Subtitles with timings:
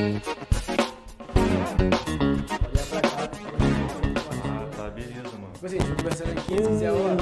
[0.00, 0.02] Ah,
[4.74, 5.52] tá, beleza, mano.
[5.52, 7.16] Tipo assim, a gente conversando aqui, se quiser, ó.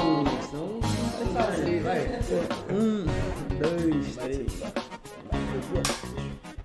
[1.35, 1.99] Faz aí, vai.
[2.71, 3.05] um,
[3.59, 4.63] dois, três.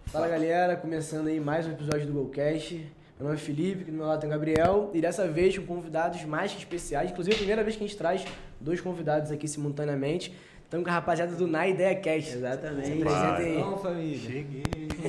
[0.06, 2.76] Fala galera, começando aí mais um episódio do Golcast.
[3.20, 4.92] Meu nome é Felipe, do meu lado tem o Gabriel.
[4.94, 7.10] E dessa vez com convidados mais que especiais.
[7.10, 8.24] Inclusive, é a primeira vez que a gente traz
[8.60, 10.32] dois convidados aqui simultaneamente.
[10.74, 12.34] Estamos com a rapaziada do Na Ideia Cast.
[12.36, 12.88] Exatamente.
[12.88, 13.62] Se apresentem aí.
[13.62, 14.18] Vamos, família.
[14.18, 14.64] Cheguei.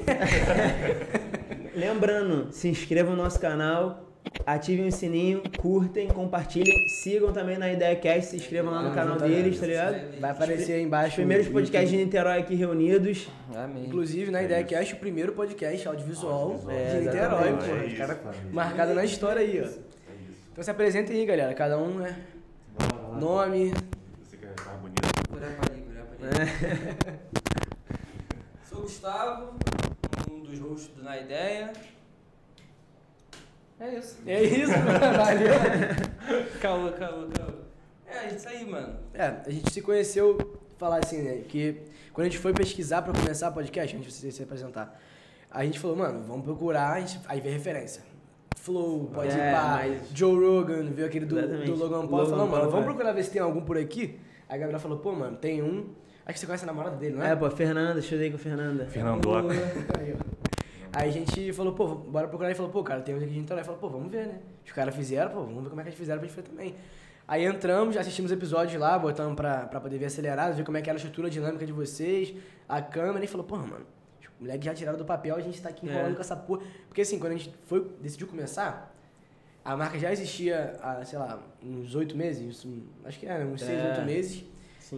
[1.74, 4.10] Lembrando, se inscrevam no nosso canal,
[4.44, 9.16] ativem o sininho, curtem, compartilhem, sigam também na IdeaCast, se inscrevam lá no Ah, canal
[9.16, 10.20] deles, tá ligado?
[10.20, 11.16] Vai aparecer aí Os embaixo.
[11.16, 11.96] primeiros podcasts de.
[11.96, 13.26] Niterói aqui reunidos.
[13.54, 13.86] Amém.
[13.86, 16.60] Inclusive, na Ideia Cast, o primeiro podcast audiovisual.
[16.68, 17.64] É, de Niterói, exatamente.
[17.70, 17.74] pô.
[17.74, 18.52] É isso, família.
[18.52, 19.64] marcado na história aí, ó.
[19.64, 19.80] É isso.
[20.52, 21.54] Então se apresentem aí, galera.
[21.54, 22.14] Cada um, né?
[23.18, 23.72] Nome.
[24.22, 25.14] Você quer ficar bonito?
[25.34, 26.23] Curar para ali, curar para ali.
[28.68, 29.54] Sou o Gustavo,
[30.30, 31.72] um dos hosts do Na Ideia.
[33.78, 34.18] É isso.
[34.26, 34.98] É isso, mano.
[35.16, 35.54] Valeu.
[36.60, 37.54] Calma, calma, calma.
[38.06, 38.96] É isso aí, mano.
[39.12, 41.42] É, a gente se conheceu, falar assim, né?
[41.48, 45.00] Que quando a gente foi pesquisar pra começar podcast, antes de você se apresentar,
[45.50, 48.02] a gente falou, mano, vamos procurar, a gente, aí vê referência.
[48.56, 52.30] Flow, pode É, ir pra mas- Joe Rogan, viu aquele do, do Logan Paul, Logan
[52.30, 52.88] falou, mano, Paul, vamos é.
[52.88, 54.18] procurar ver se tem algum por aqui.
[54.48, 55.90] Aí a Gabriela falou, pô, mano, tem um.
[56.26, 57.32] Acho que você conhece a namorada dele, não é?
[57.32, 58.86] É, pô, Fernanda, estudei com a Fernanda.
[58.86, 59.54] Fernandoca.
[60.92, 62.50] Aí, a gente falou, pô, bora procurar.
[62.50, 63.64] E falou, pô, cara, tem uns aqui de Niterói.
[63.64, 64.38] Falou, pô, vamos ver, né?
[64.64, 66.74] Os caras fizeram, pô, vamos ver como é que eles fizeram pra gente fazer também.
[67.26, 70.88] Aí entramos, assistimos episódios lá, botamos pra, pra poder ver acelerado, ver como é que
[70.90, 72.34] era a estrutura dinâmica de vocês,
[72.68, 73.86] a câmera, e falou, porra, mano,
[74.20, 76.14] os moleques já tiraram do papel, a gente tá aqui enrolando É.
[76.14, 76.62] com essa porra.
[76.86, 78.94] Porque assim, quando a gente foi, decidiu começar,
[79.64, 82.66] a marca já existia há, sei lá, uns oito meses,
[83.06, 83.88] acho que era, uns seis, É.
[83.88, 84.44] oito meses.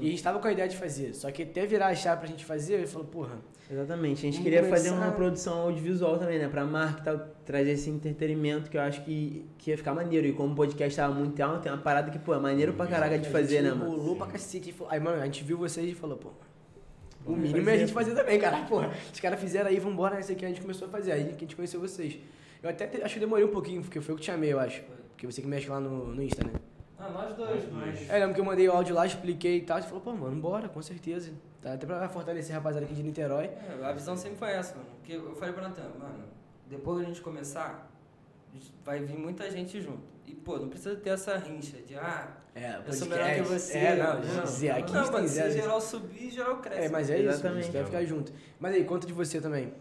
[0.01, 0.05] Sim.
[0.05, 1.15] E a gente tava com a ideia de fazer.
[1.15, 4.41] Só que até virar a chave pra gente fazer, ele falou, porra, Exatamente, a gente
[4.43, 6.49] queria fazer começar- uma produção audiovisual também, né?
[6.49, 10.25] Pra marca e tal, trazer esse entretenimento que eu acho que, que ia ficar maneiro.
[10.25, 12.87] E como o podcast tava muito alto, tem uma parada que, pô, é maneiro pra
[12.87, 13.91] caraca de A fazer, né, mano?
[13.91, 14.71] Rolou pra cacete.
[14.71, 16.29] e falou- Aí, mano, a gente viu vocês e falou, pô.
[16.29, 18.59] O Vamos mínimo é a fazer, gente fazer também, cara.
[18.67, 21.11] Porra, os caras fizeram aí, vambora, esse aqui a gente começou a fazer.
[21.11, 22.17] Aí que a gente conheceu vocês.
[22.63, 24.61] Eu até te- acho que demorei um pouquinho, porque foi eu que te chamei, eu
[24.61, 24.81] acho.
[25.11, 26.53] Porque você que mexe lá no, no Insta, né?
[26.99, 27.99] Ah, nós dois, Nós dois.
[28.01, 28.11] mas.
[28.11, 29.81] É, lembro que eu mandei o áudio lá, expliquei e tal.
[29.81, 31.33] Você falou, pô, mano, bora, com certeza.
[31.61, 33.47] Tá até pra fortalecer a rapaziada aqui de Niterói.
[33.47, 34.89] É, a visão sempre foi essa, mano.
[34.97, 36.25] Porque eu falei pra Natan, mano,
[36.67, 37.91] depois que a gente começar,
[38.85, 40.03] vai vir muita gente junto.
[40.27, 43.79] E, pô, não precisa ter essa rincha de, ah, É, eu sou melhor que você.
[43.79, 45.53] É, não, dizer, aqui não, tem mano, se zero.
[45.53, 46.83] geral subir, geral cresce.
[46.83, 48.33] É, mas é isso, a gente deve ficar junto.
[48.59, 49.67] Mas aí, conta de você também.
[49.67, 49.73] Se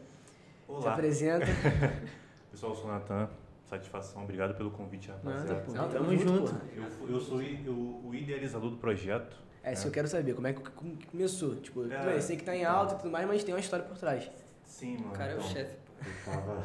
[0.68, 0.94] Olá.
[0.94, 1.46] apresenta.
[2.52, 3.30] Pessoal, eu sou o Natan.
[3.70, 4.24] Satisfação.
[4.24, 5.54] Obrigado pelo convite, rapaziada.
[5.56, 5.74] Nada.
[5.74, 6.52] Não, Tamo junto.
[6.52, 6.62] porra.
[6.76, 9.36] Eu, eu sou i- o, idealizador do projeto.
[9.64, 11.56] É, isso que eu quero saber, como é que como que começou?
[11.56, 12.06] Tipo, É.
[12.06, 14.30] bem, sei que tá em alta e tudo mais, mas tem uma história por trás.
[14.64, 15.10] Sim, mano.
[15.10, 15.76] O cara é o então, chefe.
[16.06, 16.64] Eu tava,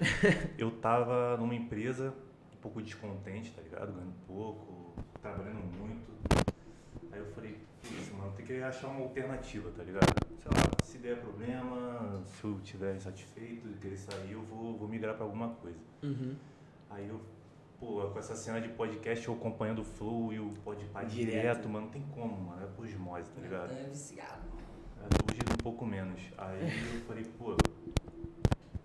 [0.58, 2.12] eu tava numa empresa
[2.52, 3.92] um pouco descontente, tá ligado?
[3.92, 6.10] Ganhando pouco, trabalhando muito.
[7.12, 7.58] Aí eu falei,
[8.22, 10.06] mano, tem que achar uma alternativa, tá ligado?
[10.38, 14.88] Sei lá, se der problema, se eu estiver insatisfeito e querer sair, eu vou, vou
[14.88, 15.78] migrar pra alguma coisa.
[16.02, 16.34] Uhum.
[16.90, 17.20] Aí eu,
[17.78, 21.30] pô, com essa cena de podcast, eu acompanhando o Flow e o Podpah Direto.
[21.34, 23.72] direto, mano, não tem como, mano, é por osmose, tá ligado?
[23.72, 24.42] É viciado.
[25.00, 26.20] É, Hoje um pouco menos.
[26.38, 26.62] Aí
[26.94, 27.56] eu falei, pô,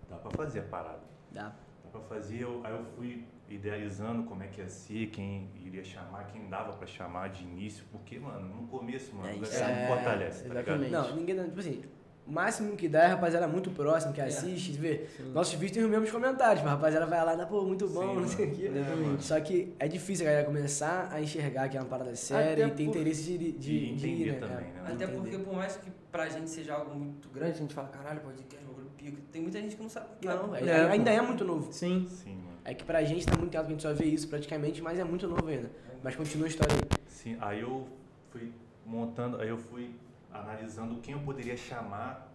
[0.08, 1.02] dá pra fazer a parada.
[1.30, 1.54] Dá.
[1.84, 5.82] Dá pra fazer, eu- aí eu fui idealizando como é que ia ser, quem iria
[5.84, 9.52] chamar, quem dava pra chamar de início, porque, mano, no começo, mano, É o isso.
[9.52, 10.84] galera É, não fortalece, tá exatamente.
[10.84, 11.08] ligado?
[11.10, 11.82] Não, ninguém dá, tipo assim,
[12.26, 14.24] o máximo que dá é a rapaziada muito próximo, que É.
[14.24, 15.06] assiste, vê.
[15.32, 17.88] Nossos vídeos tem os mesmos comentários, mas a rapaziada vai lá e dá, pô, muito
[17.88, 18.66] bom, Sim, não sei o quê.
[18.66, 19.20] É, mano.
[19.20, 22.74] Só que é difícil a galera começar a enxergar que é uma parada séria Até
[22.74, 24.38] e tem por- interesse de, de, E de ir, entender né?
[24.40, 24.80] também, É, né?
[24.84, 25.12] Até entender.
[25.16, 28.62] porque, por mais que pra gente seja algo muito grande, a gente fala, caralho, podcast,
[28.66, 29.16] bagulho pico.
[29.32, 30.60] Tem muita gente que não sabe o que Não, é.
[30.60, 30.92] é, É, pô.
[30.92, 31.72] ainda é muito novo.
[31.72, 32.06] Sim.
[32.10, 32.47] Sim, mano.
[32.68, 34.98] É que pra gente tá muito alto, que a gente só vê isso praticamente, mas
[34.98, 35.70] é muito novo ainda.
[36.04, 37.00] Mas continua a história aí.
[37.06, 37.88] Sim, aí eu
[38.30, 38.52] fui
[38.84, 39.94] montando, aí eu fui
[40.30, 42.30] analisando quem eu poderia chamar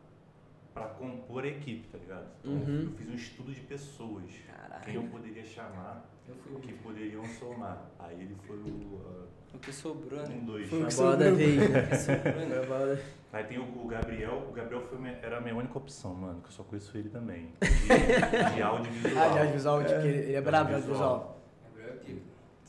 [0.74, 2.26] pra compor a equipe, tá ligado?
[2.40, 2.82] Então Uhum.
[2.86, 4.24] eu fiz um estudo de pessoas.
[4.48, 4.84] Caralho.
[4.84, 7.86] Quem eu poderia chamar Eu fui que poderiam somar.
[8.00, 10.36] Aí ele foi o o que sobrou, né?
[10.42, 10.68] um, dois.
[10.70, 11.36] Foi o que da sobrou.
[11.36, 11.82] vez, né?
[12.50, 12.62] Né?
[12.62, 13.02] a bola da-
[13.34, 16.40] Aí tem o, o Gabriel, o Gabriel foi minha- era a minha única opção, mano,
[16.42, 17.52] que eu só conheço ele também.
[17.62, 19.24] De, de audiovisual.
[19.24, 21.40] Ah, de audiovisual, tipo, ele, ele é brabo de Audiovisual.
[21.66, 21.94] Gabriel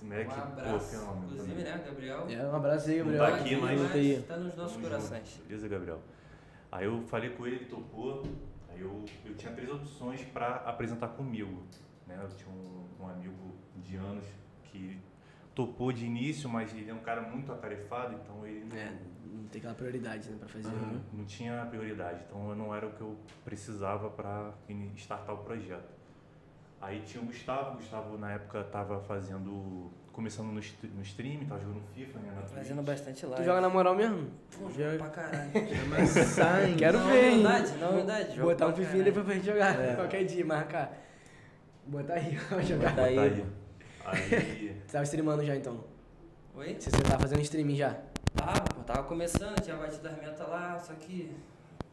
[0.01, 0.91] é moleque, Um pô, abraço.
[0.99, 1.25] fenômeno.
[1.27, 1.65] Inclusive, também.
[1.65, 2.27] né, Gabriel?
[2.31, 3.27] É, um abraço aí, Não Gabriel.
[3.27, 4.25] tá aqui, mas- aí.
[4.29, 5.29] tá nos nossos corações.
[5.31, 5.47] junto.
[5.49, 5.99] Beleza, Gabriel?
[6.73, 8.23] Aí eu falei com ele, ele topou.
[8.71, 11.63] Aí eu, eu tinha três opções pra apresentar comigo.
[12.07, 12.19] Né?
[12.23, 14.25] Eu tinha um, um amigo de anos
[14.65, 14.99] que
[15.55, 18.93] topou de início, mas ele é um cara muito atarefado, então ele não, É,
[19.33, 20.69] não tem aquela prioridade, né, pra fazer.
[20.69, 24.53] Não, não tinha prioridade, então eu não era o que eu precisava para
[24.97, 25.93] startar o projeto.
[26.81, 30.55] Aí tinha o Gustavo, o Gustavo na época tava fazendo, começando no,
[30.95, 32.55] no stream, tava jogando FIFA, né, na Twitch.
[32.59, 33.45] Fazendo bastante Tu live.
[33.47, 34.29] joga na moral mesmo?
[34.59, 34.99] Pô, Joga.
[34.99, 35.51] pra caralho.
[35.89, 36.75] Mas sai.
[36.77, 37.43] Quero Não, ver, hein?
[37.43, 38.39] verdade, não, verdade.
[38.41, 39.05] Botar um fifinho caralho.
[39.05, 39.81] depois pra gente jogar.
[39.81, 39.95] É.
[39.95, 40.93] Qualquer dia, marcar.
[41.87, 42.91] Botar aí, ó, jogar.
[42.91, 43.19] Botar aí.
[44.07, 44.64] Aí,
[44.95, 45.85] tava streamando já então?
[46.55, 46.77] Oi?
[46.79, 47.97] Você, você tava fazendo streaming já?
[48.35, 51.35] Tava, pô, tava começando, tinha batido as metas lá, só que.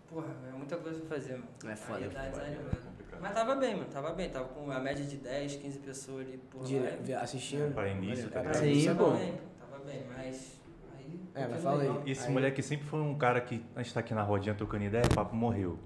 [0.08, 1.46] Porra, é muita coisa pra fazer, mano.
[1.68, 2.30] É foda, Aí é dá foda.
[2.44, 2.78] desanimado.
[2.86, 3.22] complicado.
[3.22, 4.30] Mas tava bem, mano, tava bem.
[4.30, 7.04] Tava com a média de 10, 15 pessoas ali por De, live.
[7.04, 7.74] ver- assistindo?
[7.74, 8.66] Pra início, tá ligado?
[8.66, 9.06] isso é Sim, bom.
[9.06, 9.12] pô.
[9.12, 10.60] Tava bem, pô, tava bem, mas.
[10.98, 11.20] Aí.
[11.34, 12.02] É, mas fala aí.
[12.06, 14.54] E esse Aí- moleque sempre foi um cara que, a gente tá aqui na rodinha
[14.54, 15.80] trocando ideia, o papo morreu.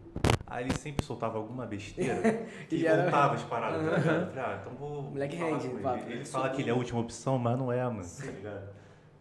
[0.56, 3.81] Aí ele sempre soltava alguma besteira e era- voltava as paradas.
[3.86, 4.22] tá ligado?
[4.22, 5.02] Eu falei, ah, então vou.
[5.02, 5.84] Moleque falar rende, com ele.
[5.84, 6.10] papo.
[6.10, 8.04] Ele fala que ele é a última opção, mas não é, mano.
[8.07, 8.69] Tá ligado?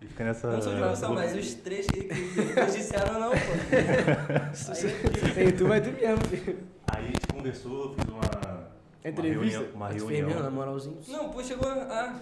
[0.00, 0.50] Ele fica nessa.
[0.52, 3.36] Não sou de opção, mas os três que, eles disseram não, pô.
[5.34, 6.58] Tem tu, vai tu mesmo, filho.
[6.86, 8.70] Aí a gente conversou, fiz uma.
[9.04, 9.58] Entrevista?
[9.58, 10.28] reunião- uma tu reunião.
[10.28, 10.98] mesmo, na moralzinho?
[11.08, 12.14] Não, pô, chegou a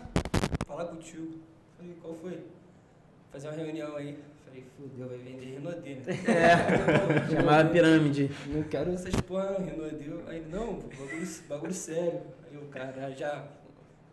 [0.67, 1.35] falar contigo.
[1.77, 2.41] Falei, qual foi?
[3.31, 4.19] Fazer uma reunião aí.
[4.53, 6.13] Falei, fudeu, vai vender Renaudet, né?
[6.29, 8.31] É, chamava pirâmide.
[8.49, 10.13] Não quero essas porra não, Renaudet.
[10.27, 12.21] Aí, ele, não, bagulho, bagulho sério.
[12.51, 13.47] Aí o cara já.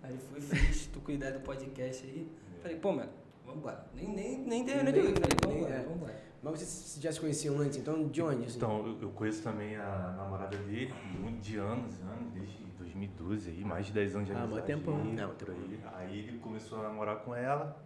[0.02, 2.26] Aí ele foi, fez, tu cuidar do podcast aí.
[2.62, 3.10] Falei, pô, mano,
[3.46, 3.86] vambora.
[3.94, 4.76] Nem, nem, nem ouvir.
[4.86, 5.80] Falei, nem- vambora, é.
[5.84, 6.30] vambora.
[6.42, 8.46] Mas vocês já se conheciam antes, então de onde?
[8.46, 8.56] Assim?
[8.56, 10.94] Então, eu- conheço também a namorada dele,
[11.42, 14.66] de anos, anos, desde 2012 aí, mais de 10 anos de Ah, amizade.
[14.66, 15.02] tempão.
[15.02, 15.80] aí, Não, aí.
[15.96, 17.78] Aí ele começou a namorar com ela,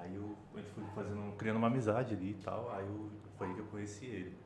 [0.00, 3.48] aí eu, a gente foi fazendo, criando uma amizade ali e tal, aí eu, foi
[3.48, 4.36] aí que eu conheci ele.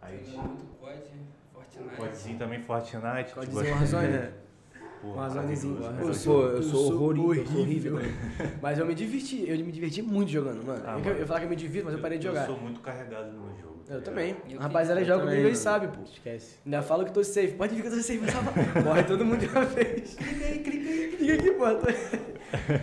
[0.00, 1.02] Aí tinha muito COD,
[1.52, 1.96] Fortnite.
[1.96, 3.34] Codezinho também, Fortnite.
[3.34, 4.08] Codezinho tipo, Warzone?
[4.42, 6.06] Maravilhoso, Eu Pô, maravilhoso.
[6.06, 7.98] eu sou horrível, eu sou horrível.
[8.62, 10.80] Mas eu me diverti, eu me diverti muito jogando, mano.
[10.86, 11.18] Ah, eu, mano.
[11.18, 12.42] eu falar que eu me divirto, mas eu parei de jogar.
[12.42, 13.82] Eu sou muito carregado no meu jogo.
[13.84, 14.36] tá Eu também.
[14.48, 16.04] Eu rapaziada joga comigo e sabe, pô.
[16.04, 16.58] Esquece.
[16.64, 17.52] Ainda falo que tô safe.
[17.54, 18.20] Pode vir que eu tô safe,
[18.84, 20.14] morre todo mundo de uma vez.
[20.14, 22.31] Clica aí, clica aí, clica aqui, pô.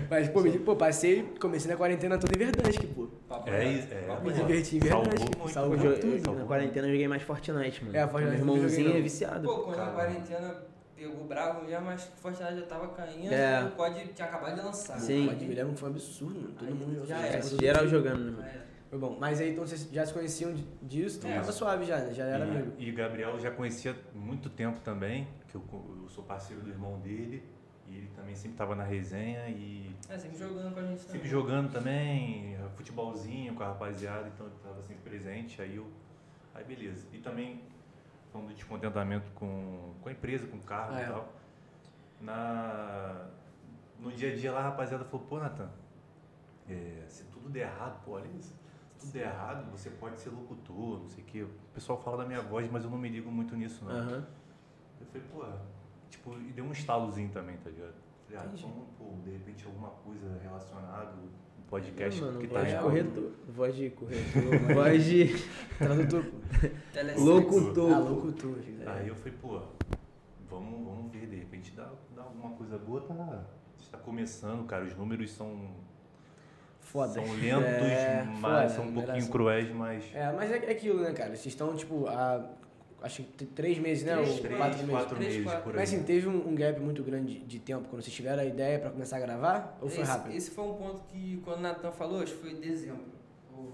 [0.10, 3.07] Mas, pô, me, pô, passei, comecei na quarentena toda em Verdansk, pô.
[3.27, 4.01] Papo É isso, é.
[4.07, 5.19] papo Me diverti em Verdansk.
[5.19, 6.36] muito, Salvou Salvou jo- tudo.
[6.36, 7.98] na quarentena eu joguei mais Fortnite, mano.
[7.98, 9.48] É, Fortnite Meu eu irmãozinho é viciado.
[9.48, 9.92] Pô, quando a Cara.
[9.92, 10.56] quarentena
[10.95, 13.63] pegou bravo mesmo, mas Fortnite já tava caindo, É.
[13.63, 15.00] o COD tinha acabado de lançar.
[15.00, 15.27] Sim.
[15.27, 16.54] Pode me lembra que foi um absurdo, mano.
[16.57, 17.31] Todo Aí mundo já jogou.
[17.31, 17.42] era.
[17.42, 18.69] Todo Geral mundo- jogando, né, mano?
[18.89, 19.18] Foi bom.
[19.19, 20.51] Mas aí então vocês já se conheciam
[20.81, 21.36] disso, então É.
[21.36, 22.12] tava suave já, né?
[22.12, 22.71] Já era e, amigo.
[22.80, 25.62] E Gabriel já conhecia há muito tempo também, que eu,
[26.01, 27.44] eu sou parceiro do irmão dele,
[27.90, 31.12] e ele também sempre estava na resenha e É, sempre jogando com a gente também.
[31.14, 35.88] sempre jogando também, futebolzinho com a rapaziada, então ele estava sempre presente, aí eu.
[36.54, 37.08] Aí beleza.
[37.14, 37.62] E também
[38.32, 41.08] falando de descontentamento com, com a empresa, com o carro Ah, e é.
[41.08, 41.34] tal.
[42.22, 43.28] Na,
[44.00, 45.70] no dia a dia lá a rapaziada falou, pô Natan,
[46.70, 48.54] é, se tudo der errado, pô, olha isso.
[48.98, 51.44] Se tudo der errado, você pode ser locutor, não sei o quê.
[51.44, 53.92] O pessoal fala da minha voz, mas eu não me ligo muito nisso, não.
[53.96, 54.28] Aham.
[55.00, 55.46] Eu falei, pô,
[56.10, 57.94] tipo, e deu um estalozinho também, tá ligado?
[58.28, 58.66] Falei, ah, Entendi.
[58.66, 62.78] então, pô, de repente alguma coisa relacionada, um podcast É, mano, que tá voz de
[62.80, 63.32] corretor.
[63.48, 64.60] Voz de corretor.
[64.76, 65.26] voz de
[65.78, 66.26] Tradutor,
[67.18, 67.94] locutor.
[67.94, 68.58] Ah, locutor.
[68.88, 69.62] Aí eu falei, pô,
[70.50, 73.44] vamos, vamos ver, de repente dá, dá alguma coisa boa, tá,
[73.80, 75.72] está começando, cara, os números são,
[76.82, 77.14] Foda.
[77.14, 79.32] são lentos, É, mas foda, são um pouquinho numeração.
[79.32, 80.04] cruéis, mas...
[80.14, 81.30] É, mas é, é aquilo, né, cara?
[81.30, 82.58] Vocês estão, tipo, há.
[83.01, 84.13] Acho que três meses, né?
[84.16, 84.92] Três, Ou Três, quatro meses.
[84.92, 85.63] quatro Três, meses quatro.
[85.63, 85.75] por aí.
[85.80, 88.78] Mas assim, teve um, um gap muito grande de tempo quando vocês tiveram a ideia
[88.80, 89.78] pra começar a gravar?
[89.81, 90.35] Ou foi esse, rápido?
[90.35, 93.06] Esse foi um ponto que, quando o Natan falou, acho que foi em dezembro.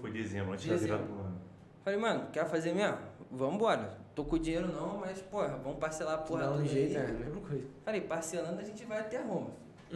[0.00, 1.22] Foi dezembro, antes da virada Dezembro.
[1.22, 1.40] do ano.
[1.84, 2.98] Falei, mano, quer fazer mesmo?
[3.30, 3.98] Vambora.
[4.14, 7.04] Tô com dinheiro não, mas, porra, vamos parcelar a porra Dá um toda jeito, aí.
[7.04, 7.64] é a mesma coisa.
[7.84, 9.50] Falei, parcelando a gente vai até Roma.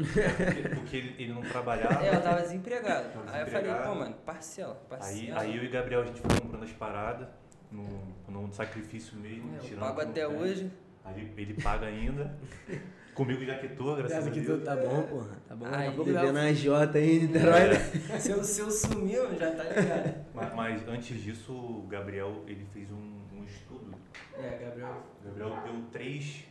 [0.75, 2.05] Porque, ele, não trabalhava.
[2.05, 3.09] É, eu tava desempregado.
[3.13, 5.41] Tava aí eu falei, pô, mano, parcela, Aí, parcela.
[5.41, 7.27] aí eu e Gabriel, a gente foi comprando as paradas,
[7.73, 7.87] num,
[8.31, 9.55] num sacrifício mesmo.
[9.57, 10.71] É, eu pago até hoje.
[11.05, 12.37] Aí ele paga ainda.
[13.15, 14.65] Comigo já quitou, graças Essa a Deus.
[14.65, 15.37] tá bom, porra.
[15.47, 15.67] Tá bom.
[15.67, 17.69] A Aí, pouco dá Bebendo na J aí em Niterói.
[17.69, 18.19] né?
[18.19, 20.25] Se eu, se eu sumir, já tá ligado.
[20.33, 23.95] Mas, mas antes disso, o Gabriel ele fez um, um estudo.
[24.39, 25.03] É, Gabriel.
[25.21, 26.45] O Gabriel deu três,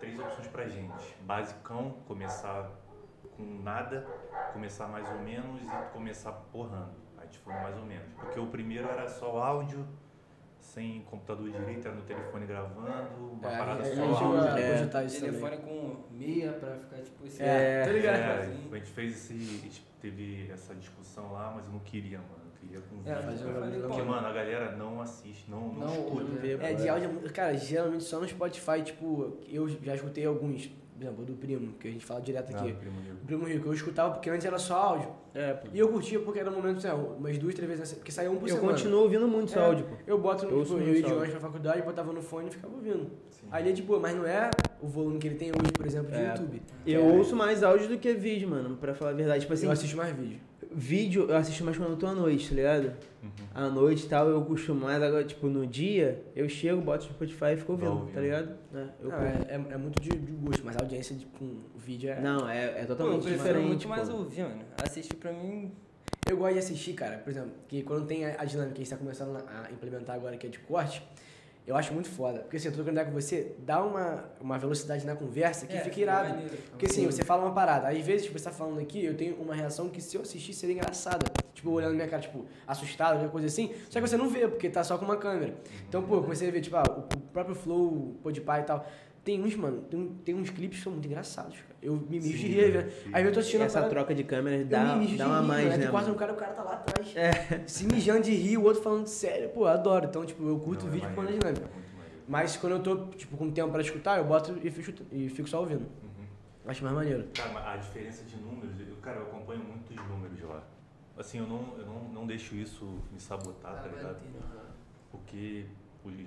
[0.00, 1.16] três opções pra gente.
[1.22, 2.72] Basicão, começar
[3.36, 4.04] com nada,
[4.52, 6.94] começar mais ou menos e começar porrando.
[7.18, 8.06] Aí a gente foi mais ou menos.
[8.18, 9.86] Porque o primeiro era só áudio,
[10.66, 14.58] sem computador direito, era no telefone gravando, uma É, parada gente só a áudio.
[14.58, 14.72] É.
[14.78, 15.20] cogitar isso.
[15.20, 17.42] Telefone com meia pra ficar tipo esse.
[17.42, 18.16] É, tô ligado.
[18.16, 18.68] É, Assim.
[18.72, 19.82] a gente fez esse.
[20.00, 22.30] Teve essa discussão lá, mas eu não queria, mano.
[22.44, 23.22] Eu queria com É, vídeo.
[23.30, 23.60] fazer um cara.
[23.66, 26.10] bagulho Porque, mano, a galera não assiste, não, não, Não escuta.
[26.22, 26.38] ouve.
[26.38, 30.70] Vê, É, de áudio, é cara, geralmente só no Spotify, tipo, eu já escutei alguns
[30.96, 32.72] por exemplo, do primo, que a gente fala direto Ah, aqui.
[32.72, 33.14] primo Nil.
[33.22, 35.08] O primo rico, eu escutava porque antes era só áudio.
[35.34, 35.68] É, pô.
[35.72, 38.30] E eu curtia porque era um momento, sei lá, umas duas, três vezes, porque saía
[38.30, 38.72] um por Eu semana.
[38.72, 39.66] continuo ouvindo muito seu É.
[39.66, 39.94] áudio, pô.
[40.06, 42.74] Eu boto, Eu tipo, eu ia de ônibus pra faculdade, botava no fone e ficava
[42.74, 43.10] ouvindo.
[43.30, 43.46] Sim.
[43.50, 44.50] Aí é de boa, mas não é
[44.82, 46.28] o volume que ele tem hoje, por exemplo, de É.
[46.30, 46.62] YouTube.
[46.86, 49.40] Eu É, ouço mais áudio do que vídeo, mano, pra falar a verdade.
[49.42, 50.40] Tipo assim, eu assisto mais vídeo.
[50.76, 52.92] Vídeo eu assisto mais quando eu tô à noite, tá ligado?
[53.22, 53.30] Uhum.
[53.54, 55.02] À noite e tal, eu costumo mais.
[55.02, 58.14] Agora, tipo, no dia, eu chego, boto no Spotify e fico ouvindo, ouvindo.
[58.14, 58.56] tá ligado?
[58.74, 61.56] É, eu Não, é, é, é muito de, de gosto, mas a audiência de, com
[61.76, 62.20] vídeo é.
[62.20, 63.66] Não, é, é Pô, eu totalmente prefiro diferente.
[63.66, 64.16] muito mais pô.
[64.16, 64.62] ouvir, mano.
[64.82, 65.72] Assistir pra mim.
[66.28, 68.84] Eu gosto de assistir, cara, por exemplo, que quando tem a, a dinâmica que a
[68.84, 71.02] gente tá começando a implementar agora, que é de corte,
[71.66, 72.40] eu acho muito foda.
[72.40, 75.76] Porque assim, eu tô trocando ideia com você, dá uma, uma velocidade na conversa que
[75.76, 76.28] É, fica irado.
[76.30, 76.56] maneiro.
[76.70, 79.34] Porque assim, você fala uma parada, às vezes tipo, você tá falando aqui, eu tenho
[79.36, 81.26] uma reação que se eu assistir seria engraçada.
[81.54, 83.74] Tipo, olhando minha cara, tipo, assustado, qualquer coisa assim.
[83.88, 85.54] Só que você não vê, porque tá só com uma câmera.
[85.88, 88.62] Então, pô, eu comecei a ver, tipo, ah, o, o próprio Flow, o Podpah e
[88.64, 88.86] tal.
[89.26, 91.74] Tem uns, mano, tem, um- tem uns clipes que são muito engraçados, cara.
[91.82, 92.92] Eu me mijo de rir, velho.
[93.12, 95.26] Aí eu tô assistindo Essa parada, troca de câmeras eu dá, me mijo de dá
[95.26, 95.86] uma rir, mais, né?
[95.88, 96.08] tu mano?
[96.10, 97.12] no cara, o cara tá lá atrás.
[97.66, 99.48] Se mijando de rir, o outro falando sério.
[99.48, 100.06] Pô, eu adoro.
[100.06, 101.66] Então, tipo, eu curto Não, o vídeo é por conta da maneiro, dinâmica.
[101.76, 102.22] é maneiro.
[102.28, 105.48] Mas quando eu tô, tipo, com tempo pra escutar, eu boto e fico, e fico
[105.48, 105.80] só ouvindo.
[105.82, 106.24] Uhum.
[106.68, 107.26] Acho mais maneiro.
[107.34, 110.62] Cara, mas a diferença de números, eu, cara, eu acompanho muitos números lá.
[111.18, 114.18] Assim, eu não, eu não, não deixo isso me sabotar, tá ligado?
[115.10, 115.66] Porque,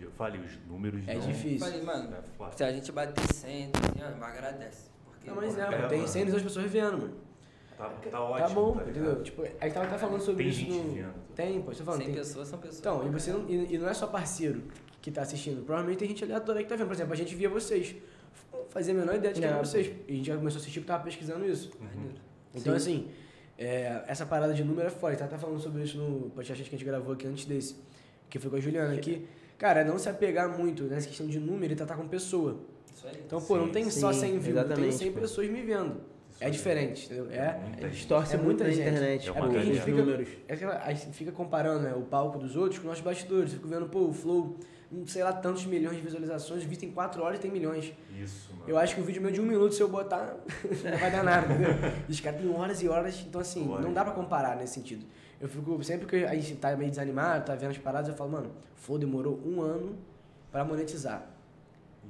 [0.01, 1.21] eu falei, os números É não...
[1.21, 1.59] difícil.
[1.59, 2.55] Falei, mano, É foda.
[2.55, 4.89] se a gente bater 100, 200 anos, agradece.
[5.05, 6.09] Porque, Não, mas é, É, mano, tem mano.
[6.09, 7.13] 100 milhões de pessoas vendo, mano.
[7.77, 9.23] Tá, tá ótimo, tá bom, tá entendeu?
[9.23, 10.93] Tipo, a gente tava até falando sobre Tem isso gente no...
[10.93, 11.13] vendo.
[11.33, 12.01] Tem, pô, você tá falando.
[12.01, 12.15] 100 Tem...
[12.15, 12.79] pessoas são pessoas.
[12.79, 14.63] Então, e você não, e, e não é só parceiro
[15.01, 15.63] que tá assistindo.
[15.63, 16.87] Provavelmente tem gente aleatória que tá vendo.
[16.87, 17.95] Por exemplo, a gente via vocês.
[18.69, 19.87] Fazia a menor ideia de que É, era vocês.
[20.07, 21.71] E a gente já começou a assistir porque tava pesquisando isso.
[21.79, 22.09] Uhum.
[22.53, 23.05] Então, Sim.
[23.05, 23.11] assim,
[23.57, 25.07] é, essa parada de número é foda.
[25.07, 27.45] A gente tá até falando sobre isso no podcast que a gente gravou aqui antes
[27.45, 27.77] desse,
[28.29, 29.25] que foi com a Juliana aqui.
[29.59, 32.61] Cara, é não se apegar muito nessa questão de número e tratar com pessoa.
[32.95, 33.21] Isso aí.
[33.25, 35.19] Então, pô, não Sim, tem só sim, 100 views, tem exatamente, 100 pô.
[35.19, 36.01] pessoas me vendo.
[36.31, 37.27] Isso É diferente, entendeu?
[37.31, 37.91] É, muita gente.
[37.91, 38.81] Distorce É muito muita na gente.
[38.89, 40.29] internet, É porque a gente os fica- números.
[40.47, 43.51] é que a gente fica comparando né, o palco dos outros com nossos bastidores.
[43.53, 44.55] Fico vendo, pô, o Flow,
[44.89, 47.91] não sei lá, tantos milhões de visualizações, o vídeo tem 4 horas e tem milhões.
[48.17, 48.63] Isso, mano.
[48.65, 50.37] Eu acho que um vídeo meu de um minuto, se eu botar,
[50.89, 51.71] não vai dar nada, entendeu?
[52.07, 55.05] Os caras têm horas e horas, então assim, não dá pra comparar nesse sentido.
[55.39, 58.31] Eu fico, sempre que a gente tá meio desanimado, tá vendo as paradas, eu falo,
[58.31, 59.95] mano, o Flow demorou um ano
[60.51, 61.25] pra monetizar.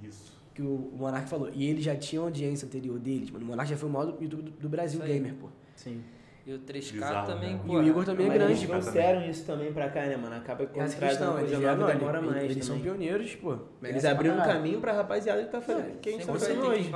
[0.02, 0.38] Isso.
[0.54, 1.50] Que o, o Monark falou.
[1.54, 3.46] E ele já tinha uma audiência anterior deles, mano.
[3.46, 5.20] O Monark já foi o maior do YouTube do, do Brasil Isso aí.
[5.20, 5.48] gamer, pô.
[5.76, 6.02] Sim.
[6.50, 7.62] E o 3K Bizarro, também, né?
[7.64, 7.74] pô.
[7.74, 10.36] E o Igor também é Mas grande, eles trouxeram isso também pra cá, né, mano?
[10.36, 12.80] Acaba que Essa quando traz questão, uma eles, coisa nova, não, demora mais eles são
[12.80, 13.60] pioneiros, pô.
[13.84, 16.00] Eles abriram um caminho pra rapaziada que tá fazendo.
[16.00, 16.92] Quem Sem está você fazendo hoje.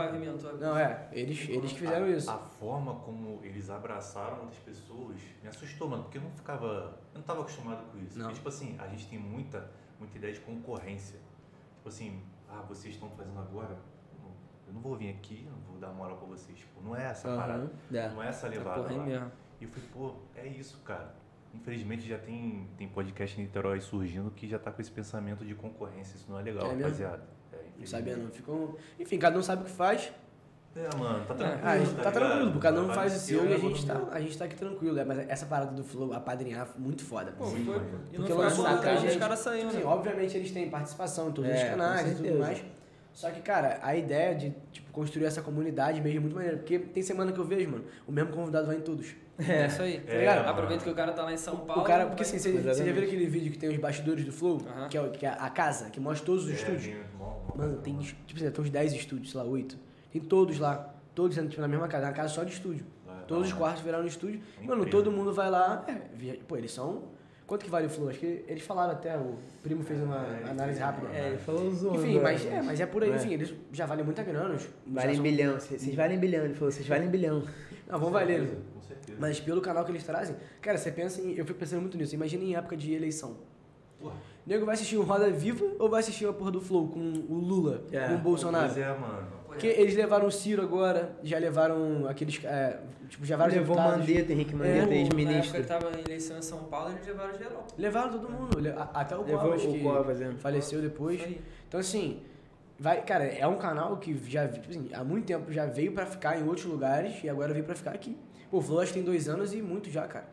[0.59, 2.31] Não, é, eles, eles que fizeram a, isso.
[2.31, 6.97] A forma como eles abraçaram outras pessoas me assustou, mano, porque eu não ficava.
[7.13, 8.17] Eu não tava acostumado com isso.
[8.17, 8.25] Não.
[8.25, 9.69] Porque, tipo assim, a gente tem muita,
[9.99, 11.19] muita ideia de concorrência.
[11.75, 13.77] Tipo assim, ah, vocês estão fazendo agora?
[14.67, 16.57] Eu não vou vir aqui, eu não vou dar moral pra vocês.
[16.57, 17.63] Tipo, não é essa parada.
[17.63, 18.09] Aham, é.
[18.09, 18.91] Não é essa levada.
[18.91, 19.31] É mesmo.
[19.63, 21.13] E eu falei, pô, é isso, cara.
[21.55, 25.55] Infelizmente já tem, tem podcast em Niterói surgindo que já tá com esse pensamento de
[25.55, 26.15] concorrência.
[26.17, 27.23] Isso não é legal, É rapaziada.
[27.53, 28.23] É, Não sabia infelizmente.
[28.25, 28.31] não.
[28.31, 28.79] Ficou...
[28.99, 30.11] Enfim, cada um sabe o que faz.
[30.75, 31.61] É, mano, tá tranquilo.
[31.63, 32.13] Ah, a tá ligado?
[32.13, 34.45] tranquilo, cada um Vai faz o seu e a eu, gente tá, a gente tá
[34.45, 34.99] aqui tranquilo.
[34.99, 37.31] É, mas essa parada do Flow, apadrinhar, muito foda.
[37.31, 37.75] Pô, Sim, foi.
[37.77, 37.99] mano.
[38.11, 39.85] E Porque não lançou foi muita atrás, os caras saíram, Sim, né?
[39.85, 42.63] obviamente eles têm participação em todos É, os canais e tudo mais.
[43.13, 46.57] Só que, cara, a ideia de tipo, construir essa comunidade mesmo é muito maneira.
[46.57, 49.13] Porque tem semana que eu vejo, mano, o mesmo convidado vai em todos.
[49.39, 50.01] É isso aí.
[50.07, 50.37] É, ligado?
[50.39, 50.49] mano.
[50.49, 51.81] Aproveita que o cara tá lá em São Paulo.
[51.81, 54.31] o cara, porque assim, você, você já viu aquele vídeo que tem os bastidores do
[54.31, 56.95] Flow, que, é, o- que é a casa, que mostra todos os É, estúdios?
[57.17, 59.77] mó Mano, tem, tipo assim, tem uns 10 estúdios, sei lá, 8.
[60.11, 60.93] Tem todos lá.
[61.15, 62.05] Todos tipo, na mesma casa.
[62.05, 62.85] É uma casa só de estúdio.
[63.07, 64.39] Lá, Todos lá, os quartos viraram estúdio.
[64.57, 65.03] É Mano, incrível.
[65.03, 65.83] todo mundo vai lá.
[65.87, 67.03] É, via- pô, eles são.
[67.45, 68.09] Quanto que vale o Flow?
[68.09, 71.07] Acho que eles falaram até, o primo fez uma É, análise rápida.
[71.13, 71.99] É, ele falou zoando.
[71.99, 73.15] Enfim, mas é, mas é por aí, É.
[73.15, 74.55] enfim, eles já valem muita grana.
[74.87, 75.59] Valem são- bilhão.
[75.59, 76.45] Vocês vocês valem bilhão.
[76.45, 77.43] Ele falou, vocês valem bilhão.
[77.87, 78.57] Não, vão valer.
[79.05, 79.17] Certeza.
[79.19, 81.35] Mas pelo canal que eles trazem, cara, você pensa em.
[81.35, 82.15] Eu fico pensando muito nisso.
[82.15, 83.37] Imagina em época de eleição.
[83.99, 86.87] Porra, O nego vai assistir o Roda Viva ou vai assistir a porra do Flow
[86.89, 88.07] com o Lula, É.
[88.07, 88.65] com o Bolsonaro?
[88.67, 89.27] Pois é, mano.
[89.47, 92.43] Porque eles levaram o Ciro agora, já levaram aqueles.
[92.43, 94.07] É, tipo, já vários Levou deputados.
[94.07, 95.61] Mandetta, Henrique Mandetta, É, Na época ex-ministro.
[95.61, 97.67] que tava em eleição em São Paulo, eles levaram geral.
[97.77, 98.57] Levaram todo mundo.
[98.93, 100.31] Até o Levou Covas, o que Covas, é.
[100.39, 101.21] faleceu depois.
[101.67, 102.21] Então, assim,
[102.79, 106.05] vai, cara, é um canal que já, tipo assim, há muito tempo já veio pra
[106.07, 108.17] ficar em outros lugares e agora veio pra ficar aqui.
[108.53, 110.27] Pô, o Flow acho que tem dois anos e muito já, cara.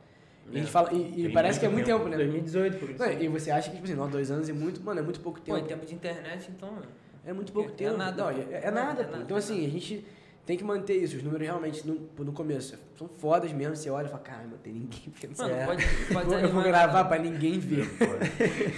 [0.47, 0.71] E, a gente É.
[0.71, 2.11] fala, e, e parece que é muito tempo, tempo.
[2.11, 2.17] né?
[2.19, 2.99] 2018, por isso.
[3.03, 5.21] Não, e você acha que, tipo assim, não, dois anos é muito, mano, é muito
[5.21, 5.69] pouco Pô, em tempo.
[5.69, 6.85] tempo de internet, então, mano.
[7.25, 7.97] É muito pouco É- é tempo.
[7.97, 9.11] nada, Não, é, é nada, É pô.
[9.13, 10.05] nada, Então, é assim, a gente
[10.45, 11.17] tem que manter isso.
[11.17, 13.75] Os números realmente, no, no começo, são fodas mesmo.
[13.75, 15.01] Você olha e fala, caramba, tem ninguém
[15.33, 17.09] essa Mano, pode, pode Eu vou- vou gravar né?
[17.09, 17.89] pra ninguém ver.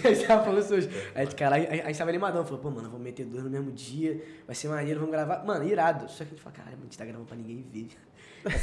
[0.04, 0.88] A gente tava falando isso hoje.
[1.16, 2.44] Aí, caralho, a gente tava animadão.
[2.44, 4.22] Falou, pô, mano, vamos meter dois no mesmo dia.
[4.46, 5.44] Vai ser maneiro, vamos gravar.
[5.44, 6.08] Mano, irado.
[6.10, 7.88] Só que a gente fala, caralho, a gente tá gravando pra ninguém ver.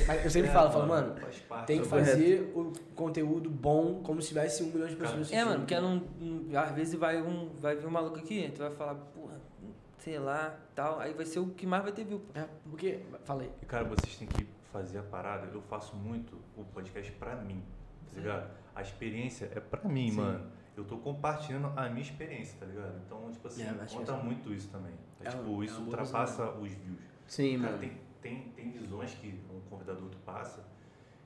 [0.08, 1.68] Mas- Eu sempre É, falo, falo, mano, faz parte.
[1.68, 2.10] tem que Correto.
[2.12, 5.40] fazer o conteúdo bom como se tivesse um milhão de pessoas assistindo.
[5.40, 8.60] É, mano, porque não, não- às vezes vai um, vai vir um maluco aqui, tu
[8.60, 9.40] vai falar, porra,
[9.98, 12.22] sei lá, tal, aí vai ser o que mais vai ter view.
[12.36, 13.00] É, porque...
[13.24, 13.52] Fala aí.
[13.62, 15.48] E cara, vocês têm que fazer a parada.
[15.54, 17.64] Eu faço muito o podcast pra mim,
[18.14, 18.52] tá ligado?
[18.76, 20.18] A experiência é pra mim, Sim.
[20.18, 20.52] mano.
[20.78, 22.94] Eu tô compartilhando a minha experiência, tá ligado?
[23.06, 24.94] Então, tipo assim, É, conta é- muito isso também.
[25.22, 27.00] É, é tipo, é isso ultrapassa os views.
[27.28, 27.78] Sim, Cara, mano.
[27.80, 30.64] tem, tem, tem visões que um convidado outro passa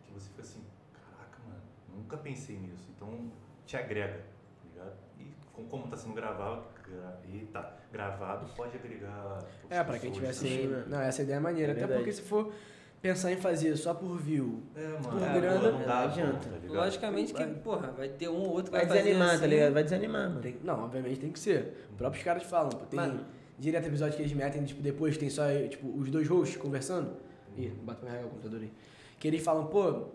[0.05, 0.61] que você fica assim,
[0.93, 1.61] caraca, mano,
[1.95, 2.87] nunca pensei nisso.
[2.95, 3.31] Então
[3.65, 4.93] te agrega, tá ligado?
[5.19, 9.39] E com- como tá sendo gravado, gra, eita, gravado, pode agregar.
[9.69, 10.83] É, pra quem pessoas, assistindo.
[10.83, 11.73] Sim, Não, essa ideia é maneira.
[11.73, 12.53] É Até porque se for
[13.01, 16.47] pensar em fazer só por view, É, mano, Por é, grana, não não dá, adianta.
[16.49, 16.79] pô, tá?
[16.85, 19.47] Logicamente que, porra, vai ter um ou outro que Vai vai, fazer desanimar, assim, tá
[19.47, 19.73] ligado?
[19.73, 20.41] Vai desanimar, mano.
[20.41, 21.87] tem- não, obviamente tem que ser.
[21.91, 23.25] Os próprios caras falam, pô, tem Mano.
[23.59, 27.11] Direto episódio que eles metem, tipo, depois tem só, tipo, os dois hosts conversando.
[27.57, 28.71] Ih, pra carregar o computador aí.
[29.19, 30.05] Que eles falam, pô,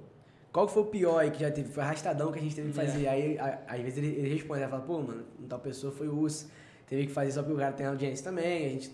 [0.53, 1.69] qual que foi o pior aí que já teve?
[1.71, 3.07] Foi arrastadão que a gente teve que fazer.
[3.09, 6.19] Aí, a- às vezes ele, ele responde, ele fala, pô, mano, tal pessoa foi o
[6.19, 6.51] urso.
[6.87, 8.91] Teve que fazer só porque o cara tem audiência também, a gente.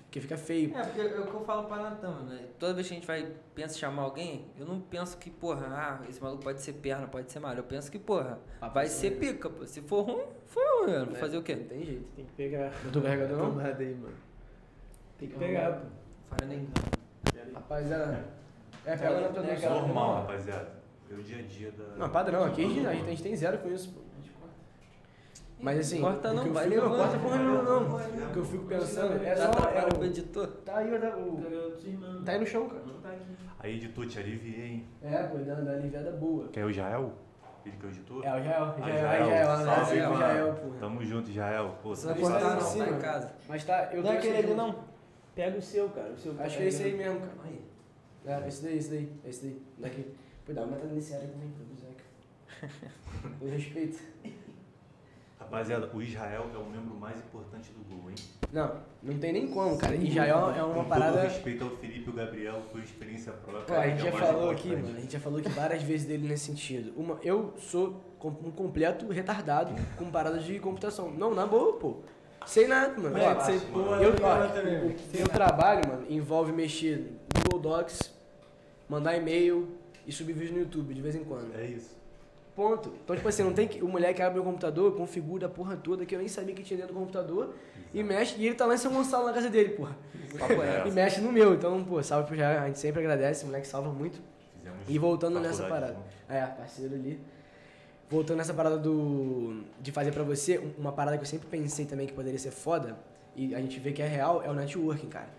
[0.00, 0.76] Porque fica feio.
[0.76, 2.30] É, porque é o que eu falo pra Natan, mano.
[2.30, 2.46] né?
[2.58, 5.66] Toda vez que a gente vai, pensa em chamar alguém, eu não penso que, porra,
[5.68, 7.60] ah, esse maluco pode ser perna, pode ser malho.
[7.60, 9.66] Eu penso que, porra, Papo vai ser pica, pô.
[9.66, 11.06] Se for ruim, foi ruim, mano.
[11.06, 11.56] Vou fazer o quê?
[11.56, 12.04] Não tem jeito.
[12.16, 12.72] Tem que pegar.
[12.84, 13.50] Não tô carregando, não?
[13.50, 14.14] Tomada aí, mano.
[15.18, 15.86] Tem que pegar, pô.
[16.30, 16.68] Falha nem.
[17.54, 18.24] Rapaziada.
[18.84, 19.70] É, pega na tua.
[19.70, 20.82] Normal, rapaziada.
[21.10, 21.84] É o dia a dia da.
[21.96, 24.00] Não, padrão, aqui a gente, a gente tem zero com isso, pô.
[25.62, 26.96] Mas assim, Corta o não, vai levando.
[26.96, 27.96] corta porra nenhuma não.
[27.96, 29.48] O que eu fico pensando é só.
[29.50, 30.46] pro o, editor?
[30.64, 32.82] tá aí, tá, o, tá aí no chão, cara.
[32.84, 33.36] Não tá aqui.
[33.60, 34.86] Aí, editor, te aliviei, hein?
[35.00, 36.48] É, pô, dando uma aliviada boa.
[36.48, 37.12] Quer o Jael?
[37.64, 38.24] Ele que é o editor?
[38.26, 40.70] É, o Jael, Ah, Jael, aí Jael, Salve, Jael, pô.
[40.80, 41.78] Tamo junto, Jael.
[41.80, 42.84] Pô, Você tá cortar não, cima.
[42.86, 43.32] tá em casa.
[43.48, 44.74] Mas tá, eu Não é aquele ali, não.
[45.36, 46.10] Pega o seu, cara.
[46.10, 48.42] O seu Acho que é esse aí mesmo, cara.
[48.44, 49.62] É, esse daí, esse daí, esse daí.
[49.78, 50.12] Daqui.
[50.44, 52.72] Pô, dá uma metada nesse área também, pro Zeca.
[53.40, 54.00] Eu respeito.
[55.52, 58.16] Rapaziada, o Israel é o membro mais importante do Gol, hein?
[58.50, 59.94] Não, não tem nem como, cara.
[60.00, 61.20] Jael é Com uma todo parada.
[61.24, 63.62] respeito ao Felipe e o Gabriel, por experiência própria.
[63.66, 65.82] Pô, a gente já é mais falou aqui, mano, a gente já falou aqui várias
[65.82, 66.94] vezes dele nesse sentido.
[66.98, 71.10] Uma, eu sou com- um completo retardado com paradas de computação.
[71.10, 71.96] Não, na boa, pô.
[72.46, 73.18] Sei nada, mano.
[73.18, 74.94] É, Ó, sei porra eu, ó, velho.
[75.14, 76.96] meu trabalho, mano, envolve mexer
[77.36, 78.10] no Google Docs,
[78.88, 79.68] mandar e-mail
[80.06, 81.54] e subir vídeo no YouTube de vez em quando.
[81.54, 81.94] É isso.
[82.54, 82.92] Ponto.
[83.02, 83.82] Então, tipo assim, não tem que.
[83.82, 86.76] O moleque abre o computador, configura a porra toda que eu nem sabia que tinha
[86.78, 87.54] dentro do computador
[87.94, 88.34] e mexe.
[88.38, 89.96] E ele tá lá em São Gonçalo na casa dele, porra.
[90.84, 90.86] É.
[90.88, 91.54] E mexe no meu.
[91.54, 92.62] Então, pô, salve pro Jair.
[92.62, 94.20] A gente sempre agradece, o moleque salva muito.
[94.58, 95.96] Fizemos E voltando nessa parada.
[96.28, 97.18] É, parceiro ali.
[98.10, 99.62] Voltando nessa parada do.
[99.80, 102.50] de fazer pra você, um- uma parada que eu sempre pensei também que poderia ser
[102.50, 102.98] foda,
[103.34, 105.30] e a gente vê que é real, é o networking, cara.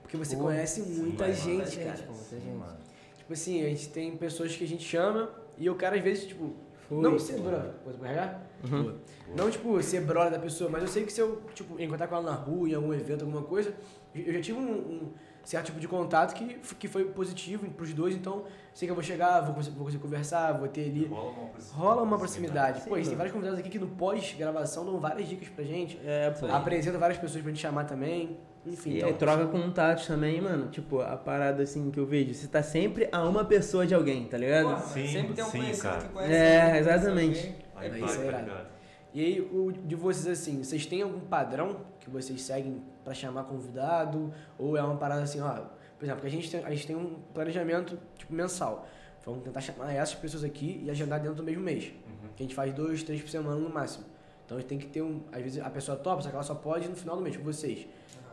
[0.00, 1.96] Porque você Pô, conhece muita gente, cara.
[1.96, 2.56] gente, pô, muita Sim, gente.
[2.56, 2.76] mano.
[3.18, 6.26] Tipo assim, a gente tem pessoas que a gente chama e o cara às vezes,
[6.26, 6.52] tipo,
[6.90, 7.72] não ser brother.
[7.84, 8.42] Posso carregar?
[8.64, 8.94] Uhum.
[9.34, 12.16] Não, tipo, ser brother da pessoa, mas eu sei que se eu, tipo, encontrar com
[12.16, 13.74] ela na rua, em algum evento, alguma coisa,
[14.14, 15.12] eu já tive um, um
[15.44, 19.02] certo tipo de contato que, que foi positivo pros dois, então sei que eu vou
[19.02, 21.06] chegar, vou conseguir, vou conseguir conversar, vou ter ali.
[21.06, 21.74] Rola uma proximidade.
[21.74, 22.80] Rola uma proximidade.
[22.82, 25.98] Sim, Pô, tem vários convidados aqui que no pós-gravação dão várias dicas pra gente.
[26.04, 26.46] É, pô.
[26.46, 28.38] Apresenta várias pessoas pra gente chamar também.
[28.64, 30.68] Enfim, E então, aí, troca contatos também, mano.
[30.68, 34.24] Tipo, a parada assim que eu vejo, você tá sempre a uma pessoa de alguém,
[34.26, 34.68] tá ligado?
[34.68, 36.02] Porra, Sim, sempre tem um sim, conhecido cara.
[36.02, 36.32] que conhece.
[36.32, 37.38] É, exatamente.
[37.38, 37.56] alguém.
[37.74, 38.66] Aí É isso aí, tá?
[39.14, 43.44] E aí, o de vocês assim, vocês têm algum padrão que vocês seguem pra chamar
[43.44, 44.32] convidado?
[44.56, 45.50] Ou é uma parada assim, ó,
[45.98, 48.88] por exemplo, que a gente tem, a gente tem um planejamento tipo mensal.
[49.24, 51.92] Vamos tentar chamar essas pessoas aqui e agendar dentro do mesmo mês.
[52.06, 52.28] Uhum.
[52.34, 54.04] Que a gente faz dois, três por semana no máximo.
[54.44, 55.20] Então a gente tem que ter um.
[55.30, 57.44] Às vezes a pessoa topa, só que ela só pode no final do mês, com
[57.44, 57.86] vocês.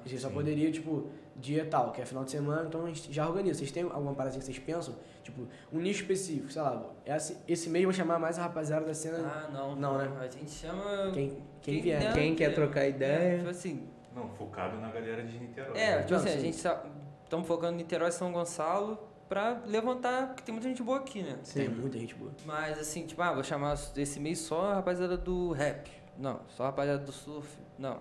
[0.06, 0.34] A gente só sim.
[0.34, 3.60] poderia, tipo, dia tal, que é final de semana, então a gente já organiza.
[3.60, 4.96] Vocês têm alguma parada assim que vocês pensam?
[5.24, 8.86] Tipo, um nicho específico, sei lá, esse, esse mês eu vou chamar mais a rapaziada
[8.86, 9.18] da cena.
[9.20, 9.76] Ah, não.
[9.76, 10.12] Não, né?
[10.20, 11.12] A gente chama.
[11.14, 12.00] quem, quem, quem vier.
[12.00, 12.14] der.
[12.14, 13.38] Quem quer trocar É, ideia.
[13.38, 13.88] tipo assim.
[14.16, 15.78] Não, focado na galera de Niterói.
[15.78, 16.00] É, né?
[16.00, 16.40] tipo Não, assim, a sim.
[16.52, 16.56] gente
[17.24, 18.98] estamos focando em Niterói e São Gonçalo
[19.30, 21.38] pra levantar, porque tem muita gente boa aqui, né?
[21.54, 22.32] Tem muita gente boa.
[22.46, 25.88] Mas assim, tipo, ah, vou chamar esse mês só a rapaziada do rap.
[26.18, 27.48] Não, só a rapaziada do surf.
[27.78, 28.00] Não.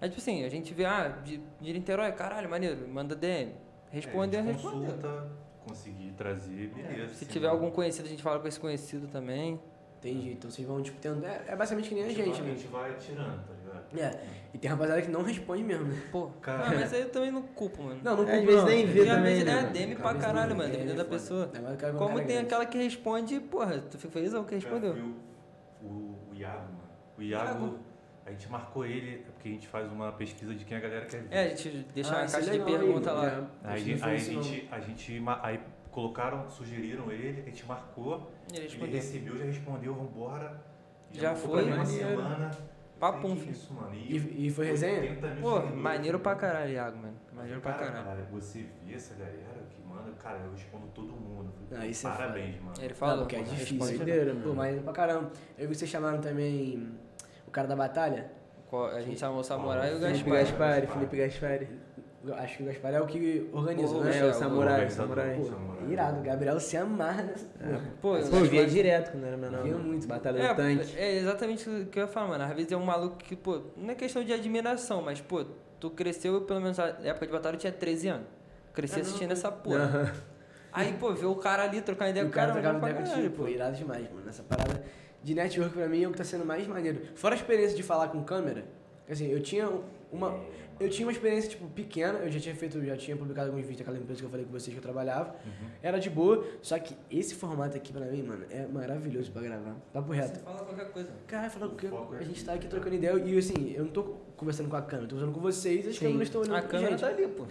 [0.00, 3.52] É tipo assim, a gente vê, ah, de, de Niterói, caralho, maneiro, manda DM.
[3.90, 5.28] Responde, é, a gente consulta,
[5.66, 7.14] conseguir trazer, beleza.
[7.14, 7.58] Se sim, tiver mano.
[7.60, 9.60] algum conhecido, a gente fala com esse conhecido também.
[10.02, 10.30] Jeito.
[10.30, 11.22] Então vocês vão, tipo, tendo.
[11.26, 12.50] É, é basicamente que nem a Tipo, gente, a né?
[12.54, 13.98] gente vai tirando, tá ligado?
[14.16, 14.20] É.
[14.54, 16.02] E tem rapaziada que não responde mesmo, né?
[16.10, 16.68] Pô, Cara.
[16.68, 18.00] ah, mas aí eu também não culpo, mano.
[18.02, 18.68] Não, não Às culpo, vezes não.
[18.70, 19.52] nem vê E às também, vezes né?
[19.52, 19.72] é mano?
[19.74, 21.16] DM pra caralho, não, mano, é, dependendo da foda.
[21.16, 21.44] pessoa.
[21.54, 22.38] Um Como cara tem grande.
[22.46, 24.94] aquela que responde, porra, tu fica felizão que respondeu.
[24.94, 25.04] Cara,
[25.82, 26.80] o, o, o Iago, mano.
[27.18, 27.78] O Iago,
[28.30, 31.04] a gente marcou ele, é porque a gente faz uma pesquisa de quem a galera
[31.06, 31.28] quer ver.
[31.34, 33.48] É, a gente deixa Ah, uma é caixa de legal pergunta mano.
[33.64, 33.70] lá.
[33.70, 33.72] É.
[33.74, 38.56] Aí, que aí a gente, a gente, aí colocaram, sugeriram ele, a gente marcou, E
[38.56, 40.60] ele ele recebeu, já respondeu, vambora.
[41.12, 42.08] Já marcou foi, pra uma maneiro.
[42.08, 42.50] semana.
[43.00, 43.52] Papum, que filho.
[43.52, 43.94] isso, mano.
[43.94, 45.00] E, e foi resenha?
[45.00, 47.14] 80 mil Pô, maneiro pra caralho, Iago, mano.
[47.32, 48.04] Maneiro pra cara, caralho.
[48.04, 51.50] Cara, você vê essa galera que manda, cara, eu respondo todo mundo.
[51.70, 52.74] Falei, Ah, isso é Parabéns, mano.
[52.78, 53.78] Ele falou, porque é difícil.
[53.78, 53.96] responde.
[53.96, 54.54] Doideira, Pô, mano.
[54.56, 55.32] mas pra caramba.
[55.56, 56.92] Eu vi que vocês chamaram também
[57.50, 58.30] o cara da batalha.
[58.68, 60.38] Qual- A gente chamou o Samurai e o Felipe Gaspar.
[60.78, 61.68] Gaspari, Felipe Gaspari.
[62.24, 64.18] Eu Acho que o Gaspar é o que organiza, O- né?
[64.18, 64.90] É, o o Samurai, o.
[64.90, 65.36] Samurai.
[65.36, 65.88] Pô, Samurai.
[65.90, 66.20] irado.
[66.20, 67.46] O Gabriel se amarra nessa.
[67.46, 67.68] Pô,
[68.02, 69.62] Pô, o eu Gaspar- via direto quando era menor.
[69.62, 70.06] Via muito.
[70.06, 70.96] Batalha do É, tanque.
[70.98, 72.44] é exatamente o que eu ia falar, mano.
[72.44, 75.44] Às vezes é um maluco que, pô, não é questão de admiração, mas, pô,
[75.80, 78.26] tu cresceu, pelo menos na época de batalha, eu tinha 13 anos.
[78.74, 80.12] Cresci assistindo essa porra.
[80.72, 82.78] Aí, pô, ver o cara ali trocando E ideia o com o cara cara, trocava
[82.80, 83.42] pra ideia contigo, pô.
[83.44, 84.28] pô, irado demais, mano.
[84.28, 84.80] Essa parada
[85.22, 87.02] de network pra mim é o que tá sendo mais maneiro.
[87.14, 88.64] Fora a experiência de falar com câmera,
[89.08, 89.70] assim, eu tinha
[90.12, 90.38] uma.
[90.78, 93.80] Eu tinha uma experiência, tipo, pequena, eu já tinha feito, já tinha publicado alguns vídeos
[93.80, 95.36] daquela empresa que eu falei com vocês que eu trabalhava.
[95.44, 95.68] Uhum.
[95.82, 99.76] Era de boa, só que esse formato aqui pra mim, mano, é maravilhoso pra gravar.
[99.92, 100.38] Papo reto.
[100.38, 101.10] Você fala qualquer coisa.
[101.26, 104.04] Caralho, falando que Foco a gente tá aqui trocando ideia e assim, eu não tô
[104.38, 106.06] conversando com a câmera, tô conversando com vocês, as Sim.
[106.06, 107.00] câmeras estão olhando A câmera gente.
[107.00, 107.44] tá ali, pô.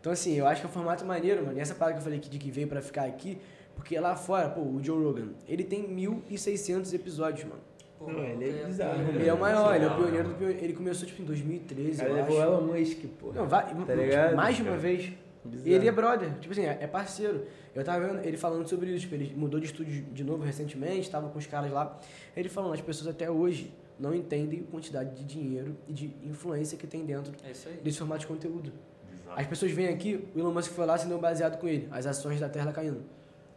[0.00, 1.58] Então, assim, eu acho que é um formato maneiro, mano.
[1.58, 3.40] E essa parada que eu falei que, de que veio pra ficar aqui,
[3.78, 7.60] porque lá fora, pô, o Joe Rogan, ele tem 1.600 episódios, mano.
[7.98, 9.00] Pô, Não, ele é bizarro.
[9.08, 10.34] Ele é o maior, ele é o pioneiro né?
[10.34, 10.64] do pioneiro.
[10.64, 12.52] Ele começou, tipo, em 2013, O cara eu levou acho.
[12.52, 13.32] Elon Musk, pô.
[13.32, 14.36] Não, vai, Tá ligado?
[14.36, 15.12] mais de uma vez.
[15.44, 15.68] Bizarro.
[15.70, 17.44] E ele é brother, tipo assim, é é parceiro.
[17.74, 21.08] Eu tava vendo ele falando sobre isso, tipo, ele mudou de estúdio de novo recentemente,
[21.10, 21.98] tava com os caras lá.
[22.36, 26.76] Ele falando, as pessoas até hoje não entendem a quantidade de dinheiro e de influência
[26.76, 27.76] que tem dentro É isso aí.
[27.82, 28.72] desse formato de conteúdo.
[29.10, 29.40] Bizarro.
[29.40, 31.88] As pessoas vêm aqui, o Elon Musk foi lá e se deu baseado com ele.
[31.90, 33.02] As ações da Terra caindo.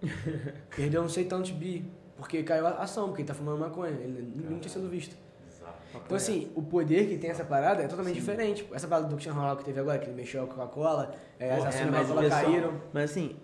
[0.76, 1.86] Perdeu não sei tantos bi,
[2.18, 3.92] porque caiu a ação, porque ele tá fumando maconha.
[3.92, 5.16] Ele não tinha sido visto.
[5.46, 5.76] Bizarro.
[6.06, 8.68] Então, assim, o poder que tem essa parada é totalmente diferente.
[8.74, 11.52] Essa parada do Cristiano Ronaldo que teve agora, que ele mexeu com a Coca-Cola, é,
[11.54, 12.74] as É, ações da mas o Coca-Cola caíram.
[12.94, 13.36] Mas assim,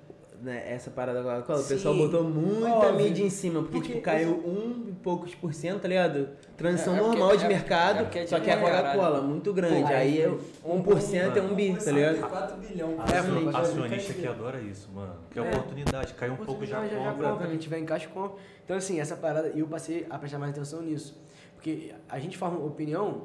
[0.42, 2.94] né, essa parada da Coca-Cola, o Sim, pessoal botou muita óbvio.
[3.06, 6.30] mídia em cima, porque, Porque tipo, caiu um e poucos por cento, tá ligado?
[6.56, 9.22] Transição É, é porque- normal de é- mercado, é é só que a dinheiro, Coca-Cola,
[9.22, 9.82] muito grande.
[9.82, 12.20] Pô, aí aí é 1% é um bi, tá ligado?
[12.30, 12.98] 4 bilhões.
[13.12, 15.16] É, acionista que adora isso, mano.
[15.32, 15.50] Que é, É.
[15.50, 16.14] oportunidade.
[16.14, 17.48] Cai um pouco já compra.
[17.48, 18.38] quem tiver em caixa compra.
[18.64, 21.20] Então, assim, essa parada, eu passei a prestar mais atenção nisso.
[21.56, 23.24] Porque a gente forma opinião,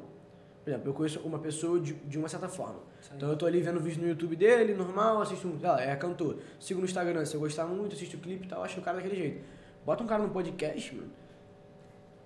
[0.63, 2.79] por exemplo, eu conheço uma pessoa de, de uma certa forma.
[3.15, 6.39] Então eu tô ali vendo vídeo no YouTube dele, normal, assisto um, lá, é cantor.
[6.59, 8.97] Sigo no Instagram, se eu gostar muito, assisto o clipe e tal, acho o cara
[8.97, 9.43] daquele jeito.
[9.85, 11.11] Bota um cara no podcast, mano.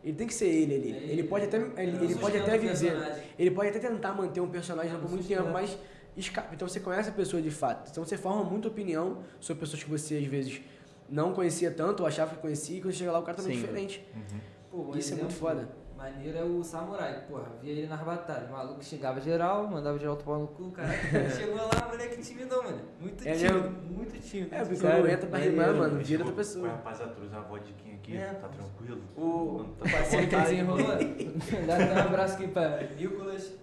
[0.03, 0.91] Ele tem que ser ele ali.
[0.91, 2.93] É Ele pode até, ele, ele pode até viver.
[3.37, 5.77] Ele pode até tentar manter um personagem por muito tempo, mas
[6.15, 6.53] escapa.
[6.53, 7.89] Então você conhece a pessoa de fato.
[7.89, 10.61] Então você forma muita opinião sobre pessoas que você às vezes
[11.09, 13.53] não conhecia tanto, ou achava que conhecia, e quando você chega lá o cara também
[13.53, 13.61] é Sim.
[13.61, 14.07] diferente.
[14.15, 14.39] Uhum.
[14.71, 15.69] Pô, Isso é muito exemplo foda.
[15.97, 18.47] Maneiro é o Samurai, porra, via ele nas batalhas.
[18.49, 20.89] O maluco xingava geral, mandava geral tomar no cu, cara.
[21.35, 22.79] Chegou lá, moleque timidão, mano.
[23.01, 24.53] Muito É tímido, muito tímido.
[24.55, 26.67] É, porque quando entra pra rimar, mano, vira outra pessoa.
[26.69, 28.25] rapaziada, trouxe uma vodquinha aqui, É.
[28.27, 29.01] tá tranquilo?
[29.17, 30.85] O tá o parceiro que desenrolou,
[31.65, 33.53] dá até um abraço aqui pra Nicolas,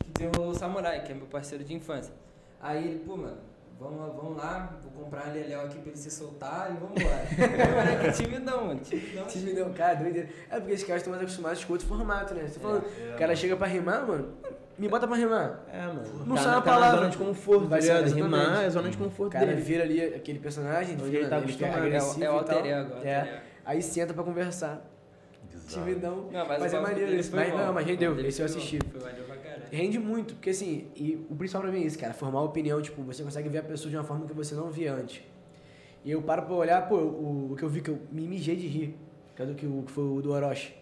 [0.00, 2.12] que desenrolou o Samurai, que é meu parceiro de infância.
[2.60, 3.38] Aí ele, pô, mano,
[3.78, 7.00] vamos, lá- vamos lá, vou comprar um leléu aqui pra ele se soltar e vamos
[7.00, 7.24] embora.
[8.04, 9.26] O é timidão, mano, timidão.
[9.26, 10.28] Time deu, cara, doideira.
[10.50, 12.46] É porque esses caras estão mais acostumados com outro formato, né?
[12.46, 14.32] Você falando, É, o cara chega pra rimar, mano,
[14.78, 15.60] me bota pra rimar.
[15.72, 16.02] É, mano.
[16.26, 16.90] Não tá, a tá palavra.
[16.90, 18.14] na zona de conforto, Vai tá ser.
[18.14, 19.60] Rimar é zona de O conforto cara dele.
[19.60, 21.86] vira ali aquele personagem, Onde ele tá acostumado.
[21.86, 22.38] É o- é o tal.
[22.38, 23.18] alter ego, é o alter É.
[23.20, 23.30] ego.
[23.64, 24.82] Aí senta pra conversar.
[25.68, 26.28] Timidão.
[26.30, 27.34] Não, mas, Mas o é maneiro dele isso.
[27.34, 27.56] Mas bom.
[27.58, 28.78] não, mas rendeu, O esse eu assisti.
[28.92, 29.24] Foi caralho.
[29.74, 33.02] Rende muito, porque assim, e o principal pra mim é isso, cara, formar opinião, tipo,
[33.02, 35.20] você consegue ver a pessoa de uma forma que você não via antes.
[36.04, 38.54] E eu paro pra olhar, pô, o, o que eu vi que eu me mijei
[38.54, 38.94] de rir,
[39.34, 40.72] que é do que, o, que foi o do Orochi.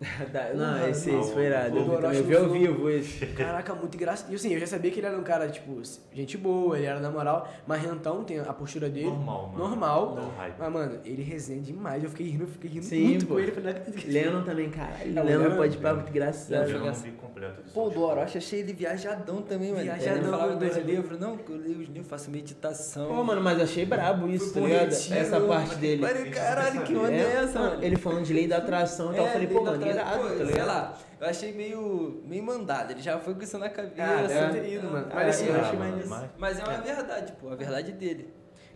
[0.54, 1.76] Não, Porra, esse, não, esse foi irado.
[1.76, 3.26] Eu eu vi ao vivo esse.
[3.34, 4.30] Caraca, muito engraçado.
[4.30, 5.82] E assim, eu já sabia que ele era um cara, tipo,
[6.12, 9.06] gente boa, ele era na moral, mas Rentão tem a postura dele.
[9.06, 9.58] Normal, mano.
[9.58, 10.14] Normal.
[10.14, 10.32] Não.
[10.56, 12.04] Mas, mano, ele resenha demais.
[12.04, 13.34] Eu fiquei rindo, eu fiquei rindo Sim, muito pô.
[13.34, 13.50] com ele.
[13.50, 15.18] Falei, "Ah, Lennon também, caralho.
[15.18, 16.68] É, Lennon Lennon- pode parar muito Eu engraçado.
[16.68, 17.74] já não vi completo disso.
[17.74, 19.82] Pô, o do Orochi achei ele viajadão também, mano.
[19.82, 20.74] Viajadão, Ele falava doido.
[20.76, 23.08] dos livros, não, que eu leio os livros, faço meditação.
[23.08, 24.92] Pô, mano, mas achei brabo isso, tá ligado?
[24.92, 26.06] Essa parte dele.
[26.30, 27.82] Caralho, que onda é essa, mano?
[27.82, 29.26] Ele falando de lei da atração e tal.
[29.26, 30.66] Eu falei, pô, mano, irado, pô, tá Sei ligado?
[30.66, 32.90] lá, eu achei meio, meio mandado.
[32.92, 33.94] Ele já foi com isso na cabeça.
[34.02, 34.48] Ah, É.
[34.50, 35.06] ter ido, mano.
[35.10, 37.48] Ah, Mas assim, é, eu é, achei mano, mais mas- Mas é uma verdade, pô,
[37.50, 38.32] a verdade dele.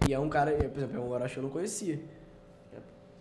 [0.09, 2.01] E é um cara, por exemplo, é um Orochi que eu não conhecia.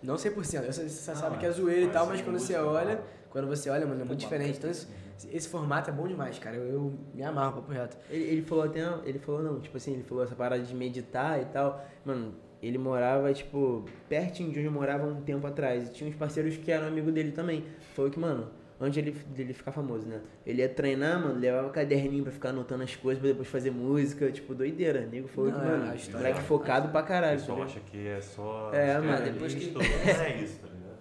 [0.02, 0.66] Não 100%.
[0.66, 3.04] Você, você Ah, sabe que é zoeira e tal, mas quando você olha, tá.
[3.30, 4.58] quando você olha, mano, é muito diferente.
[4.58, 4.88] Então, se
[5.32, 6.56] Esse formato é bom demais, cara.
[6.56, 7.96] Eu, eu me amarro, papo reto.
[8.10, 8.80] Ele, ele falou até.
[9.06, 11.86] Ele falou não, tipo assim, ele falou essa parada de meditar e tal.
[12.04, 15.89] Mano, ele morava, tipo, pertinho de onde eu morava um tempo atrás.
[15.89, 17.63] E tinha uns parceiros que eram amigo dele também.
[17.95, 20.21] Falou que, mano, antes dele, dele ficar famoso, né?
[20.45, 24.32] Ele ia treinar, mano, levava caderninho pra ficar anotando as coisas pra depois fazer música,
[24.32, 25.06] tipo, doideira.
[25.08, 27.36] Nego falou Não, que, é, mano, história- moleque focado pra O caralho.
[27.38, 27.69] tá pessoal ligado?
[27.78, 28.71] acha que é só.
[28.74, 30.91] É, mas depois que- é isso, tá ligado?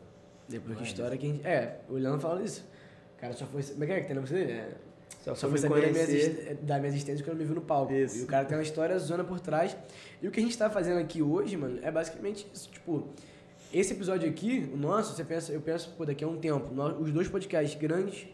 [0.49, 1.47] Depois que é história que a gente.
[1.47, 2.67] É, o Leandro fala isso.
[3.17, 3.63] O cara só foi.
[3.63, 4.53] Como é que é que tem na música dele?
[4.53, 4.75] É,
[5.21, 7.93] Só, Só foi saber da minha, exist- da minha existência quando me viu no palco.
[7.93, 8.19] Isso.
[8.19, 9.77] E o cara tem uma história zona por trás.
[10.23, 12.71] E o que a gente tá fazendo aqui hoje, mano, é basicamente isso.
[12.71, 13.07] Tipo,
[13.73, 16.99] esse episódio aqui, o nosso, você pensa, eu penso, pô, daqui a um tempo, nós-
[16.99, 18.27] os dois podcasts grandes,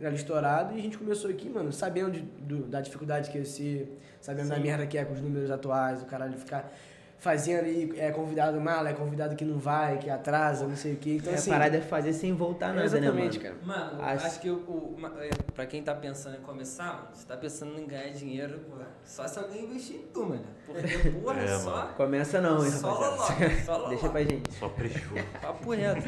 [0.00, 3.42] já estourado, e a gente começou aqui, mano, sabendo de- do- da dificuldade que é
[3.44, 4.62] ser, sabendo da Sim.
[4.62, 6.72] merda que é com os números atuais, o caralho ficar
[7.18, 10.96] fazendo aí, é convidado mala, é convidado que não vai, que atrasa, não sei o
[10.96, 11.16] quê.
[11.20, 11.50] Então, É, assim.
[11.50, 13.60] a parada é fazer sem voltar nada, exatamente, né, mano?
[13.66, 13.78] cara.
[13.90, 17.26] Mano, Acho- acho que o, o, é, pra quem tá pensando em começar, mano, você
[17.26, 18.60] tá pensando em ganhar dinheiro,
[19.04, 20.44] só se alguém investir em tu, mano.
[20.64, 20.80] Porque,
[21.20, 21.70] porra, É, só.
[21.70, 21.94] mano.
[21.94, 23.42] Começa não, hein, Só rapaziada.
[23.44, 23.88] loloca, só loloca.
[23.90, 24.52] Deixa pra gente.
[24.54, 25.18] Só prechou.
[25.42, 26.02] Papo reto.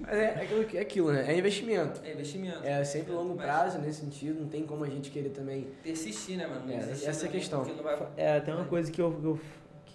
[0.00, 1.24] Mas é, é aquilo, que- é aquilo, né?
[1.32, 2.00] É investimento.
[2.04, 2.64] É investimento.
[2.64, 5.68] É sempre longo Mas prazo nesse sentido, não tem como a gente querer também.
[5.84, 6.70] Persistir, né, mano?
[6.72, 7.62] É, essa é a questão.
[7.62, 9.40] vai- É, tem uma coisa que, eu, que eu-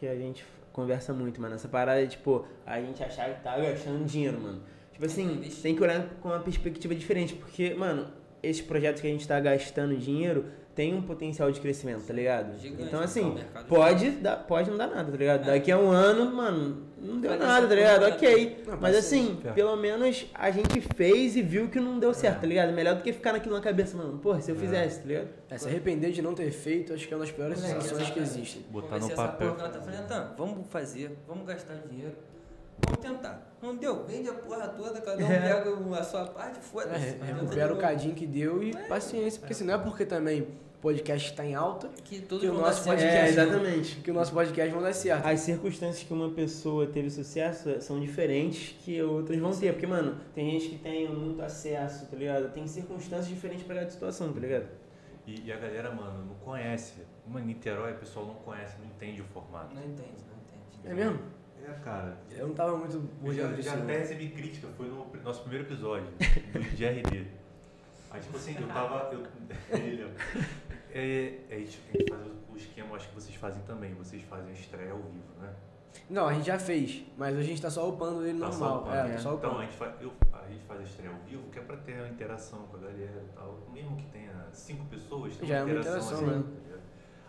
[0.03, 1.55] que a gente conversa muito, mano.
[1.55, 4.61] Essa parada é, tipo, a gente achar que tá gastando dinheiro, mano.
[4.91, 8.11] Tipo assim, tem que olhar com uma perspectiva diferente, porque, mano,
[8.41, 12.57] esses projetos que a gente tá gastando dinheiro tem um potencial de crescimento, tá ligado?
[12.59, 13.05] Gigante, então, né?
[13.05, 15.41] assim, mercado pode, dar, pode não dar nada, tá ligado?
[15.43, 15.53] É.
[15.53, 18.03] Daqui a um ano, mano, não deu dar nada, tá ligado?
[18.05, 18.63] Ok.
[18.65, 19.53] Não, Mas assim, isso.
[19.53, 22.73] pelo menos a gente fez e viu que não deu certo, tá ligado?
[22.73, 24.17] Melhor do que ficar naquilo na cabeça, mano.
[24.17, 24.59] Porra, se eu É.
[24.59, 25.27] fizesse, tá ligado?
[25.49, 28.19] É, se arrepender de não ter feito, acho que é uma das piores sensações que
[28.19, 28.63] existem.
[28.71, 29.53] Botar no papel.
[29.53, 32.13] porra que ela tá falando, vamos fazer, vamos gastar dinheiro.
[32.85, 33.53] Vamos tentar.
[33.61, 35.39] Não deu, vende a porra toda, cada um É.
[35.39, 36.99] pega a sua parte, É, foda-se.
[36.99, 40.47] re- recupera o cadinho que deu e paciência, porque assim, não é porque também
[40.83, 43.95] podcast está em alta Que tudo Que o vão nosso podcast- É, exatamente.
[44.01, 45.25] que o nosso podcast vai dar certo.
[45.25, 49.71] As circunstâncias que uma pessoa teve sucesso são diferentes que outras vão ter.
[49.71, 52.51] Porque, mano, tem gente que tem muito acesso, tá ligado?
[52.51, 54.67] Tem circunstâncias diferentes pra cada situação, tá ligado?
[55.25, 56.95] E, e a galera, mano, não conhece.
[57.25, 59.73] Uma Niterói, o pessoal não conhece, não entende o formato.
[59.73, 60.83] Não entende, não entende.
[60.83, 61.19] É mesmo?
[61.65, 62.17] É, cara.
[62.29, 66.07] Eu não tava muito Eu já, já até recebi crítica, foi no nosso primeiro episódio,
[66.51, 67.25] do GRD.
[68.11, 69.09] Aí, tipo assim, eu tava.
[69.13, 69.23] Eu,
[69.79, 70.72] ele, ó.
[70.93, 73.93] É, é, a gente a gente faz o esquema, eu acho que vocês fazem também.
[73.95, 75.53] Vocês fazem a estreia ao vivo, né?
[76.09, 78.81] Não, a gente já fez, mas a gente tá só upando ele Tá normal.
[78.81, 79.17] upando, é, né?
[79.17, 79.61] só Então, upando.
[79.61, 81.93] a gente, faz, eu, a gente faz a estreia ao vivo, que é pra ter
[81.99, 83.59] uma interação com a galera e tal.
[83.71, 86.55] Mesmo que tenha cinco pessoas, tem Já é uma uma interação, interação, assim, né?
[86.55, 86.81] tá ligado?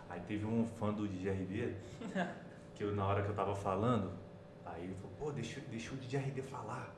[0.09, 1.73] Aí teve um fã do GRD,
[2.73, 4.11] que eu, na hora que eu tava falando,
[4.65, 6.93] aí ele falou, pô, deixa, deixa o GRD falar.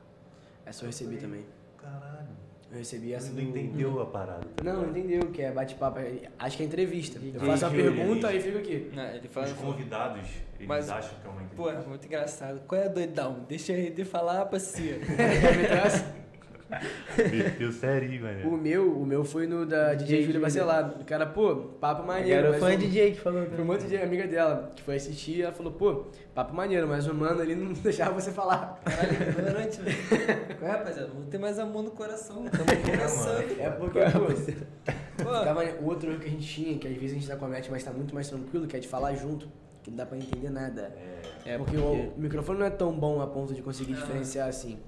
[0.64, 1.44] Essa eu recebi também.
[1.76, 2.28] Caralho.
[2.70, 3.42] Eu recebi essa Você do...
[3.42, 4.46] não entendeu a parada.
[4.56, 5.98] tá Não, não entendeu, que é bate-papo.
[6.00, 7.18] é- Acho que é entrevista.
[7.22, 8.90] Eu faço Júlio, pergunta e fico aqui.
[8.94, 9.46] Não, ele fala.
[9.46, 11.88] Os convidados, eles Mas- acham que é uma Pô, entrevista.
[11.88, 12.60] muito engraçado.
[12.68, 13.46] Qual é doidão?
[13.48, 15.00] Deixa ele falar, parceiro.
[17.16, 18.08] Meteu sério,
[18.46, 20.40] o meu, o meu foi no da DJ Júlia Júlia.
[20.40, 20.96] Bacelar.
[21.00, 22.46] O cara, pô, papo maneiro.
[22.48, 23.46] Era fã um- DJ que falou.
[23.46, 26.04] Foi uma DJ amiga dela, que foi assistir, ela falou, pô,
[26.34, 28.78] papo maneiro, mas o mano ali não deixava você falar.
[28.84, 29.96] Caralho, ignorante, velho.
[30.58, 31.08] Qual é, rapaziada?
[31.12, 32.44] Vamos ter mais amor no coração.
[32.46, 33.60] Estamos começando.
[33.60, 34.26] É porque, pô,
[35.16, 37.46] ficava o outro erro que a gente tinha, que às vezes a gente tá com
[37.46, 39.48] a match, mas tá muito mais tranquilo, que é de falar junto,
[39.82, 40.92] que não dá pra entender nada.
[41.46, 43.96] É, É, porque, O, o microfone não é tão bom a ponto de conseguir Ah.
[43.96, 44.78] diferenciar assim.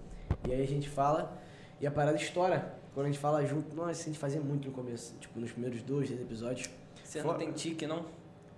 [0.49, 1.37] E aí a gente fala
[1.81, 2.75] e a parada estoura.
[2.95, 5.81] Quando a gente fala junto, nossa, a gente fazia muito no começo, tipo, nos primeiros
[5.83, 6.69] dois, três episódios.
[7.05, 8.05] você não tem tique, não?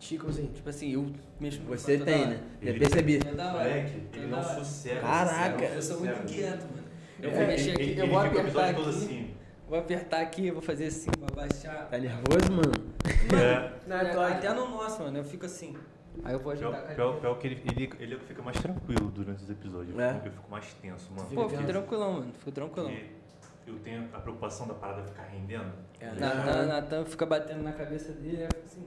[0.00, 1.06] Chico, assim, Tipo assim, eu
[1.38, 1.64] mesmo.
[1.66, 2.30] Você tem, hora.
[2.30, 2.40] né?
[2.61, 3.16] Já Ele- percebi.
[3.16, 3.58] É da hora.
[3.68, 4.54] moleque, ele É não da hora.
[4.64, 5.00] sossega.
[5.00, 5.64] Caraca.
[5.64, 6.82] Eu sou muito inquieto, mano.
[7.20, 8.80] Eu É, vou mexer Ele, aqui, ele eu vou apertar episódio aqui.
[8.80, 9.30] todo assim.
[9.68, 11.88] Vou apertar aqui, vou fazer assim, vou abaixar.
[11.88, 12.72] Tá nervoso, mano?
[13.40, 13.72] É.
[13.87, 14.32] Não, é.
[14.32, 15.76] Até no nosso, mano, eu fico assim.
[16.25, 19.11] Aí eu vou ajeitar a Pior, pior, pior que ele, ele, ele fica mais tranquilo
[19.11, 19.94] durante os episódios.
[19.96, 20.14] Eu, É.
[20.14, 21.29] fico, eu fico mais tenso, mano.
[21.29, 22.33] Fica Pô, fico tranquilão, mano.
[22.38, 22.90] Fico tranquilão.
[22.90, 25.72] Porque eu tenho a preocupação da parada ficar rendendo.
[26.01, 28.85] É, Natan, Natan fica batendo na cabeça dele, assim.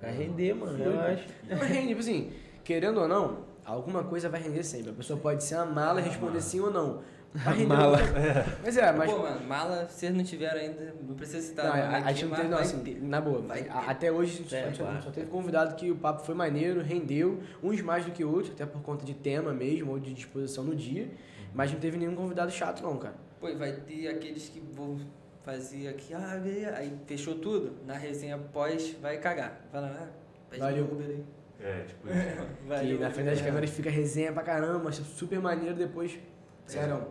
[0.00, 1.26] Vai render, mano, eu acho.
[1.48, 2.32] Não, mas rende, tipo assim,
[2.64, 4.90] querendo ou não, alguma coisa vai render sempre.
[4.90, 7.02] A pessoa pode ser uma mala e responder sim ou não.
[7.34, 7.96] Render Mala.
[7.98, 8.46] coisa.
[8.62, 9.10] Mas é, mas.
[9.10, 11.64] Pô, mano, mala, se vocês não tiveram ainda, não precisa citar.
[11.64, 11.72] Não,
[12.06, 13.02] a, gente não mas teve, não, assim, ter.
[13.02, 13.40] na boa.
[13.40, 16.82] Vai a- até hoje a gente É, só, teve convidado que o papo foi maneiro,
[16.82, 20.62] rendeu, uns mais do que outros, até por conta de tema mesmo, ou de disposição
[20.62, 21.08] no dia.
[21.54, 23.14] Mas não teve nenhum convidado chato, não, cara.
[23.40, 24.98] Pô, e vai ter aqueles que vão
[25.42, 26.38] fazer aqui, ah,
[26.76, 29.60] aí fechou tudo, na resenha pós vai cagar.
[29.72, 30.08] Vai lá, ah,
[30.50, 30.84] pede Valeu.
[30.84, 31.24] Uber aí.
[31.60, 32.46] É, tipo isso.
[32.68, 36.18] Valeu, que na frente das câmeras fica resenha pra caramba, mas super maneiro depois.
[36.66, 37.06] Sério,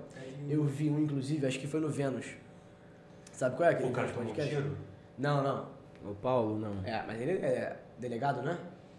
[0.49, 2.25] eu vi um, inclusive, acho que foi no Vênus.
[3.31, 4.75] Sabe qual é aquele O cara um?
[5.17, 5.67] Não, não.
[6.03, 6.83] O Paulo, não.
[6.83, 8.57] É, mas ele é delegado, né?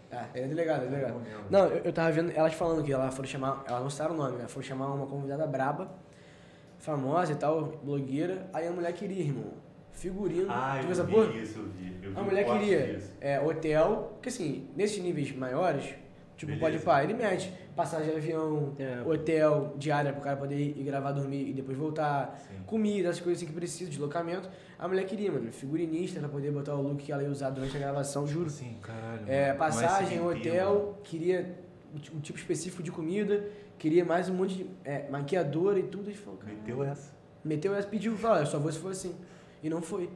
[0.09, 1.21] É, ele é delegado, é delegado.
[1.49, 4.17] Não eu, eu tava vendo elas falando que ela foram chamar, elas não citaram o
[4.17, 4.47] nome, né?
[4.47, 5.91] Foram chamar uma convidada braba,
[6.77, 8.47] famosa e tal, blogueira.
[8.53, 9.53] Aí a mulher queria, irmão,
[9.91, 10.47] figurino.
[10.49, 11.99] Ah, tu eu essa vi isso, eu vi.
[12.03, 13.13] Eu vi A um mulher queria disso.
[13.19, 15.95] é, hotel, porque assim, nesses níveis maiores,
[16.37, 19.01] tipo, pode pá, ele mete passagem de avião, É.
[19.07, 22.63] hotel, diária pro cara poder ir gravar, dormir e depois voltar, Sim.
[22.65, 24.49] comida, as coisas assim que precisa, deslocamento.
[24.77, 27.75] A mulher queria, mano, figurinista pra poder botar o look que ela ia usar durante
[27.75, 28.49] a gravação, juro.
[28.49, 29.23] Sim, caralho.
[29.27, 29.59] É, mano.
[29.59, 31.55] passagem, Não é hotel, queria
[31.95, 33.43] um ti- tipo específico de comida,
[33.79, 36.09] queria mais um monte de é, maquiadora e tudo.
[36.11, 37.11] E falou, cara, Meteu essa.
[37.43, 39.15] meteu essa, pediu, falou, eu só vou se for assim.
[39.63, 40.09] E não foi.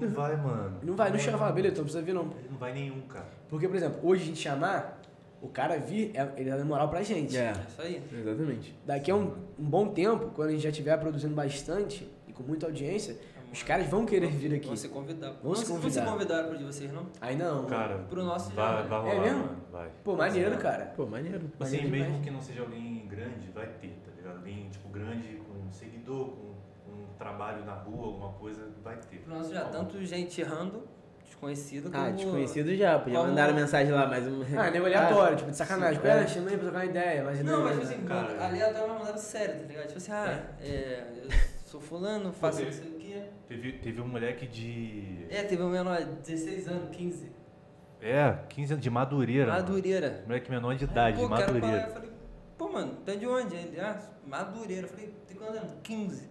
[0.00, 0.78] Não vai, mano.
[0.82, 2.24] Não vai, não chama, fala, beleza, então não precisa vir não.
[2.48, 3.26] Não vai nenhum, cara.
[3.48, 5.01] Porque, por exemplo, hoje a gente chamar,
[5.42, 7.36] o cara vir, é- ele dá moral pra gente.
[7.36, 8.02] É, É isso aí.
[8.12, 8.74] exatamente.
[8.86, 12.42] Daqui a um, um bom tempo, quando a gente já estiver produzindo bastante e com
[12.44, 13.16] muita audiência,
[13.52, 14.66] os caras vão querer vir aqui.
[14.68, 15.32] Vão se convidar.
[15.42, 16.06] Vão se Não convidar.
[16.06, 17.06] convidaram pro de vocês, não?
[17.20, 17.66] Ainda não.
[17.66, 18.88] Cara, Pro nosso vai, já, né?
[18.88, 19.38] vai É rolar, mesmo?
[19.40, 19.56] mano.
[19.70, 19.90] Vai.
[20.04, 20.86] Pô, maneiro, cara.
[20.96, 21.50] Pô, maneiro.
[21.60, 22.24] Assim, Maneiro mesmo demais.
[22.24, 24.36] que não seja alguém grande, vai ter, tá ligado?
[24.38, 29.18] Alguém, tipo, grande, com seguidor, com um trabalho na rua, alguma coisa, vai ter.
[29.18, 30.84] Pro nosso já, tanto gente errando,
[31.46, 32.04] desconhecido, como...
[32.04, 32.98] Ah, desconhecido já.
[32.98, 34.26] Podia Como- mandar mensagem lá, mas...
[34.26, 35.96] um- Ah, nego aleatório, tipo, de sacanagem.
[35.96, 36.26] sim, Cara, é.
[36.26, 38.22] chama aí pra trocar uma ideia, mas Não, mas tipo assim, Cara.
[38.28, 39.86] mano, aleatório mas mandaram sério, tá ligado?
[39.86, 41.30] Tipo assim, ah, é, eu
[41.66, 43.22] sou fulano, faço Pô, não sei o quê.
[43.48, 45.26] Teve, teve um moleque de.
[45.30, 47.32] É, teve um menor, 16 anos, 15.
[48.00, 49.46] É, 15 anos de Madureira.
[49.52, 49.62] mano.
[49.62, 50.22] Madureira.
[50.26, 51.86] Moleque menor de idade, Pô, de falar, Madureira.
[51.86, 52.10] eu falei,
[52.58, 53.54] pô, mano, tá de onde?
[53.54, 54.86] Ele, ah, Madureira.
[54.86, 55.72] Eu falei, tem quantos anos?
[55.82, 56.28] 15.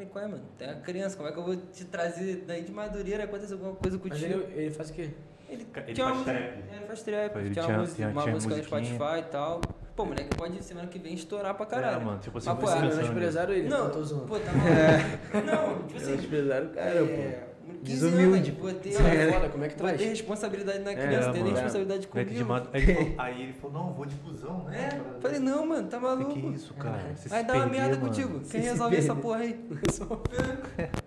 [0.00, 0.42] Falei, qual é, mano?
[0.56, 3.24] Tem uma criança, como é que eu vou te trazer daí de Madureira?
[3.24, 4.40] Acontece alguma coisa Mas contigo?
[4.44, 5.10] ele, ele faz o quê?
[5.48, 6.70] Ele, Ele tinha uma faz música- trap.
[6.72, 8.84] é, Ele faz trap, Ele tinha, tinha- uma, música- tinha- uma tinha música no musiquinha.
[8.94, 9.60] Spotify e tal.
[9.96, 12.00] Pô, moleque pode semana que vem estourar pra caralho.
[12.00, 13.12] É, mano, tipo assim, Mas, pô, Você não pensando nisso.
[13.12, 14.24] empresário ele, Não, não tô zoando.
[14.26, 15.46] pô, tá maluco.
[15.46, 16.98] Não, tipo Eles assim, desprezaram o cara, pô.
[17.00, 17.49] é, 15
[17.82, 18.50] Desumilde.
[18.50, 19.98] anos, ter, Não, é foda, como é que traz?
[19.98, 21.54] ter responsabilidade na É, criança, tem nem mano.
[21.54, 22.30] responsabilidade de comigo.
[22.30, 24.88] Aí ele, falou, aí ele falou, não, vou de busão, né?
[24.92, 26.40] É, falei, não, mano, tá Falei, maluco.
[26.40, 27.14] que isso, cara?
[27.16, 28.40] Você Vai dar uma merda contigo.
[28.50, 29.58] Quem resolve essa porra aí?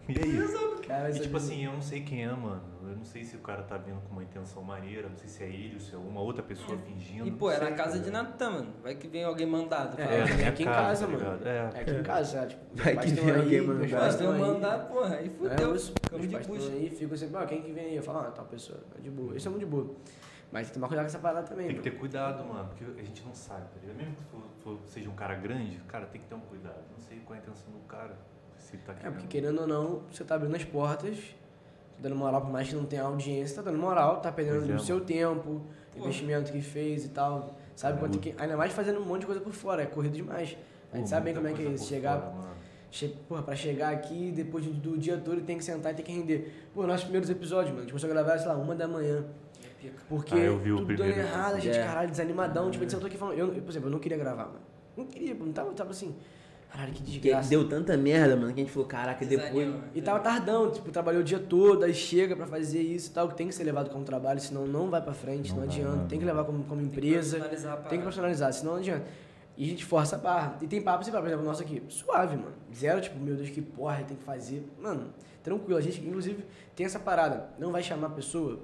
[0.10, 0.40] E aí?
[0.88, 2.62] Cara, E, tipo é assim, eu não sei quem é, mano.
[2.94, 5.44] Eu não sei se o cara tá vindo com uma intenção maneira, não sei se
[5.44, 7.28] é ele ou se é uma outra pessoa fingindo.
[7.28, 8.12] E, pô, é sei, na casa tá de?
[8.12, 8.74] Natan, mano.
[8.84, 10.00] Vai que vem alguém mandado.
[10.00, 11.40] É, é, na minha aqui em casa, tá mano.
[11.44, 11.82] É É.
[11.82, 12.48] aqui em casa, sabe?
[12.50, 13.90] Tipo, Vai que vem aí, alguém meus mandar.
[14.00, 14.40] pais Mas tão eu aí.
[14.54, 15.72] mandar, porra, aí É, fudeu.
[15.72, 17.96] os, Ficamos meus de pais estão aí, ficam sempre, ah, quem que vem aí?
[17.96, 19.36] Eu falo, ah, tal pessoa, é de boa.
[19.36, 19.96] Isso é muito de boa.
[20.52, 21.92] Mas tem que tomar cuidado com essa parada também, Tem que mano.
[21.96, 23.98] ter cuidado, mano, porque a gente não sabe, tá ligado?
[23.98, 26.78] Mesmo que for, for- seja um cara grande, cara, tem que ter um cuidado.
[26.96, 28.16] Não sei qual é a intenção do cara.
[28.56, 29.14] Se tá É, querendo.
[29.14, 31.26] porque querendo ou não, você tá abrindo as portas, tá
[32.04, 34.76] dando moral, por mais que não tenha audiência, tá dando moral, tá perdendo Pois é,
[34.76, 35.62] o seu tempo,
[35.92, 36.00] Pô.
[36.00, 37.56] investimento que fez e tal.
[37.76, 38.24] Sabe É, quanto muito.
[38.36, 38.36] que.
[38.42, 40.56] Ainda mais fazendo um monte de coisa por fora, é corrido demais.
[40.92, 42.20] A gente Pô, sabe bem como é que é isso, chegar.
[42.22, 42.54] fora.
[42.92, 46.12] Che porra, pra chegar aqui, depois do, dia todo, tem que sentar e tem que
[46.12, 46.68] render.
[46.76, 49.26] Pô, nossos primeiros episódios, mano, a gente começou a gravar, sei lá, uma da manhã.
[49.84, 49.90] É.
[50.08, 51.84] Porque Ah, eu vi o tudo dando errado, a gente, É.
[51.86, 52.70] caralho, desanimadão.
[52.70, 53.38] Tipo, a gente sentou aqui falando.
[53.40, 54.60] Eu, por exemplo, eu não queria gravar, mano.
[54.96, 56.16] Não queria, não tava, tava assim.
[56.74, 57.50] Caralho, que desgraça.
[57.50, 59.52] deu tanta merda, mano, que a gente falou, caraca, depois...
[59.54, 59.84] Desanima.
[59.94, 63.28] E tava tardão, tipo, trabalhou o dia todo, aí chega pra fazer isso e tal,
[63.30, 65.76] que tem que ser levado como trabalho, senão não vai pra frente, não, Não vai,
[65.76, 65.96] adianta.
[65.98, 66.08] não.
[66.08, 68.80] Tem que levar como, como Tem que empresa, profissionalizar a tem que profissionalizar, senão não
[68.80, 69.06] adianta.
[69.56, 70.58] E a gente força a barra.
[70.64, 72.56] E tem papo, você fala, por exemplo, nosso aqui, suave, mano.
[72.76, 74.68] Zero, tipo, meu Deus, que porra, tem que fazer.
[74.82, 75.78] Mano, tranquilo.
[75.78, 76.44] A gente, inclusive,
[76.76, 77.50] tem essa parada.
[77.60, 78.60] Não vai chamar a pessoa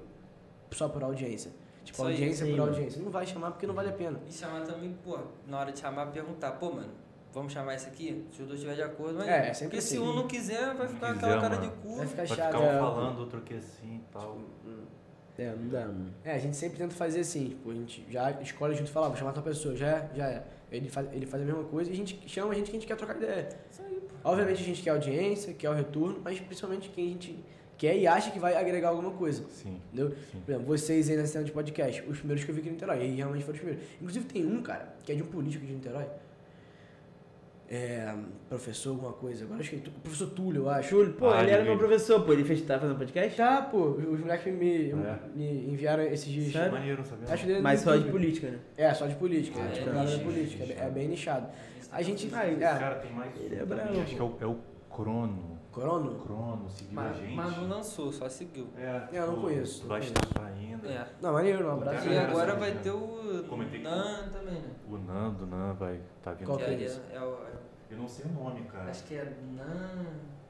[0.72, 1.52] só por audiência.
[1.84, 2.72] Tipo, aí, audiência sim, por mano.
[2.72, 3.00] audiência.
[3.02, 4.18] Não vai chamar porque não vale a pena.
[4.28, 6.90] E chamar também, pô, na hora de chamar, perguntar, pô, mano,
[7.32, 8.24] vamos chamar esse aqui?
[8.32, 9.28] Se os dois estiverem de acordo, mas.
[9.28, 10.06] É, é sempre Porque se assim.
[10.06, 11.70] um não quiser, vai Não ficar quiser, aquela cara mano.
[11.70, 11.96] de cu.
[11.96, 12.46] Vai ficar Vai chato.
[12.52, 12.78] ficar um é.
[12.78, 14.38] falando, outro aqui assim e tal.
[15.38, 16.12] É, não dá, mano.
[16.22, 19.06] É, a gente sempre tenta fazer assim, tipo, a gente já escolhe junto e fala,
[19.06, 20.44] ah, vou chamar tal pessoa, já é, já é.
[20.70, 22.80] Ele faz, ele faz a mesma coisa e a gente chama a gente que a
[22.80, 23.48] gente quer trocar ideia.
[23.70, 24.14] Isso aí, pô.
[24.30, 27.42] Obviamente a gente quer audiência, quer o retorno, mas principalmente quem a gente
[27.78, 29.42] quer e acha que vai agregar alguma coisa.
[29.48, 30.14] Sim, Entendeu?
[30.30, 30.40] sim.
[30.44, 32.72] Por exemplo, vocês aí na cena de podcast, os primeiros que eu vi aqui em
[32.72, 33.86] Niterói, e realmente foram os primeiros.
[33.96, 36.04] Inclusive tem um, cara, que é de um político de Niterói.
[37.72, 38.12] É,
[38.48, 39.44] professor, alguma coisa.
[39.44, 40.90] Agora acho que é professor Túlio, eu acho.
[40.90, 43.36] Júlio, pô, Ah, ele era meu professor, pô, ele fez, tava fazendo podcast?
[43.38, 45.18] Já, pô, os moleques me, É.
[45.36, 46.52] me enviaram esses dias.
[46.52, 46.72] Sério?
[46.72, 47.32] Maneiro, não sabia?
[47.32, 48.58] Acho dele Mas do só de política, né?
[48.76, 49.60] É, só de política.
[49.60, 51.46] Ah, é, é nicho, política, é, é bem nichado.
[51.92, 52.28] A gente.
[52.34, 53.30] Ah, é, Esse cara tem mais.
[53.40, 54.58] Ele é bravo, Acho que é o, é o
[54.92, 55.60] Crono.
[55.72, 56.18] Crono?
[56.24, 57.34] Crono, seguiu a Mas, gente.
[57.36, 58.66] mas não lançou, só seguiu.
[58.76, 60.14] É, Eu não conheço, não Vai conheço.
[60.24, 60.88] estar ainda.
[60.88, 61.06] É.
[61.22, 62.08] Não, maneiro, um abraço.
[62.08, 62.80] E a agora sabe, vai né?
[62.82, 64.70] ter o Comentei Nan também, né?
[64.88, 66.46] O Nando, Nan, vai tá vindo.
[66.48, 67.00] Qual Que é esse?
[67.14, 67.59] é o-
[67.90, 68.90] Eu não sei o nome, cara.
[68.90, 70.06] Acho que é Nan.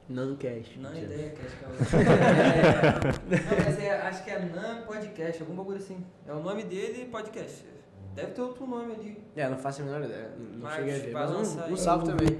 [0.07, 0.77] Não cast.
[0.79, 1.71] Nan ideia, que acho que é o.
[3.31, 6.03] Não, mas é, acho que é Nan Podcast, algum bagulho assim.
[6.27, 7.65] É o nome dele e podcast.
[8.13, 9.17] Deve ter outro nome ali.
[9.35, 10.31] É, não faço a menor ideia.
[10.37, 11.11] Não Mas cheguei a ver.
[11.13, 11.77] Mas um, um aí.
[11.77, 12.39] salve também.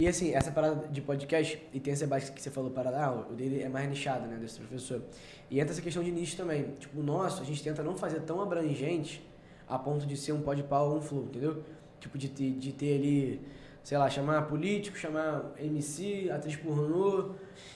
[0.00, 3.26] E assim, essa parada de podcast, e tem essa base que você falou, parada, ah,
[3.28, 5.02] o dele é mais nichado, né, desse professor.
[5.50, 6.74] E entra essa questão de nicho também.
[6.78, 9.26] Tipo, o nosso, a gente tenta não fazer tão abrangente
[9.66, 11.64] a ponto de ser um podpau ou um flow, entendeu?
[11.98, 13.40] Tipo, de ter, de ter ali,
[13.82, 17.30] sei lá, chamar político, chamar MC, atriz pornô,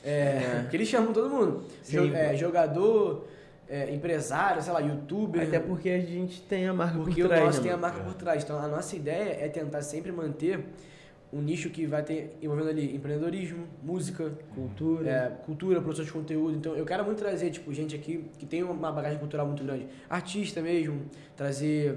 [0.05, 1.64] é, que eles chamam todo mundo.
[1.82, 3.26] Sim, é, jogador,
[3.68, 5.42] é, empresário, sei lá, youtuber.
[5.42, 7.76] Até porque a gente tem a marca Porque por o trás, nosso né, tem a
[7.76, 8.44] marca por trás.
[8.44, 10.64] Então a nossa ideia é tentar sempre manter
[11.32, 15.11] um nicho que vai ter envolvendo ali empreendedorismo, música, Cultura.
[15.11, 16.55] é, cultura, produção de conteúdo.
[16.55, 19.86] Então eu quero muito trazer tipo gente aqui que tem uma bagagem cultural muito grande,
[20.11, 21.96] artista mesmo, trazer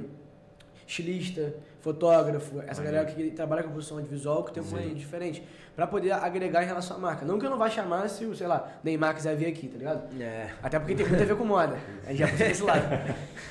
[0.88, 3.06] estilista, fotógrafo, essa Maneiro.
[3.06, 5.44] galera que trabalha com produção audiovisual que tem um conteúdo diferente,
[5.76, 7.26] Pra poder agregar em relação à marca.
[7.26, 9.78] Não que eu não vá chamar se o, sei lá, Neymar quiser vir aqui, tá
[9.78, 10.22] ligado?
[10.22, 10.50] É.
[10.64, 11.78] Até porque tem muito a ver com moda.
[12.06, 12.86] A gente já puxa desse lado.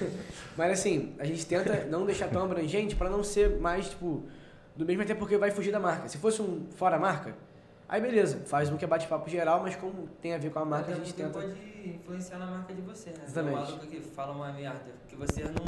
[0.57, 4.25] Mas assim, a gente tenta não deixar tão abrangente pra não ser mais, tipo,
[4.75, 6.09] do mesmo até porque vai fugir da marca.
[6.09, 7.35] Se fosse um fora marca,
[7.89, 10.65] aí beleza, faz um que é bate-papo geral, mas como tem a ver com a
[10.65, 11.31] marca, a gente tenta.
[11.31, 11.55] pode
[11.85, 13.25] influenciar na marca de você, né?
[13.25, 13.55] Exatamente.
[13.55, 15.65] Tem um maluco que fala uma merda, que você não,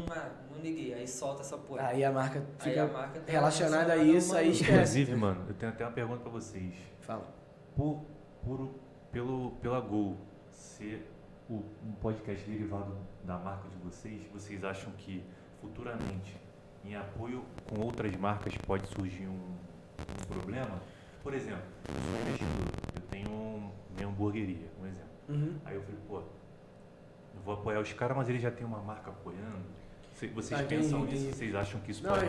[0.51, 1.89] não liguei, aí solta essa porra.
[1.89, 4.73] Aí a marca Aí fica a marca tá relacionada a isso, aí esquece.
[4.73, 6.75] Inclusive, mano, eu tenho até uma pergunta pra vocês.
[7.01, 7.27] Fala.
[7.75, 8.05] Por,
[8.45, 8.71] por,
[9.13, 10.17] pelo, pela Gol
[10.51, 11.11] ser
[11.49, 15.23] o, um podcast derivado da marca de vocês, vocês acham que
[15.61, 16.37] futuramente,
[16.85, 20.81] em apoio com outras marcas, pode surgir um, um problema?
[21.27, 21.59] Por exemplo,
[21.89, 25.09] eu sou investidor, eu tenho minha hamburgueria, um exemplo.
[25.29, 25.55] Uhum.
[25.65, 29.11] Aí eu falei, pô, eu vou apoiar os caras, mas eles já têm uma marca
[29.11, 29.67] apoiando.
[30.15, 31.25] Cê- Vocês Ah, pensam entendi.
[31.25, 31.37] nisso?
[31.37, 32.29] Vocês acham que isso Não, pode é-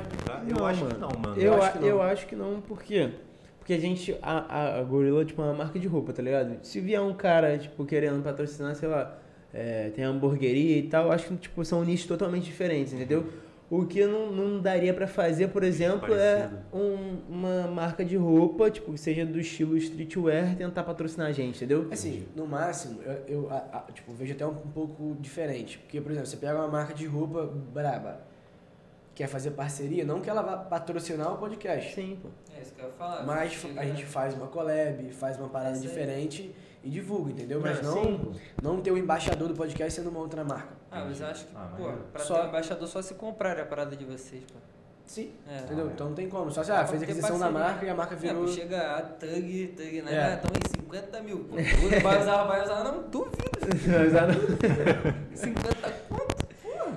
[0.51, 0.95] eu acho mano.
[0.95, 1.39] que não, mano.
[1.39, 1.87] Eu, acho a- que não.
[1.87, 3.11] eu acho que não, por quê?
[3.59, 6.57] Porque a gente, a, a, a Gorilla, tipo, é uma marca de roupa, tá ligado?
[6.65, 9.15] Se vier um cara, tipo, querendo patrocinar, sei lá,
[9.53, 13.27] é, tem hamburgueria e tal, acho que, tipo, são nichos totalmente diferentes, entendeu?
[13.69, 18.71] O que não, não daria pra fazer, por exemplo, é um- uma marca de roupa,
[18.71, 21.89] tipo, que seja do estilo streetwear, tentar patrocinar a gente, entendeu?
[21.91, 25.79] Assim, no máximo, eu, eu, a- a- tipo, vejo até um, um pouco diferente.
[25.79, 28.21] Porque, por exemplo, você pega uma marca de roupa braba,
[29.13, 31.93] quer fazer parceria, não que ela vá patrocinar o podcast.
[31.93, 32.29] Sim, pô.
[32.57, 33.25] É isso que eu ia falar.
[33.25, 37.59] Mas a gente faz uma collab, faz uma parada diferente e divulga, entendeu?
[37.61, 38.31] Mas Não, não, pô.
[38.61, 40.73] não ter o embaixador do podcast sendo uma outra marca.
[40.91, 43.59] Ah, mas eu acho que, Ah, pô, pra Só- ter um embaixador só se comprar
[43.59, 44.57] a parada de vocês, pô.
[45.05, 45.59] Sim, É.
[45.59, 45.87] entendeu?
[45.89, 45.91] é.
[45.93, 46.51] Então não tem como.
[46.51, 48.43] Só se ah, fez a aquisição da marca e a marca É, virou.
[48.43, 50.13] pô, chega a Tug, Tug, né?
[50.13, 50.19] É.
[50.33, 51.55] Ah, em 50 mil, pô.
[52.03, 53.37] Vai usar, vai usar, não, duvido.
[55.33, 56.37] 50 conto?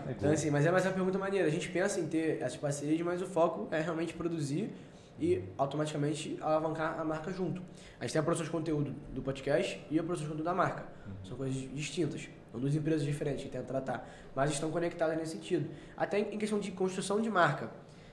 [0.08, 1.46] Então, assim, mas é mais uma pergunta maneira.
[1.46, 4.72] A gente pensa em ter essas parcerias, mas o foco é realmente produzir
[5.20, 7.62] e automaticamente alavancar a marca junto.
[7.98, 10.54] A gente tem a produção de conteúdo do podcast e a produção de conteúdo da
[10.54, 10.84] marca.
[11.22, 12.28] São coisas distintas.
[12.50, 14.08] São duas empresas diferentes que tem que tratar.
[14.34, 15.68] Mas estão conectadas nesse sentido.
[15.96, 17.70] Até em questão de construção de marca.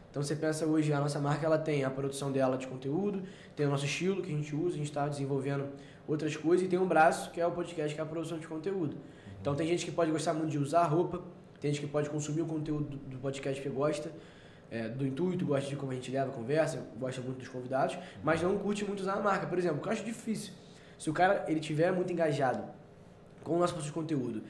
[0.09, 3.23] Então você pensa hoje, a nossa marca ela tem a produção dela de conteúdo,
[3.55, 5.69] tem o nosso estilo que a gente usa, a gente está desenvolvendo
[6.07, 8.47] outras coisas e tem um braço que é o podcast, que é a produção de
[8.47, 8.97] conteúdo.
[9.39, 11.21] Então tem gente que pode gostar muito de usar roupa,
[11.59, 14.11] tem gente que pode consumir o conteúdo do, do podcast que gosta,
[14.71, 17.97] é, do intuito, gosta de como a gente leva a conversa, gosta muito dos convidados,
[18.23, 19.47] mas não curte muito usar a marca.
[19.47, 20.53] Por exemplo, o que eu acho difícil,
[20.97, 22.63] se o cara ele tiver muito engajado
[23.43, 24.43] com o nosso produto de conteúdo,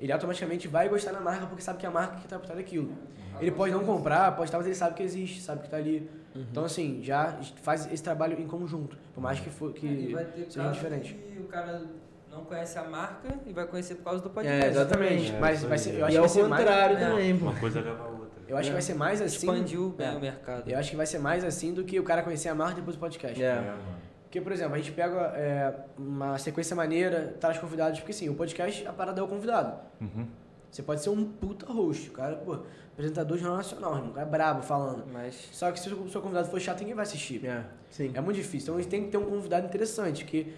[0.00, 2.44] ele automaticamente vai gostar da marca porque sabe que é a marca que está por
[2.46, 2.92] trás daquilo.
[3.40, 6.08] Ele pode não comprar, pode estar, mas ele sabe que existe, sabe que está ali.
[6.36, 10.24] Então, assim, já faz esse trabalho em conjunto, por mais que, for, E que vai
[10.24, 11.14] ter seja diferente.
[11.14, 11.82] que o cara
[12.30, 14.64] não conhece a marca e vai conhecer por causa do podcast.
[14.66, 15.32] É, exatamente.
[15.32, 17.00] É, Mas vai ser, eu E acho que ao vai ser mais, contrário É.
[17.08, 17.44] também, pô.
[17.46, 18.23] Uma coisa leva a outra.
[18.48, 19.36] Eu acho que vai ser mais assim.
[19.36, 20.10] Expandiu bem É.
[20.12, 20.70] o mercado.
[20.70, 22.96] Eu acho que vai ser mais assim do que o cara conhecer a marca depois
[22.96, 23.42] o podcast.
[23.42, 23.54] É.
[23.54, 23.78] mano.
[24.24, 28.34] Porque, por exemplo, a gente pega é, uma sequência maneira, traz convidados, porque sim, o
[28.34, 29.78] podcast, a parada é o convidado.
[30.00, 30.26] Uhum.
[30.68, 32.58] Você pode ser um puta host, o cara, pô,
[32.92, 35.04] apresentador de jornal nacional, irmão, o cara é brabo falando.
[35.12, 37.46] Mas Só que se o seu convidado for chato, ninguém vai assistir.
[37.46, 38.10] É, sim.
[38.12, 38.64] É muito difícil.
[38.64, 40.52] Então a gente tem que ter um convidado interessante, que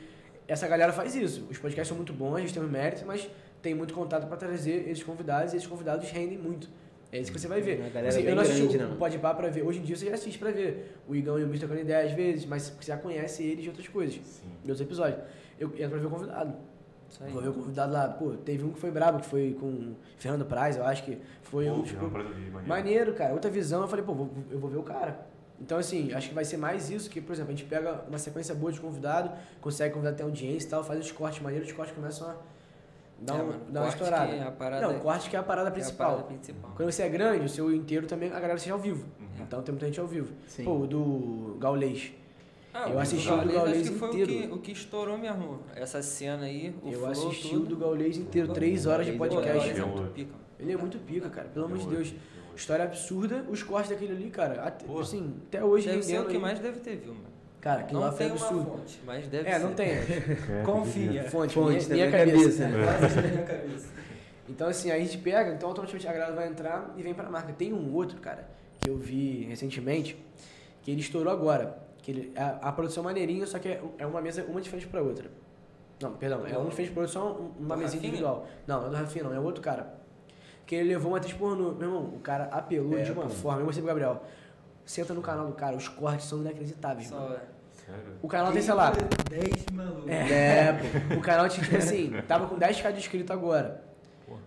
[0.49, 1.47] essa galera faz isso.
[1.51, 3.29] Os podcasts são muito bons, a gente tem um mérito, mas
[3.61, 6.67] tem muito contato pra trazer esses convidados e esses convidados rendem muito.
[7.17, 7.81] É isso que você vai ver.
[7.83, 8.97] A galera Assim, eu não assisti grande, o né?
[8.99, 9.63] Pode pra ver.
[9.63, 10.97] Hoje em dia você já assiste pra ver.
[11.09, 11.67] O Igão e o Mr.
[11.81, 14.47] ideia às vezes, mas você já conhece eles de outras coisas, Sim.
[14.63, 15.21] de outros episódios.
[15.59, 16.55] Eu entro pra ver o convidado.
[17.33, 18.09] Vou ver o convidado lá.
[18.09, 21.71] Pô, teve um que foi brabo, que foi com Fernando Praz, eu acho que foi
[21.71, 21.77] um.
[21.79, 22.69] Pô, Tipo, eu vi, maneiro.
[22.69, 23.33] Maneiro, cara.
[23.33, 25.27] Outra visão, eu falei, pô, vou- eu vou ver o cara.
[25.59, 28.19] Então, assim, acho que vai ser mais isso que, por exemplo, a gente pega uma
[28.19, 29.31] sequência boa de convidado,
[29.63, 32.37] consegue convidar ter audiência e tal, faz os cortes maneiros, os cortes começam a
[33.21, 34.27] dar, É, um- mano, dar uma estourada.
[34.33, 36.11] que é a parada- Não, corte que é a parada É a principal.
[36.13, 36.73] parada principal.
[36.77, 39.05] Quando você é grande, o seu inteiro também, a galera seja ao vivo.
[39.21, 39.27] Uhum.
[39.43, 40.33] Então tem muita gente ao vivo.
[40.47, 40.65] Sim.
[40.65, 42.13] Pô, o do Gaulês.
[42.75, 44.33] Ah, Eu assisti o do acho que foi inteiro.
[44.33, 45.61] O que, o que estourou mesmo.
[45.75, 47.63] Essa cena aí, o eu flow, assisti tudo.
[47.63, 49.51] o do Gaulês inteiro, três horas de podcast.
[49.59, 50.35] Gaules é muito pica.
[50.59, 51.49] Ele é muito pica, cara.
[51.49, 52.13] Pelo amor de Eu- Deus.
[52.13, 54.63] eu- História absurda, os cortes daquele ali, cara.
[54.63, 56.39] Até, assim, até hoje Deve ser o que aí.
[56.41, 57.27] mais deve ter, viu, mano?
[57.67, 58.71] Cara, aquilo lá Não foi tem uma absurdo.
[58.71, 59.59] fonte, mas deve É, ser.
[59.59, 59.89] não tem.
[59.91, 61.25] É, Confia.
[61.25, 62.63] Fonte, Fonte, minha, minha cabeça.
[62.63, 62.69] cabeça.
[62.69, 63.29] né?
[63.33, 63.89] Minha cabeça.
[64.49, 67.29] Então, assim, aí a gente pega, então automaticamente a galera vai entrar e vem pra
[67.29, 67.53] marca.
[67.53, 68.49] Tem um outro, cara,
[68.81, 70.17] que eu vi recentemente,
[70.83, 71.77] que ele estourou agora.
[72.01, 74.87] Que ele, a, a produção é maneirinha, só que é, é uma mesa uma diferente
[74.87, 75.29] pra outra.
[76.01, 78.07] Não, perdão, é uma diferente pra outra, só um- uma Do mesinha Rafinha?
[78.09, 78.47] individual.
[78.69, 79.93] Não, não é do Rafinha, não, é outro cara.
[80.65, 81.73] Que ele levou uma atriz pornô.
[81.73, 83.29] Meu irmão, o cara apelou É, de uma pô.
[83.31, 83.63] forma.
[83.63, 84.23] Eu mostrei pro Gabriel.
[84.85, 87.27] Senta no canal do cara, os cortes são inacreditáveis, mano.
[87.31, 87.41] Só, é.
[88.23, 88.93] O canal tem, sei lá,
[89.31, 90.09] 10 malucos.
[90.11, 91.15] é, pô.
[91.17, 93.83] O canal tinha, tipo assim, tava com 10k de inscrito agora.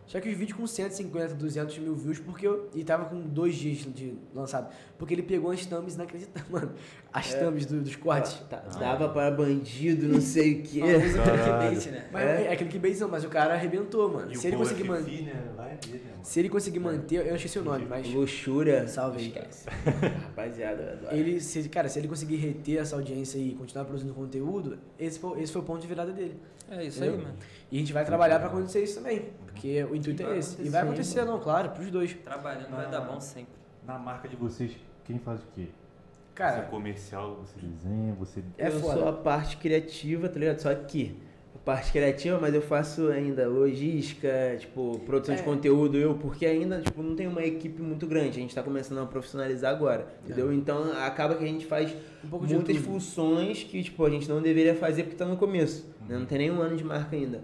[0.10, 2.68] Só que os vídeos com 150, 200 mil views, porque eu.
[2.74, 4.74] E tava com dois dias de lançado.
[4.98, 6.72] Porque ele pegou as thumbs inacreditáveis, mano.
[7.14, 7.38] As É.
[7.46, 8.34] thumbs do- dos cortes.
[8.50, 10.80] Tá- Dava para bandido, não sei o quê.
[10.80, 11.70] Famoso Caralho.
[11.70, 12.10] clickbait, né?
[12.12, 12.44] Mas É.
[12.48, 14.32] é, aquele que beijo não, mas o cara arrebentou, mano.
[14.32, 15.22] E Se o ele conseguir manter.
[15.26, 15.44] né?
[15.56, 16.24] Vai ver, né, mano?
[16.26, 18.12] Se ele conseguir manter, eu não esqueci o nome, mas.
[18.12, 18.88] Luxúria.
[18.88, 19.28] Salve aí.
[19.28, 19.66] Esquece.
[20.26, 21.16] Rapaziada, eu adoro.
[21.16, 25.40] Ele, se, cara, se ele conseguir reter essa audiência e continuar produzindo conteúdo, esse foi,
[25.42, 26.36] esse foi o ponto de virada dele.
[26.72, 27.28] É isso aí, Entendeu?
[27.28, 27.40] mano.
[27.72, 29.30] E a gente vai trabalhar pra acontecer isso também.
[29.46, 30.62] Porque o intuito é esse.
[30.62, 32.14] E vai acontecer, não, claro, pros dois.
[32.14, 33.54] Trabalhando vai dar bom sempre.
[33.86, 34.72] Na marca de vocês,
[35.06, 35.68] quem faz o quê?
[35.68, 38.42] Você é Cara, comercial, você Desenha, você.
[38.58, 38.94] É eu foda.
[39.00, 40.60] sou a parte criativa, tá ligado?
[40.60, 41.18] Só aqui.
[41.54, 45.44] A parte criativa, mas eu faço ainda logística, tipo, produção de É.
[45.44, 48.30] conteúdo, eu, porque ainda, tipo, não tem uma equipe muito grande.
[48.30, 50.54] A gente tá começando a profissionalizar agora, entendeu?
[50.54, 51.94] Então acaba que a gente faz
[52.24, 55.36] um pouco de muitas funções que, tipo, a gente não deveria fazer porque tá no
[55.38, 55.86] começo.
[56.08, 56.16] né?
[56.16, 56.20] Uhum.
[56.22, 57.42] Não tem nenhum ano de marca ainda.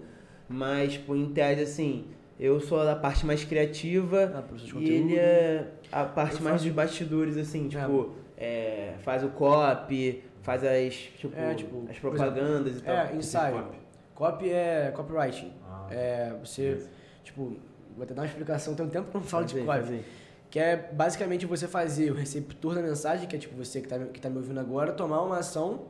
[0.48, 2.04] Mas, tipo, em tese, assim,
[2.38, 4.82] eu sou a parte mais criativa Ah, e conteúdo.
[4.88, 10.22] ele é a parte Eu mais faço- dos bastidores, assim, tipo, é, faz o copy,
[10.42, 12.94] faz as, tipo, É, tipo, as propagandas e tal.
[12.94, 13.56] É, ensaio.
[13.62, 13.76] copy.
[14.14, 15.52] Copy é copywriting.
[15.68, 16.90] Ah, É, você, beleza.
[17.24, 17.56] tipo,
[17.94, 19.66] vou até dar uma explicação, tem um tempo que eu não falo de copy.
[19.66, 20.04] faz aí.
[20.48, 23.98] Que é basicamente você fazer o receptor da mensagem, que é tipo você que tá,
[23.98, 25.86] que tá me ouvindo agora, tomar uma ação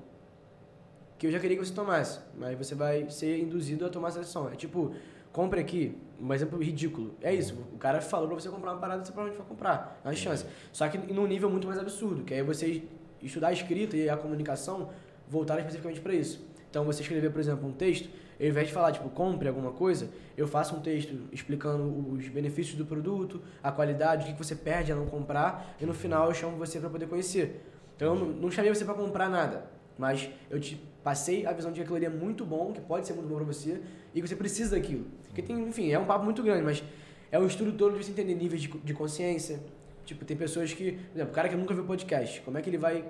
[1.18, 2.20] que eu já queria que você tomasse.
[2.36, 4.48] Mas você vai ser induzido a tomar essa ação.
[4.48, 4.94] É tipo,
[5.32, 7.14] compre aqui, um exemplo ridículo.
[7.20, 10.00] É isso, o cara falou pra você comprar uma parada, você provavelmente vai comprar.
[10.04, 10.46] É uma chance.
[10.72, 12.82] Só que num nível muito mais absurdo, que aí você
[13.22, 14.90] estudar a escrita e a comunicação
[15.28, 16.46] voltar especificamente para isso.
[16.70, 18.08] Então você escrever, por exemplo, um texto,
[18.38, 22.76] ao invés de falar, tipo, compre alguma coisa, eu faço um texto explicando os benefícios
[22.76, 26.34] do produto, a qualidade, o que você perde a não comprar, e no final eu
[26.34, 27.62] chamo você para poder conhecer.
[27.96, 31.76] Então eu não chamei você para comprar nada, mas eu te passei a visão de
[31.76, 33.80] que aquilo ali é muito bom, que pode ser muito bom para você,
[34.12, 35.06] e que você precisa daquilo.
[35.28, 36.82] Porque tem, enfim, é um papo muito grande, mas
[37.30, 39.60] é um estudo todo de você entender níveis de, de consciência.
[40.04, 42.68] Tipo, tem pessoas que, por exemplo, o cara que nunca viu podcast, como é que
[42.68, 43.04] ele vai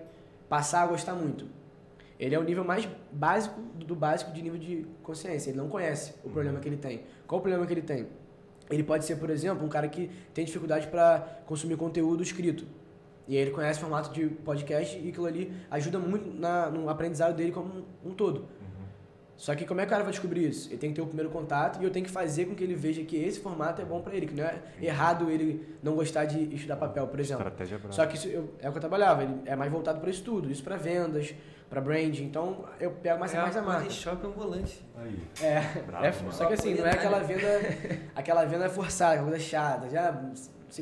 [0.47, 1.47] passar a gostar muito?
[2.21, 5.49] Ele é o nível mais básico do, básico de nível de consciência.
[5.49, 7.01] Ele não conhece o problema que ele tem.
[7.27, 8.09] Qual o problema que ele tem?
[8.69, 12.67] Ele pode ser, por exemplo, um cara que tem dificuldade para consumir conteúdo escrito.
[13.29, 16.89] E aí ele conhece o formato de podcast e aquilo ali ajuda muito na, no
[16.89, 17.72] aprendizado dele como
[18.05, 18.47] um, um todo.
[19.37, 20.70] Só que como é que o cara vai descobrir isso?
[20.70, 22.74] Ele tem que ter o primeiro contato e eu tenho que fazer com que ele
[22.74, 26.24] veja que esse formato é bom para ele, que não é errado ele não gostar
[26.24, 27.43] de estudar papel, por exemplo.
[27.43, 27.93] Estratégia brava.
[27.93, 30.51] Só que isso eu- é o que eu trabalhava, ele é mais voltado para estudo,
[30.51, 31.35] isso para vendas,
[31.68, 32.24] para branding.
[32.24, 33.83] Então eu pego mais, é mais a marca.
[33.83, 34.83] Body shop ambulante.
[34.97, 35.18] Aí.
[35.43, 36.33] É, Bravo, é, mano.
[36.33, 37.61] só que assim, não é aquela venda,
[38.14, 40.18] aquela venda forçada, aquela coisa chata, já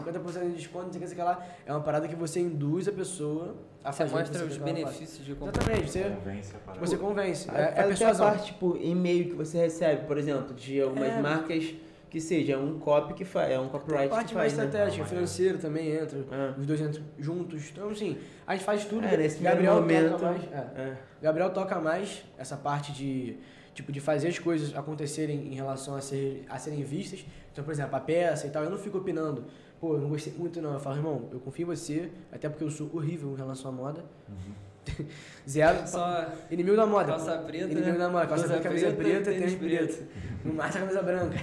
[0.00, 1.46] 50% de desconto, não sei o que, sei o que lá.
[1.66, 5.24] É uma parada que você induz a pessoa a Você fazer mostra você os benefícios
[5.26, 5.60] de comprar.
[5.62, 6.86] Exatamente, você, Convence a parada.
[6.86, 7.50] você convence.
[7.50, 8.26] É, é a persuasão.
[8.30, 11.20] parte, tipo, e-mail que você recebe, por exemplo, de algumas É.
[11.20, 11.74] marcas
[12.10, 14.56] que seja, é um copy que faz, é um copyright a parte que mais faz,
[14.58, 14.64] né?
[14.66, 16.16] estratégica, Ah, financeira também entra.
[16.30, 16.54] É.
[16.60, 17.70] Os dois entram juntos.
[17.72, 18.16] Então, assim,
[18.46, 19.04] a gente faz tudo.
[19.04, 20.76] É, nesse Gabriel primeiro toca momento, mais.
[20.78, 20.80] é.
[20.80, 20.96] É.
[21.20, 23.36] Gabriel toca mais essa parte de
[23.74, 27.24] tipo de fazer as coisas acontecerem em relação a, ser, a serem vistas.
[27.52, 29.44] Então, por exemplo, a peça e tal, eu não fico opinando.
[29.80, 30.72] Pô, eu não gostei muito não.
[30.72, 33.74] Eu falo, irmão, eu confio em você, até porque eu sou horrível em relação à
[33.74, 34.04] moda.
[35.48, 35.86] Zero.
[35.86, 37.06] Só Inimigo da moda.
[37.06, 37.98] calça preta, Inimigo né?
[37.98, 38.26] da moda.
[38.26, 40.08] Calça Calça preta, camisa preta, preta, tênis tênis preto.
[40.44, 41.36] No máximo a camisa branca.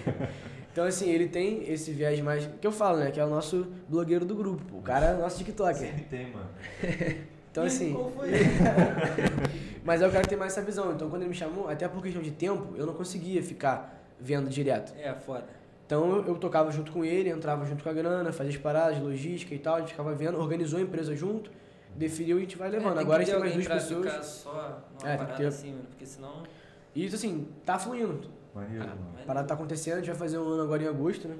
[0.72, 2.50] Então, assim, ele tem esse viés mais.
[2.60, 3.12] Que eu falo, né?
[3.12, 4.78] Que é o nosso blogueiro do grupo.
[4.78, 5.76] O cara é o nosso TikToker.
[5.76, 6.50] Sempre tem, mano.
[7.52, 7.93] Então, assim.
[7.93, 8.30] Qual foi?
[9.84, 10.91] Mas é o cara que tem mais essa visão.
[10.93, 14.49] Então, quando ele me chamou, até por questão de tempo, eu não conseguia ficar vendo
[14.49, 14.93] direto.
[14.97, 15.45] É, foda.
[15.86, 18.99] Então, eu, eu tocava junto com ele, entrava junto com a grana, fazia as paradas,
[18.99, 21.52] logística e tal, a gente ficava vendo, organizou a empresa junto,
[21.95, 22.97] definiu e a gente vai levando.
[22.97, 24.06] É, Agora a gente ter tem mais duas pessoas.
[24.12, 26.43] Ficar só numa É, parada ter- assim, mano, porque senão.
[26.95, 28.30] E isso, assim, tá fluindo.
[28.56, 29.22] Maneiro, Ah.
[29.22, 31.36] A parada tá acontecendo, a gente vai fazer um ano agora em agosto, né?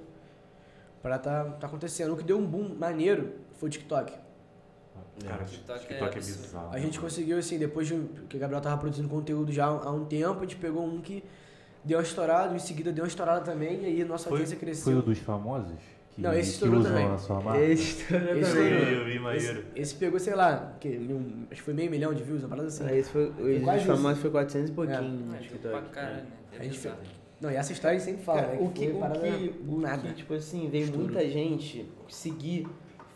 [1.00, 2.14] A parada tá, tá acontecendo.
[2.14, 4.14] O que deu um boom maneiro foi o TikTok.
[5.30, 6.42] Cara, TikTok é TikTok é absurdo.
[6.42, 6.70] bizarro.
[6.74, 9.92] A gente conseguiu, assim, depois de um- que o Gabriel tava produzindo conteúdo já há
[9.92, 11.24] um tempo, a gente pegou um que
[11.84, 14.58] deu uma estourada, em seguida deu uma estourada também, e aí a nossa Foi- audiência
[14.58, 14.84] cresceu.
[14.94, 15.74] Foi o dos famosos?
[16.14, 17.06] Que, Não, esse que estourou também.
[17.14, 18.40] Esse estourou Esse também.
[18.42, 18.68] estourou.
[19.00, 19.60] Eu vi, maneiro.
[19.60, 22.50] Esse, esse pegou, sei lá, que, um- acho que foi meio milhão de views, uma
[22.50, 22.84] parada assim.
[22.86, 25.02] Ah, esse foi, os quase famosos foi 400 e pouquinho É.
[25.02, 25.72] no É, tipo, TikTok.
[25.72, 26.24] pra caralho, né?
[26.54, 26.92] É A gente.
[27.40, 28.60] Não, e essa história a gente sempre fala, Cara, né?
[28.62, 29.98] o que, foi o parada que, o nada.
[30.10, 32.68] que, tipo assim, veio muita gente seguir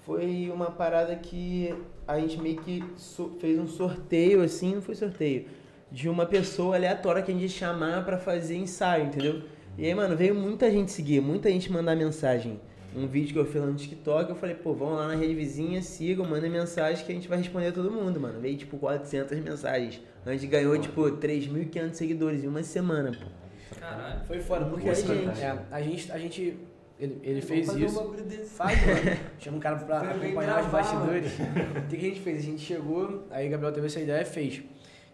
[0.04, 1.76] foi uma parada que
[2.08, 5.46] a gente meio que so- fez um sorteio, assim, não foi sorteio,
[5.92, 9.42] de uma pessoa aleatória que a gente ia chamar pra fazer ensaio, entendeu?
[9.78, 12.60] E aí, mano, veio muita gente seguir, muita gente mandar mensagem.
[12.96, 15.34] Um vídeo que eu fiz lá no TikTok, eu falei, pô, vão lá na rede
[15.36, 18.40] vizinha, sigam, mandem mensagem que a gente vai responder todo mundo, mano.
[18.40, 20.02] Veio, tipo, 400 mensagens.
[20.26, 23.78] A gente ganhou, tipo, 3.500 seguidores em uma semana, pô.
[23.80, 24.22] Caralho.
[24.26, 25.42] Foi foda, porque assim, gente.
[25.42, 26.58] é, a gente, a gente,
[27.00, 28.14] ele, ele fez um isso.
[28.56, 29.18] Faz, mano.
[29.40, 31.32] Chama um cara pra acompanhar os bastidores.
[31.34, 32.40] O que, que a gente fez?
[32.40, 34.64] A gente chegou, aí o Gabriel teve essa ideia e fez.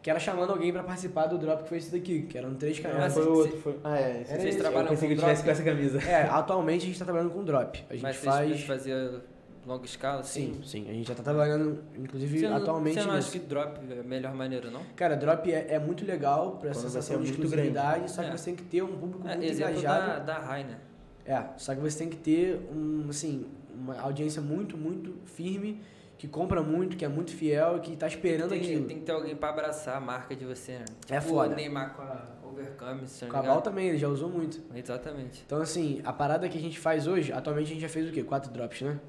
[0.01, 2.79] Que era chamando alguém pra participar do drop que foi esse daqui, que eram três
[2.79, 3.13] Ah, canais.
[3.13, 3.79] foi cê- outro, foi...
[3.83, 4.23] Ah, é.
[4.23, 5.55] Vocês esse- trabalham eu pensei que eu com tivesse drop?
[5.63, 5.99] com essa camisa.
[6.09, 7.83] É, atualmente a gente tá trabalhando com drop.
[7.89, 8.63] A gente Mas vocês faz.
[8.63, 9.21] fazia
[9.63, 10.55] longa escala, assim?
[10.55, 10.89] Sim, sim.
[10.89, 12.95] A gente já tá trabalhando, inclusive, Você não, atualmente.
[12.99, 14.81] você não acha que drop é a melhor maneira, não?
[14.95, 18.29] Cara, drop é, é muito legal pra essa Quando sensação é de exclusividade, só que
[18.29, 18.31] É.
[18.37, 20.07] você tem que ter um público É, muito exemplo engajado.
[20.07, 20.77] da, da Rai, né?
[21.25, 25.81] É, só que você tem que ter um, assim, uma audiência muito, muito firme,
[26.17, 28.85] que compra muito, que é muito fiel e que tá esperando Tem, aquilo.
[28.85, 30.85] tem que ter alguém pra abraçar a marca de você, né?
[31.09, 31.53] É Tipo foda.
[31.53, 34.61] o Neymar com a Overcome, se O não Cabal também, ele já usou muito.
[34.75, 35.41] Exatamente.
[35.45, 38.11] Então, assim, a parada que a gente faz hoje, atualmente a gente já fez o
[38.11, 38.23] quê?
[38.23, 38.99] Quatro drops, né?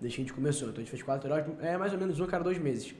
[0.00, 0.68] Desde que a gente começou.
[0.68, 2.86] Então a gente fez quatro drops, é mais ou menos um a cada dois meses.
[2.92, 2.96] Que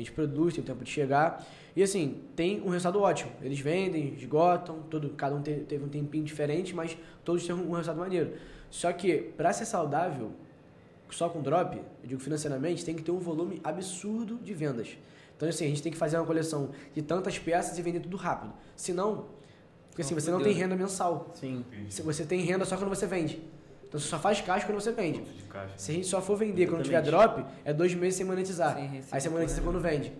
[0.00, 1.44] a gente produz, tem o tempo de chegar.
[1.76, 3.30] E assim, tem um resultado ótimo.
[3.42, 7.70] Eles vendem, esgotam, todo, cada um te- teve um tempinho diferente, mas todos têm um
[7.72, 8.32] resultado maneiro.
[8.70, 10.32] Só que, pra ser saudável,
[11.10, 14.96] só com drop, eu digo financeiramente, tem que ter um volume absurdo de vendas.
[15.36, 18.16] Então, assim, a gente tem que fazer uma coleção de tantas peças e vender tudo
[18.16, 18.52] rápido.
[18.76, 19.26] Senão,
[19.88, 21.30] porque assim, você não tem renda mensal.
[21.34, 21.64] Sim.
[21.88, 23.40] Se Você tem renda só quando você vende.
[23.88, 25.22] Então você só faz caixa quando você vende.
[25.76, 28.76] Se a gente só for vender quando tiver drop, é dois meses sem monetizar.
[28.76, 30.12] Receber Aí você monetiza quando vende.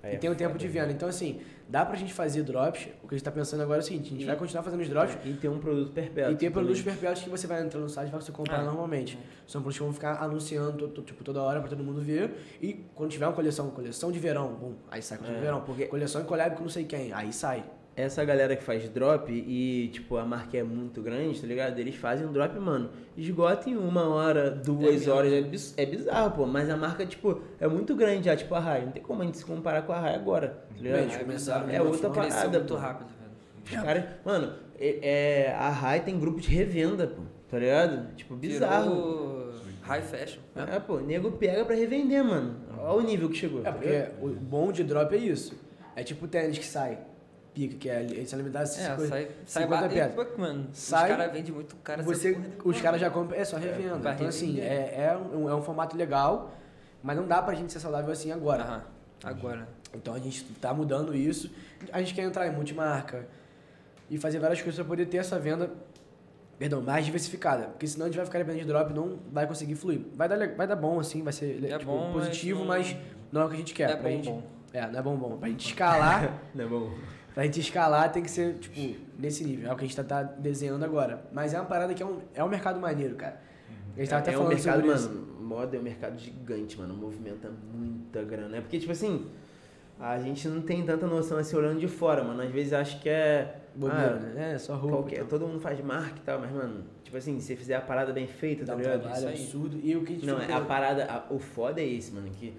[0.00, 0.80] Aí e é tem um tempo foda, de né?
[0.80, 0.92] venda.
[0.92, 2.86] Então, assim, dá pra gente fazer drops.
[3.02, 4.80] O que a gente tá pensando agora é o seguinte: a gente vai continuar fazendo
[4.80, 6.32] os drops E ter um produto perpétuo.
[6.32, 8.62] e ter produtos perpétuos que você vai entrar no site e vai você comprar Ah.
[8.62, 9.18] normalmente.
[9.48, 12.32] São produtos que vão ficar anunciando tipo, toda hora pra todo mundo ver.
[12.62, 15.60] E quando tiver uma coleção, coleção de verão, bom, aí sai coleção É, de verão.
[15.62, 17.64] porque- Coleção em collab com não sei quem, aí sai.
[17.98, 21.76] Essa galera que faz drop e, tipo, a marca é muito grande, tá ligado?
[21.80, 25.12] Eles fazem um drop, mano, esgota em uma hora, duas mesmo?
[25.12, 25.74] horas.
[25.76, 26.46] É, é bizarro, pô.
[26.46, 28.84] Mas a marca, tipo, é muito grande já, tipo a Rai.
[28.84, 30.94] Não tem como a gente se comparar com a Rai agora, tá ligado?
[30.96, 32.78] Bem, eles começaram é outra parada, muito pô.
[32.78, 33.32] rápido, velho.
[33.64, 34.98] Os caras, mano, é,
[35.48, 38.14] é- a Rai tem grupo de revenda, pô, tá ligado?
[38.14, 38.90] Tipo, bizarro.
[38.94, 40.40] Virou high fashion.
[40.54, 42.54] É, pô, nego pega pra revender, mano.
[42.78, 43.62] Olha o nível que chegou.
[43.62, 45.58] É, tá porque o bom de drop é isso.
[45.96, 47.07] É tipo o tênis que sai.
[47.58, 48.64] Pica, que é edição limitada.
[48.66, 50.12] É, 50, sai, sai 50 ba- peças.
[50.12, 52.00] e, pô, mano, Sai, os caras vendem muito caro.
[52.02, 53.96] essa Você, os caras já compram, é só revenda.
[53.96, 54.72] vai então, assim, revender.
[54.72, 56.52] é, é, um, é um formato legal,
[57.02, 58.62] mas não dá pra gente ser saudável assim agora.
[58.62, 58.82] Aham,
[59.24, 59.68] agora.
[59.92, 61.50] Então a gente tá mudando isso.
[61.92, 63.26] A gente quer entrar em multimarca
[64.08, 65.68] e fazer várias coisas pra poder ter essa venda,
[66.60, 67.64] perdão, mais diversificada.
[67.70, 70.02] Porque senão a gente vai ficar dependendo de drop e não vai conseguir fluir.
[70.14, 72.96] Vai dar, vai dar bom, assim, vai ser É tipo, bom, mas positivo, não- mas
[73.32, 73.88] não é o que a gente quer.
[73.88, 74.42] Não é bom, gente, bom.
[74.72, 75.36] É, não é bom bom.
[75.38, 76.40] Pra gente escalar.
[76.54, 76.92] Não é bom.
[77.38, 79.70] Pra gente escalar tem que ser, tipo, nesse nível.
[79.70, 81.22] É o que a gente tá, tá desenhando agora.
[81.32, 83.40] Mas é uma parada que é um, é um mercado maneiro, cara.
[83.96, 85.08] A gente tava até é um falando mercado, sobre isso.
[85.08, 88.56] mano, moda é um mercado gigante, mano, movimenta muita grana.
[88.56, 89.24] É porque, tipo assim,
[90.00, 92.42] a gente não tem tanta noção assim olhando de fora, mano.
[92.42, 93.60] Às vezes acha que é.
[93.72, 94.54] Bobeira, ah, né?
[94.54, 94.96] É, só roupa.
[94.96, 95.28] qualquer, então.
[95.28, 98.12] todo mundo faz marca e tal, mas, mano, tipo assim, se você fizer a parada
[98.12, 99.00] bem feita, Dá tá um ligado?
[99.02, 99.34] trabalho Isso aí.
[99.44, 99.78] absurdo.
[99.80, 102.28] E o que a gente Não, é a parada, a- o foda é esse, mano,
[102.30, 102.52] que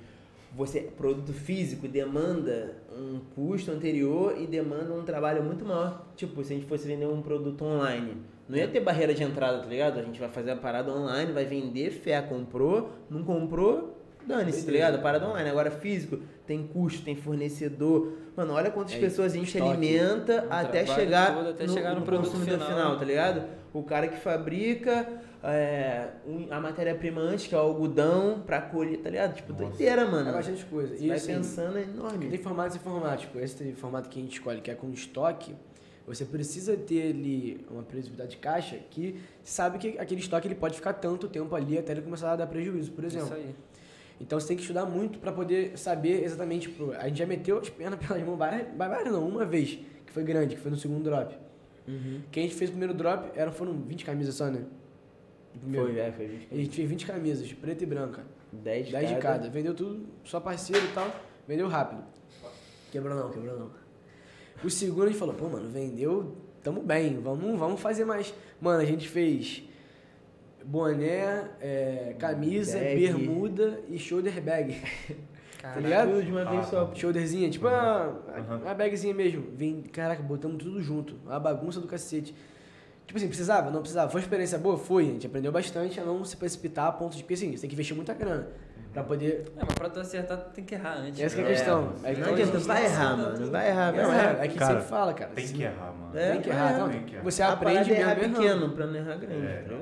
[0.55, 6.05] você, produto físico demanda um custo anterior e demanda um trabalho muito maior.
[6.15, 9.59] Tipo, se a gente fosse vender um produto online, não ia ter barreira de entrada,
[9.59, 9.99] tá ligado?
[9.99, 13.95] A gente vai fazer a parada online, vai vender, fé, comprou, não comprou,
[14.25, 14.95] dane-se, tá ligado?
[14.95, 15.49] A parada online.
[15.49, 18.13] Agora, físico, tem custo, tem fornecedor.
[18.35, 19.69] Mano, olha quantas É, pessoas a gente estoque.
[19.71, 22.97] alimenta Um até chegar, todo até chegar no produto consumidor final.
[22.97, 23.43] tá ligado?
[23.71, 25.07] O cara que fabrica
[25.43, 26.09] é,
[26.49, 29.35] a matéria-prima antes, que é o algodão, pra colher, tá ligado?
[29.35, 29.65] Tipo, Nossa.
[29.65, 30.29] doideira, mano.
[30.29, 30.95] É bastante coisa.
[30.97, 32.27] Você E vai assim, pensando, é enorme.
[32.29, 33.21] tem formatos e formatos.
[33.21, 35.55] Tipo, esse formato que a gente escolhe, que é com estoque,
[36.05, 40.75] você precisa ter ali uma previsibilidade de caixa que sabe que aquele estoque ele pode
[40.75, 43.27] ficar tanto tempo ali até ele começar a dar prejuízo, por exemplo.
[43.27, 43.55] Isso aí.
[44.19, 46.67] Então você tem que estudar muito para poder saber exatamente.
[46.67, 50.11] Tipo, a gente já meteu as pernas pelas mãos várias, várias não, uma vez, que
[50.11, 51.37] foi grande, que foi no segundo drop.
[51.87, 52.21] Uhum.
[52.31, 54.63] Que a gente fez o primeiro drop, eram, foram 20 camisas só, né?
[55.73, 58.23] Foi, é, foi 20 A gente fez 20 camisas, preta e branca.
[58.51, 59.39] 10 de 10 de cada.
[59.39, 59.49] cada.
[59.49, 61.07] Vendeu tudo, só parceiro e tal.
[61.47, 62.03] Vendeu rápido.
[62.91, 63.71] Quebrou não, quebrou não.
[64.63, 68.33] O segundo a gente falou, pô, mano, vendeu, tamo bem, vamos, vamos fazer mais.
[68.59, 69.63] Mano, a gente fez
[70.65, 72.99] boné, é, camisa, Bag.
[72.99, 74.75] bermuda e shoulder bag.
[75.61, 75.81] tá Caralho.
[75.83, 76.09] ligado?
[76.11, 76.95] Tudo de uma vez Ah, só.
[76.95, 78.57] Shoulderzinha, tipo uma, Aham.
[78.63, 79.45] uma bagzinha mesmo.
[79.53, 81.15] Vem, caraca, botamos tudo junto.
[81.25, 82.35] Uma bagunça do cacete.
[83.09, 83.71] Tipo assim, precisava?
[83.71, 84.07] Não precisava.
[84.11, 84.77] Foi uma experiência boa?
[84.77, 85.01] Foi.
[85.01, 87.67] A gente aprendeu bastante a não se precipitar a ponto de que, assim, você tem
[87.71, 88.49] que investir muita grana
[88.93, 89.51] pra poder...
[89.57, 91.19] É, mas pra tu acertar, tu tem que errar antes.
[91.19, 91.53] Essa que é a né?
[91.55, 91.81] questão.
[91.81, 93.49] Não É que adianta, gente vai errar, mano.
[93.49, 94.39] Vai errar, vai Não, errar.
[94.39, 95.31] é, é que Cara, sempre fala, cara.
[95.31, 96.15] Tem Se- que errar, mano.
[96.19, 96.89] É, Tem que errar, não.
[96.89, 97.23] tem que errar.
[97.23, 99.47] Você a aprende é errar pequeno pra não errar grande.
[99.47, 99.81] É, não, é.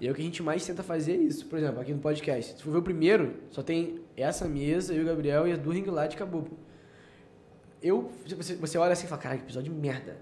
[0.00, 1.46] E é o que a gente mais tenta fazer é isso.
[1.46, 2.56] Por exemplo, aqui no podcast.
[2.56, 5.58] Se for ver o primeiro, só tem essa mesa, eu e o Gabriel e as
[5.60, 6.48] duas ring light e acabou.
[7.80, 10.16] Eu, você, você olha assim e fala, caralho, que episódio de merda.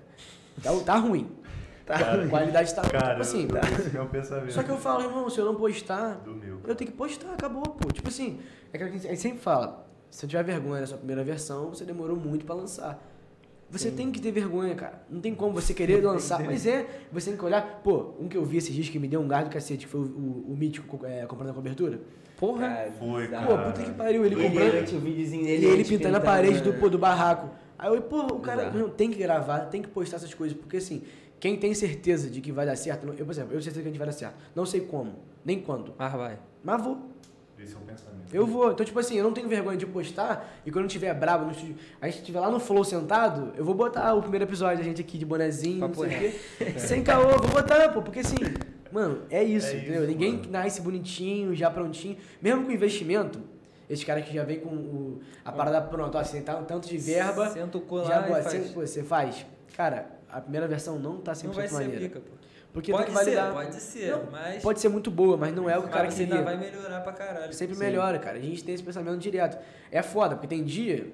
[0.62, 1.30] Tá, tá ruim.
[1.86, 1.96] Tá.
[2.14, 3.46] A qualidade tá, Cara, tipo assim.
[3.50, 4.52] eu- esse é o pensamento.
[4.52, 6.22] Só que eu falo, irmão, se eu não postar,
[6.66, 7.92] eu tenho que postar, acabou, pô.
[7.92, 8.40] Tipo assim,
[8.72, 11.84] é que a gente sempre fala, se eu tiver vergonha na sua primeira versão, você
[11.84, 13.02] demorou muito pra lançar.
[13.70, 15.02] Você tem que ter vergonha, cara.
[15.10, 16.42] Não tem como você querer lançar.
[16.44, 17.80] Mas é, você tem que olhar.
[17.82, 19.90] Pô, um que eu vi esses dias que me deu um gás do cacete, que
[19.90, 21.98] foi o, o, o Mítico é, comprando a cobertura.
[22.38, 22.68] Porra.
[22.68, 23.46] Cara, Foi, bizarro.
[23.46, 23.72] Pô, cara.
[23.72, 24.66] puta que pariu, ele Ele comprando.
[24.68, 25.46] E dele.
[25.46, 26.78] ele antes pintando a parede do, né?
[26.78, 27.50] pô, do barraco.
[27.76, 30.76] Aí eu, pô, o cara não, tem que gravar, tem que postar essas coisas, porque
[30.76, 31.02] assim,
[31.44, 33.88] quem tem certeza de que vai dar certo, eu, por exemplo, eu tenho certeza que
[33.88, 34.34] a gente vai dar certo.
[34.54, 35.12] Não sei como,
[35.44, 36.38] nem quando, Mas vai.
[36.62, 36.96] mas vou.
[37.58, 38.32] Esse é o pensamento.
[38.34, 38.72] Eu vou.
[38.72, 41.50] Então, tipo assim, eu não tenho vergonha de postar e quando eu estiver brabo no
[41.52, 44.84] estúdio, a gente estiver lá no Flow sentado, eu vou botar o primeiro episódio da
[44.84, 46.78] gente aqui de bonezinho, não sei o quê.
[46.78, 48.36] Sem caô, vou botar, pô, porque assim,
[48.90, 50.00] mano, é isso, É entendeu?
[50.04, 50.50] isso, Ninguém mano.
[50.50, 53.38] nasce bonitinho, já prontinho, mesmo com investimento.
[53.90, 56.88] Esses caras que já vem com o, a parada pronta, ó, assim, tá um tanto
[56.88, 58.44] de verba, Senta o cu já e faz.
[58.46, 59.44] você, pô, você faz.
[59.76, 62.00] Cara, a primeira versão não tá 100% Não vai ser maneira.
[62.00, 62.32] pica, pô.
[62.72, 63.46] Porque pode tem que validar.
[63.46, 64.62] ser, pode ser, Não, mas...
[64.62, 66.24] Pode ser muito boa, mas não é o que o cara queria.
[66.34, 67.52] ainda vai melhorar pra caralho.
[67.52, 68.36] Sempre melhora, cara.
[68.36, 69.56] A gente tem esse pensamento direto.
[69.92, 71.06] É foda, porque tem dia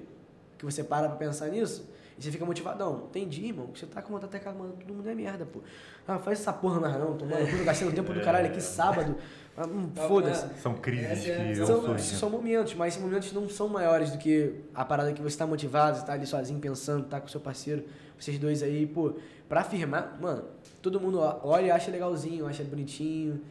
[0.57, 3.07] que você para pra pensar nisso e você fica motivadão.
[3.11, 5.45] Tem dia, irmão, que você tá com vontade de tacar, mano, todo mundo é merda,
[5.45, 5.59] pô.
[6.07, 9.15] Ah, faz essa porra mais não, tomando cu, gastando tempo do caralho aqui sábado.
[9.55, 10.47] Ah, hum, Tá Foda-se.
[10.47, 10.57] vendo?
[10.57, 11.97] São crises é que São, sou.
[11.99, 15.45] são momentos, mas esses momentos não são maiores do que a parada que você tá
[15.45, 17.83] motivado, você tá ali sozinho pensando, tá com seu parceiro,
[18.23, 19.13] vocês dois aí, pô,
[19.49, 20.43] pra afirmar, mano,
[20.81, 23.41] todo mundo olha e acha legalzinho, acha bonitinho,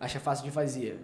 [0.00, 0.98] acha fácil de fazer.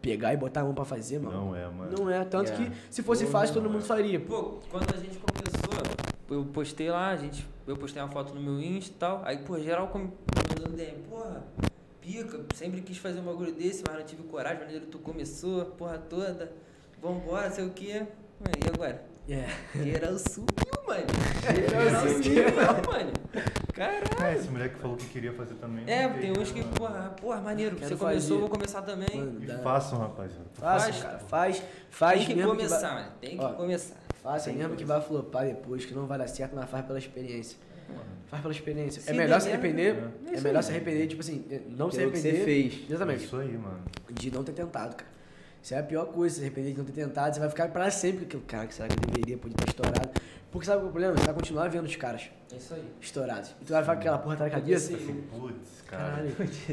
[0.00, 1.46] Pegar e botar a mão pra fazer, mano.
[1.46, 1.92] Não é, mano.
[1.96, 2.70] Não é, tanto Yeah.
[2.70, 4.18] que se fosse fácil todo mundo faria.
[4.18, 4.42] pô.
[4.42, 5.96] Pô, quando a gente começou,
[6.28, 9.38] eu postei lá, a gente, eu postei uma foto no meu Insta e tal, aí,
[9.38, 10.10] pô, geral com-
[10.48, 11.44] mandando DM, porra,
[12.00, 15.98] pica, sempre quis fazer um bagulho desse, mas não tive coragem, maneiro, tu começou, porra
[15.98, 16.52] toda,
[17.00, 18.04] vambora, sei o quê.
[18.44, 19.04] E agora?
[19.28, 19.46] É.
[19.82, 20.48] Geral sumiu,
[20.86, 21.06] mano.
[21.54, 22.44] Geral sumiu,
[22.90, 23.12] mano.
[23.72, 24.24] Caralho.
[24.24, 25.84] É, esse moleque falou que queria fazer também.
[25.86, 28.40] É, não tem uns né, que, porra, porra, maneiro, Quero você começou, fazer.
[28.40, 29.08] vou começar também.
[29.20, 30.44] Mano, E dá- façam, rapaziada.
[30.54, 33.94] Faz, Faz, faz, faz tem que mesmo começar, que vai, mano, tem que Ó, começar.
[34.22, 36.98] faça Tem mesmo que vai flopar depois, que não vai dar certo, mas faz pela
[36.98, 37.56] experiência.
[38.26, 39.02] Faz pela experiência.
[39.02, 39.94] Se é melhor se arrepender,
[40.26, 40.62] é é melhor aí.
[40.64, 42.38] se arrepender, tipo assim, não se Pelo que arrepender.
[42.40, 42.80] você fez.
[42.90, 43.24] Exatamente.
[43.24, 43.80] Isso aí, mano.
[44.10, 45.11] De não ter tentado, cara.
[45.62, 47.88] Isso é a pior coisa, se arrepender de não ter tentado, você vai ficar pra
[47.90, 48.42] sempre com aquilo.
[48.42, 50.10] Cara, que será que eu deveria, podia ter estourado.
[50.50, 51.16] Porque sabe qual é o problema?
[51.16, 52.84] Você vai continuar vendo os caras É isso aí.
[53.00, 53.54] estourados.
[53.62, 54.92] E tu vai ficar com aquela porra atrás da cabeça.
[55.30, 56.02] Putz, cara.
[56.10, 56.30] Caralho.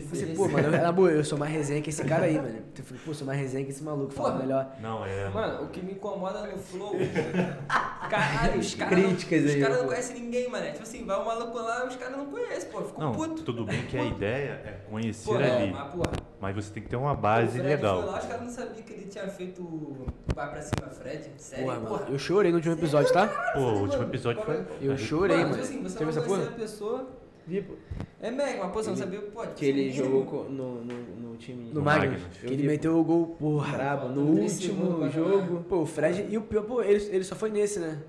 [0.09, 2.61] Você, pô, mano, eu, na boa, eu sou mais resenha que esse cara aí, mano.
[2.75, 4.75] Tu fica, pô, sou mais resenha que esse maluco, fala melhor.
[4.81, 5.29] Não, é.
[5.29, 6.93] Mano, o que me incomoda no flow.
[8.09, 8.93] Caralho, os caras.
[8.99, 10.65] Críticas Os aí, caras não conhecem ninguém, mano.
[10.71, 12.81] Tipo assim, vai um maluco lá, os caras não conhecem, pô.
[12.81, 13.43] Fico Não, puto.
[13.43, 15.71] tudo bem que a ideia é conhecer Pô, é, ali.
[15.71, 16.11] mas, porra.
[16.41, 18.01] Mas você tem que ter uma o base Fred legal.
[18.01, 21.29] foi lá, os caras não sabiam que ele tinha feito o Vai pra cima, Fred.
[21.37, 21.99] Sério, Porra, porra.
[22.01, 23.27] mano, eu chorei no último episódio, tá?
[23.53, 24.63] Pô, o último episódio foi.
[24.81, 25.61] Eu chorei, Mano, mano.
[25.61, 26.55] tipo assim, você viu não essa conhecia porra?
[26.55, 27.07] a pessoa.
[27.45, 27.73] Vi, pô.
[28.21, 29.53] É mega, mas pô, você não Ele- sabia, pode.
[29.55, 30.93] Que ele jogou co- no, no,
[31.31, 31.65] no time.
[31.69, 32.21] No No Magnus.
[32.39, 33.75] Que ele meteu o gol, porra.
[33.77, 34.07] Brabo.
[34.09, 35.63] No último jogo.
[35.67, 36.25] Pô, o Fred.
[36.29, 37.99] E o pior, pô, ele, ele só foi nesse, né?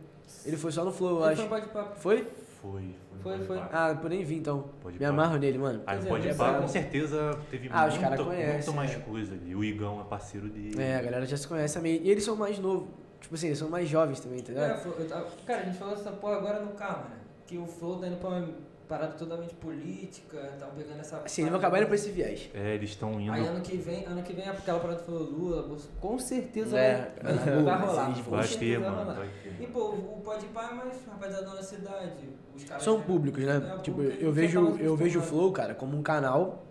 [0.44, 1.48] Ele foi só no Flow, eu acho.
[1.96, 2.26] foi.
[2.62, 2.94] Foi?
[3.22, 3.58] Foi, Foi.
[3.72, 4.64] Ah, por nem vi então.
[4.80, 5.82] Pode Me amarro nele, mano.
[5.86, 8.90] Aí é, pode é pá, com certeza teve Ah, os muito, cara conhecem, muito mais
[8.92, 8.98] é.
[8.98, 9.54] coisa ali.
[9.54, 10.80] O Igão é parceiro dele.
[10.80, 12.00] É, a galera já se conhece também.
[12.02, 12.88] E eles são mais novos.
[13.20, 14.78] Tipo assim, eles são mais jovens também, tá É, ligado?
[14.82, 17.16] foi- eu tava- cara, a gente falou essa porra agora no carro, né?
[17.46, 18.48] Que o Flow tá indo pra uma
[18.90, 21.18] parada totalmente política, tão pegando essa.
[21.24, 22.50] Assim, eles vão acabar indo pra esse viés.
[22.52, 23.32] É, eles estão indo.
[23.32, 27.12] Aí ano que vem, ano que vem aquela parada falou Lula, Bolso- com certeza É,
[27.22, 29.02] vai, vai vai, rolar, Vai certeza ter, vai mano.
[29.02, 29.14] rolar.
[29.14, 29.62] Vai ter.
[29.62, 32.28] E pô, o Pode Pá é mais rapaziada da nossa cidade.
[32.56, 33.56] Os caras São públicos, né?
[33.56, 36.64] É, tipo, público, eu vejo, fala eu vejo o Flow, cara, como um canal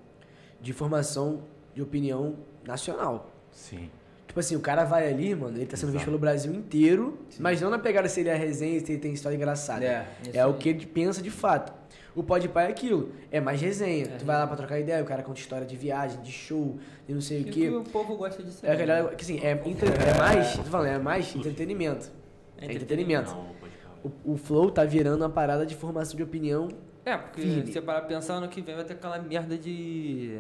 [0.60, 1.42] de formação
[1.74, 2.36] de opinião
[2.68, 3.32] nacional.
[3.50, 3.90] Sim.
[4.28, 6.12] Tipo assim, o cara vai ali, mano, ele tá sendo visto Exato.
[6.12, 9.36] pelo Brasil inteiro, mas não na pegada se ele é resenha, se ele tem história
[9.36, 9.84] engraçada.
[9.84, 10.08] É.
[10.34, 11.79] É o que ele pensa de fato.
[12.16, 14.06] O Podpah é aquilo, é mais resenha.
[14.06, 16.78] É tu vai lá pra trocar ideia, o cara conta história de viagem, de show,
[17.08, 17.60] de não sei o Que, quê.
[17.62, 18.74] que o povo gosta de É saber.
[18.74, 22.12] aquela, que assim, é, entre- é mais, tô falando, é mais entretenimento.
[22.58, 23.34] É entretenimento.
[23.60, 24.10] Pode pá.
[24.26, 26.68] O, o Flow tá virando uma parada de formação de opinião.
[27.06, 27.66] É, porque Firme.
[27.68, 30.40] se você parar pra pensar, ano que vem vai ter aquela merda de.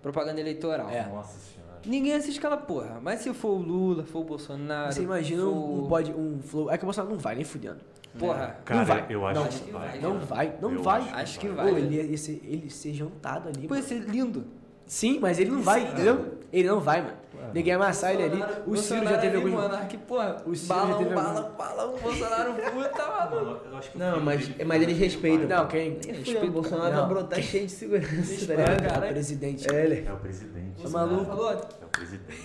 [0.00, 0.88] propaganda eleitoral.
[0.90, 1.04] É.
[1.08, 1.80] Nossa senhora.
[1.84, 2.98] Ninguém assiste aquela porra.
[3.02, 4.92] Mas se for o Lula, for o Bolsonaro.
[4.92, 5.48] Você imagina for...
[5.50, 6.70] um, um pod, um flow.
[6.70, 7.80] É que o Bolsonaro não vai nem fudendo.
[8.18, 8.56] Porra.
[8.64, 9.06] Cara, vai.
[9.08, 9.88] eu acho Não, que acho que vai.
[9.88, 10.00] vai.
[10.00, 11.08] Não vai, não Eu vai.
[11.12, 11.70] acho que Pô, vai.
[11.74, 13.66] ele ia ser, ele ia ser jantado ali.
[13.66, 13.82] Pô, mano.
[13.82, 14.44] ia ser lindo.
[14.86, 16.34] Sim, mas ele não vai, entendeu?
[16.52, 17.16] Ele não vai, mano.
[17.54, 18.44] Ninguém ia amassar ele ali.
[18.66, 19.52] O Ciro já teve alguns.
[19.52, 20.36] Mano, que porra.
[20.44, 23.46] O Ciro já balão, teve bala, algum- bala, o Bolsonaro puta, mano.
[23.46, 25.48] Mano, eu acho que o Não, mas, mas eles respeitam.
[25.48, 25.98] Não, quem?
[26.06, 27.00] Respeito, o Bolsonaro não.
[27.06, 28.84] vai brotar cheio de segurança, tá ligado?
[28.84, 29.74] É o presidente.
[29.74, 30.06] É, ele.
[30.06, 30.82] É o presidente.
[30.82, 31.30] Tá maluco?
[31.32, 31.54] É
[31.84, 32.36] o presidente.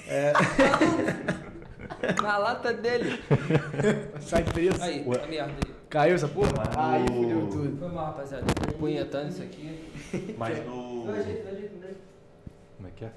[2.21, 3.19] Na lata dele.
[4.21, 4.81] Sai preso.
[4.81, 5.23] Aí, Ué.
[5.23, 5.75] a merda aí.
[5.89, 6.51] Caiu essa porra?
[6.57, 7.77] Mas Aí no- fudeu tudo.
[7.79, 8.45] Foi mal, rapaziada.
[8.77, 10.35] Punhetando isso aqui.
[10.37, 11.05] Mas no.
[11.07, 12.01] Dá jeito, dá jeito, dá jeito.
[12.77, 13.11] Como é que é?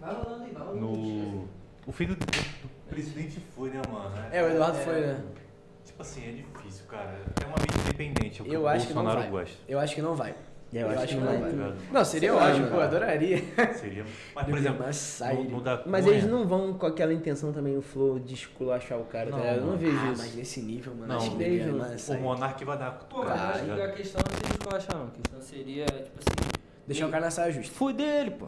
[0.00, 0.80] Vai rolando aí, vai rolando.
[0.86, 1.48] No.
[1.86, 4.14] O filho do, do presidente foi, né, mano?
[4.30, 5.20] É, o Eduardo foi, né?
[5.84, 7.18] Tipo assim, é difícil, cara.
[7.42, 8.40] É uma mídia independente.
[8.40, 9.40] É o Eu acho que não Bolsonaro vai.
[9.42, 9.56] gosta.
[9.68, 10.34] Eu acho que não vai.
[10.72, 11.38] Eu acho que não vai.
[11.38, 11.50] vai.
[11.50, 11.74] Ligado?
[11.92, 12.70] Não, seria ótimo, mano.
[12.70, 13.38] pô, adoraria.
[13.74, 14.04] Seria.
[14.34, 17.76] Mas, por exemplo, Mas no, no da Mas eles não vão com aquela intenção também,
[17.76, 19.56] o flow, de esculachar o cara, tá Não, ligado?
[19.56, 19.78] Eu não mano.
[19.78, 20.22] vejo Ah, isso.
[20.22, 22.20] mas nesse nível, mano, Não, acho que ninguém vai o.
[22.20, 25.06] Monark vai dar Pô, tá acho que a questão não seria esculachar, não.
[25.06, 26.50] A questão seria, tipo assim,
[26.86, 27.72] Deixar o cara na saia justa.
[27.74, 28.46] fuder ele, pô.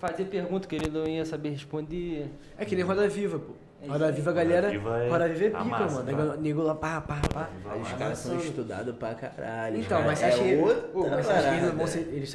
[0.00, 2.30] Fazer pergunta que ele não ia saber responder.
[2.56, 3.52] É que nem Roda Viva, pô.
[3.80, 4.70] É Roda isso Viva, a Roda galera.
[4.70, 6.28] Viva é Roda Viva é pica, massa, mano.
[6.32, 6.36] tá?
[6.36, 7.48] Nego- lá, pá, pá, pá.
[7.70, 9.76] Aí os caras são estudados pra caralho.
[9.78, 10.56] Então, caras- mas você acha é que,
[11.10, 11.86] mas você acha que eles vão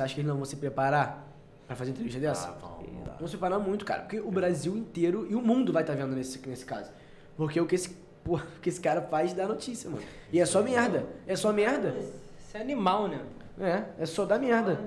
[0.06, 1.28] acham que eles não vão se preparar
[1.68, 2.48] pra fazer entrevista dessa?
[2.50, 2.84] Ah, vamos.
[3.20, 4.02] Vão se preparar muito, cara.
[4.04, 6.90] Porque o Brasil inteiro e o mundo vai estar vendo nesse, nesse caso.
[7.36, 7.90] Porque o que esse,
[8.24, 10.02] porra, o que esse cara faz dá notícia, mano.
[10.32, 11.06] E é só merda.
[11.28, 11.90] É só merda.
[11.98, 13.20] Isso é animal, né?
[13.60, 14.80] É, é só dar merda.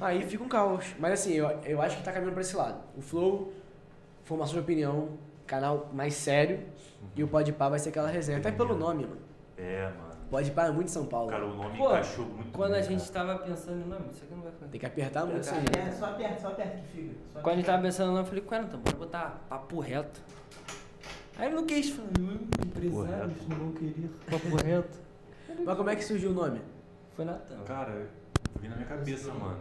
[0.00, 0.84] Aí fica um caos.
[0.98, 2.76] Mas assim, eu, eu acho que tá caminhando pra esse lado.
[2.96, 3.52] O Flow,
[4.24, 5.08] formação de opinião,
[5.48, 6.60] canal mais sério.
[7.16, 8.38] E o Podpah vai ser aquela resenha.
[8.38, 9.20] Até pelo nome, mano.
[9.56, 10.08] É, mano.
[10.30, 11.30] Podpah é muito São Paulo.
[11.30, 13.26] Cara, o nome Pô, encaixou muito Quando a bem, gente cara.
[13.34, 14.66] tava pensando no nome, isso aqui não vai ficar.
[14.66, 15.64] Tem que apertar muito isso aí.
[15.88, 17.14] É, só aperta, só aperta que fica.
[17.32, 19.80] Só Quando a gente tava pensando no nome, eu falei, cara, então bora botar papo
[19.80, 20.20] reto.
[21.38, 23.48] Aí ele não quis, falou, "Hum, empresários reto.
[23.48, 24.98] não vão querer papo reto.
[25.64, 26.60] Mas como é que surgiu o nome?
[27.16, 27.58] Foi Natan.
[27.64, 28.06] Cara,
[28.60, 29.58] veio na minha cabeça, mano.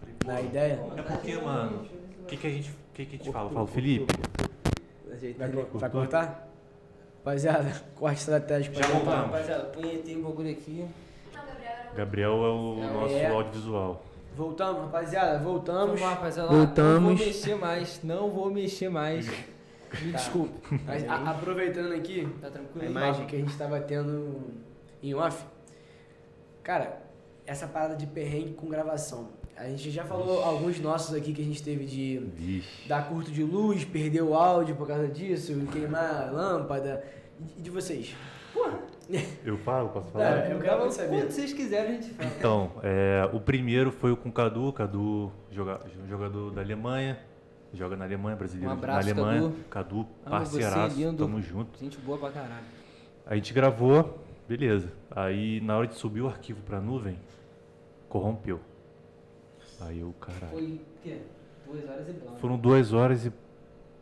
[0.00, 0.80] Falei, pô, Na ideia?
[0.96, 1.86] É porque, mano,
[2.22, 3.50] o que, que a gente, o que, que a gente fala?
[3.50, 4.06] Fala, Felipe,
[5.22, 6.48] Ajeita Vai, vai cortar?
[7.18, 9.16] Rapaziada, corte estratégico Já voltamos.
[9.26, 10.86] Rapaziada, punhetei o bagulho aqui.
[11.94, 12.92] Gabriel é o É.
[12.92, 14.02] nosso audiovisual.
[14.34, 15.84] Voltamos, rapaziada, voltamos.
[15.86, 16.48] Vamos lá, rapaziada.
[16.48, 17.18] Ó, Não Voltamos.
[17.18, 19.28] vou mexer mais, não vou mexer mais.
[20.00, 20.80] Me desculpe.
[20.86, 22.86] Mas, a- aproveitando aqui, Tá tranquilo?
[22.86, 24.40] a imagem que a gente tava tendo
[25.02, 25.44] em off.
[26.62, 26.98] Cara,
[27.46, 29.28] essa parada de perrengue com gravação.
[29.56, 32.88] A gente já falou alguns nossos aqui que a gente teve de Vixe.
[32.88, 37.04] dar curto de luz, perder o áudio por causa disso, queimar a lâmpada.
[37.58, 38.14] E de vocês?
[39.44, 39.88] Eu falo?
[39.90, 40.50] Posso Tá, falar?
[40.50, 41.08] eu quero muito saber.
[41.22, 42.30] Quando vocês quiserem, a gente fala.
[42.38, 47.18] Então, é, o primeiro foi com o Cadu, Cadu, joga- jogador da Alemanha,
[47.74, 49.40] joga na Alemanha, brasileiro Um abraço, na Alemanha.
[49.68, 50.04] Cadu.
[50.04, 51.24] Cadu, parceiraço, você, lindo.
[51.24, 51.78] tamo junto.
[51.78, 52.64] Gente boa pra caralho.
[53.26, 54.92] A gente gravou, beleza.
[55.10, 57.18] Aí na hora de subir o arquivo pra nuvem,
[58.08, 58.60] corrompeu.
[59.86, 60.52] Aí eu, caralho.
[60.52, 61.18] Foi o quê?
[61.66, 62.32] Duas horas e blá.
[62.36, 63.32] Foram duas horas e,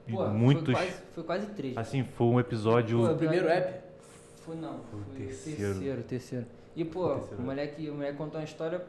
[0.06, 0.64] e Pô, muitos.
[0.64, 1.76] Foi quase, foi quase três.
[1.76, 2.98] Assim, foi um episódio.
[2.98, 3.80] Pô, O primeiro app?
[4.36, 5.58] Foi não, Foi o foi, o terceiro.
[5.74, 6.46] terceiro, terceiro.
[6.74, 8.84] E pô, Foi o terceiro, o moleque, o moleque contou uma história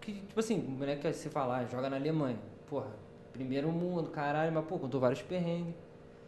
[0.00, 2.38] que, tipo assim, o moleque quer se falar, joga na Alemanha.
[2.68, 2.88] Porra,
[3.32, 5.74] primeiro mundo, caralho, mas pô, contou vários perrengues.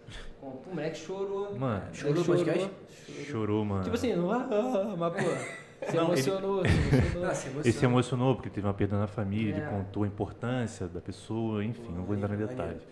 [0.40, 1.58] Pô, o moleque chorou.
[1.58, 2.70] Mano, Chorou no podcast?
[3.06, 3.24] chorou.
[3.24, 3.82] chorou, mano.
[3.84, 7.60] Tipo assim, não, ah, ah, mas pô, se Não, ele- emocionou, se emocionou.
[7.62, 9.58] Ele se emocionou porque teve uma perda na família, É.
[9.58, 12.82] ele contou a importância da pessoa, enfim, não vou entrar em detalhes.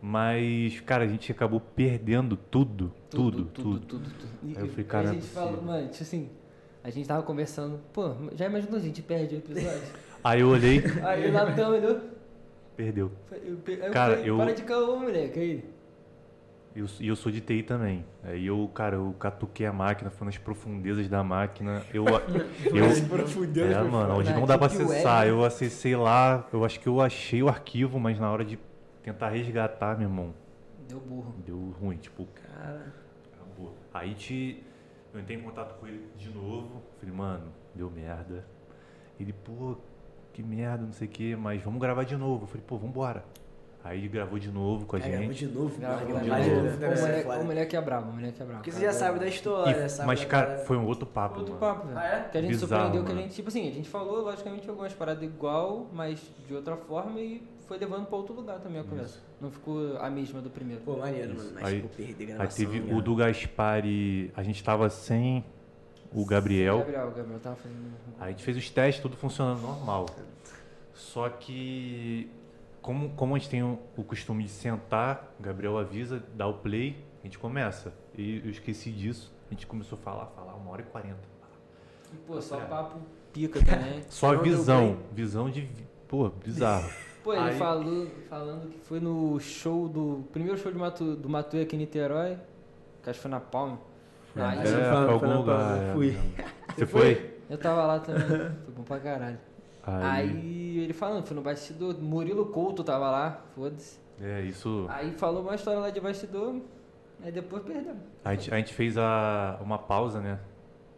[0.00, 3.46] Mas, cara, a gente acabou perdendo tudo, tudo, tudo.
[3.46, 4.30] tudo, tudo, tudo.
[4.44, 6.28] E, Aí eu falei, cara, a gente falou, mano, tipo assim,
[6.84, 9.82] a gente tava conversando, pô, já imaginou a gente perde o episódio?
[10.22, 12.00] Aí eu olhei, Aí o Natan olhou,
[12.76, 13.10] perdeu.
[13.32, 15.64] eu, eu Cara, falei, eu- para de caô, moleque, aí.
[16.76, 18.04] E eu, eu sou de TI também.
[18.22, 21.82] Aí eu, cara, eu catuquei a máquina, foi nas profundezas da máquina.
[21.92, 22.04] Eu,
[22.68, 22.84] eu,
[23.64, 25.26] é, mano, onde não dá pra acessar.
[25.26, 28.58] Eu acessei lá, eu acho que eu achei o arquivo, mas na hora de
[29.02, 30.34] tentar resgatar, meu irmão,
[30.86, 31.34] Deu burro.
[31.46, 32.92] deu ruim, tipo, Cara,
[33.32, 33.74] acabou.
[33.94, 34.62] Aí te,
[35.14, 38.44] eu entrei em contato com ele de novo, falei, mano, deu merda.
[39.18, 39.78] Ele, pô,
[40.30, 42.44] que merda, não sei o que, mas vamos gravar de novo.
[42.44, 43.24] Eu falei, pô, vambora.
[43.86, 45.46] Aí ele gravou de novo com a é, gravou gente.
[45.46, 45.76] de novo.
[45.76, 47.38] Aquela de novo.
[47.38, 48.58] O o moleque é brabo, o moleque é brabo.
[48.58, 51.54] Porque você já sabe da história, E- sabe mas, cara, foi um outro papo, Outro
[51.54, 51.60] mano.
[51.74, 51.98] papo, velho.
[51.98, 52.28] Ah, é?
[52.28, 54.92] Que a gente Bizarro, surpreendeu que a gente, tipo assim, a gente falou, logicamente, algumas
[54.92, 59.20] paradas igual, mas de outra forma e foi levando pra outro lugar também a conversa.
[59.40, 60.82] Não ficou a mesma do primeiro.
[60.82, 61.50] Pô, maneiro, mano.
[61.54, 62.56] Mas, Aí- perder Aí gravação.
[62.66, 62.92] teve né?
[62.92, 65.44] o do Gaspari, a gente tava sem
[66.12, 66.78] o Gabriel.
[66.78, 67.92] Gabriel, o Gabriel tava fazendo.
[68.18, 70.06] Aí a gente fez os testes, tudo funcionando normal.
[70.94, 72.30] Só que
[72.86, 76.96] como, como a gente tem o, costume de sentar, o Gabriel avisa, dá o play,
[77.20, 77.92] a gente começa.
[78.16, 79.34] E eu esqueci disso.
[79.50, 81.18] A gente começou a falar, falar uma hora e quarenta.
[82.14, 83.00] E, Pô, só papo
[83.32, 84.04] pica também.
[84.08, 84.98] Só Não visão.
[85.12, 85.68] Visão de.
[86.06, 86.88] Pô, bizarro.
[87.24, 90.24] Pô, ele Aí- falou, falando que foi no show do.
[90.32, 92.38] Primeiro show de Matu, do Matuê aqui em Niterói.
[93.02, 93.78] Que acho que foi na Palme.
[94.36, 95.76] Aí é, foi algum lugar.
[95.76, 95.92] eu é.
[95.92, 96.18] fui.
[96.76, 97.34] Você foi?
[97.50, 98.26] eu tava lá também.
[98.28, 99.38] foi bom pra caralho.
[99.86, 100.30] Aí.
[100.30, 101.96] Aí ele falando, foi no bastidor.
[102.00, 103.98] Murilo Couto tava lá, foda-se.
[104.20, 104.86] É, isso.
[104.88, 106.60] Aí falou uma história lá de bastidor.
[107.22, 107.94] Aí depois perdeu.
[108.24, 110.38] A gente, a gente fez a, uma pausa, né?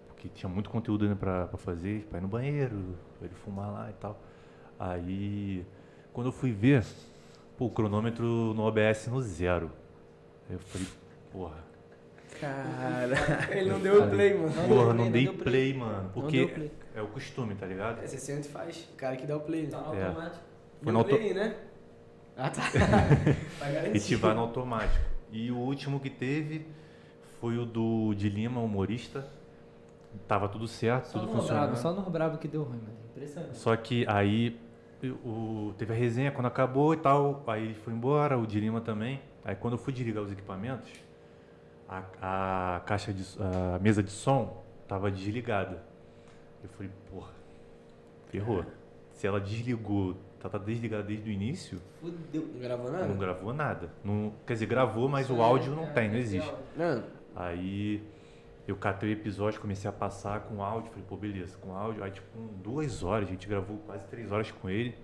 [0.09, 3.71] Porque tinha muito conteúdo ainda pra, pra fazer, pra ir no banheiro, pra ele fumar
[3.71, 4.19] lá e tal.
[4.79, 5.65] Aí,
[6.13, 6.85] quando eu fui ver,
[7.57, 9.71] pô, o cronômetro no OBS no zero.
[10.49, 10.87] Aí eu falei,
[11.31, 11.68] porra.
[12.41, 13.09] Cara.
[13.51, 14.55] Ele não deu o play, mano.
[14.55, 15.75] Não porra, não, dei deu play, play.
[15.75, 16.03] mano.
[16.05, 16.73] Não Porque deu play.
[16.95, 18.03] é o costume, tá ligado?
[18.03, 18.89] É, você senta e faz.
[18.93, 19.67] O cara que dá o play.
[19.67, 19.87] Tá Né?
[19.89, 20.05] no É.
[20.07, 20.37] automático.
[20.37, 21.55] Foi Deu no auto- play, né?
[22.37, 22.63] Ah, tá.
[23.95, 25.05] Ativar no automático.
[25.33, 26.67] E o último que teve
[27.41, 29.27] foi o do de Lima, humorista.
[30.27, 31.77] Tava tudo certo, Só tudo funcionando.
[31.77, 32.97] só no brabo que deu ruim, mano.
[33.11, 33.57] Impressionante.
[33.59, 34.59] Só que aí
[35.25, 38.81] o, teve a resenha quando acabou e tal, aí ele foi embora, o de Lima
[38.81, 39.21] também.
[39.45, 40.91] Aí quando eu fui desligar os equipamentos,
[41.89, 45.83] a, a caixa de a mesa de som tava desligada.
[46.63, 47.31] Eu falei, porra,
[48.27, 48.65] ferrou.
[49.13, 52.47] Se ela desligou, tá, tá desligada desde o início, Fudeu.
[52.53, 53.15] Não gravou não nada?
[53.15, 53.91] gravou nada.
[54.05, 56.55] Não, quer dizer, gravou, mas Isso o é- áudio não é- tem, não é existe.
[56.77, 57.05] Não.
[57.35, 58.03] Aí
[58.67, 62.05] eu catei o episódio, comecei a passar com áudio, falei, pô, beleza, com áudio.
[62.05, 64.95] Aí, tipo, duas horas, a gente gravou quase três horas com ele.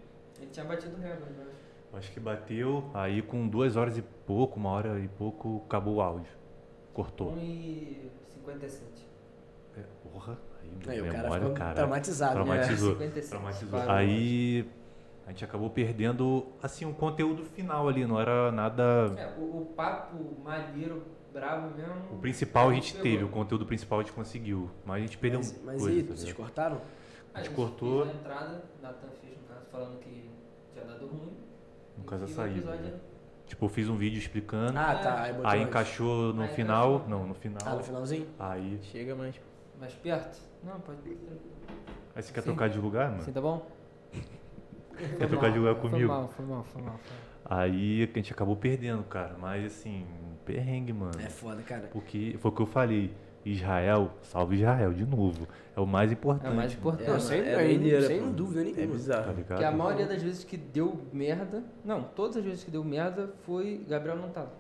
[0.40, 1.46] Ele tinha batido recorde, né?
[1.92, 6.00] Acho que bateu, aí com duas horas e pouco, uma hora e pouco, acabou o
[6.00, 6.30] áudio.
[6.94, 7.32] Cortou.
[7.36, 8.80] 1,57.
[9.76, 11.74] É, porra, aí Aí o cara memória, ficou cara.
[11.74, 12.38] traumatizado.
[12.38, 12.44] né?
[12.44, 12.92] Traumatizou.
[12.92, 13.28] 56.
[13.28, 13.80] Traumatizou.
[13.90, 14.70] Aí
[15.26, 18.82] a gente acabou perdendo, assim, um conteúdo final ali, não era nada...
[19.16, 21.94] É, o, o papo maneiro, brabo mesmo.
[22.12, 23.02] O principal a gente pegou.
[23.02, 25.98] teve, o conteúdo principal a gente conseguiu, mas a gente perdeu Mas, mas coisa, e
[26.00, 26.80] aí, tá vocês cortaram?
[27.32, 28.04] A gente cortou.
[28.04, 30.30] Fez a entrada, Nathan fez no caso, falando que
[30.72, 31.32] tinha dado ruim.
[31.98, 33.00] No E caso, a saída, episódio né?
[33.46, 35.22] Tipo, eu fiz um vídeo explicando, Ah, tá.
[35.22, 37.08] Aí, aí encaixou no Aí final, encaixou.
[37.10, 38.26] não, no final, Ah, no finalzinho?
[38.38, 38.78] aí...
[38.82, 39.34] Chega mais.
[39.78, 40.40] Mais perto?
[40.62, 40.98] Não, pode.
[42.16, 42.46] Aí você quer Sim.
[42.46, 43.22] trocar de lugar, mano?
[43.22, 43.66] Assim, tá bom?
[45.18, 46.08] Quer trocar de lugar Foi comigo?
[46.08, 46.98] mal, foi mal, foi mal.
[46.98, 47.60] Foi mal.
[47.60, 49.36] Aí a gente acabou perdendo, cara.
[49.38, 50.06] Mas assim,
[50.46, 51.20] perrengue, mano.
[51.20, 51.88] É foda, cara.
[51.92, 53.12] Porque foi o que eu falei.
[53.44, 55.46] Israel, salve Israel de novo.
[55.76, 56.46] É o mais importante.
[56.46, 57.08] É o mais importante.
[57.08, 58.86] Não, É, sem, é sem- sem dúvida É nenhuma.
[58.86, 59.28] Tá bizarro.
[59.32, 59.46] ligado?
[59.48, 61.62] Porque a maioria das vezes que deu merda.
[61.84, 63.84] Não, todas as vezes que deu merda foi.
[63.88, 64.52] Gabriel não tava.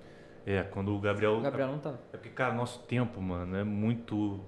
[0.46, 1.40] É, quando o Gabriel.
[1.40, 1.98] Gabriel não tava.
[2.12, 4.40] É porque, cara, nosso tempo, mano, é muito.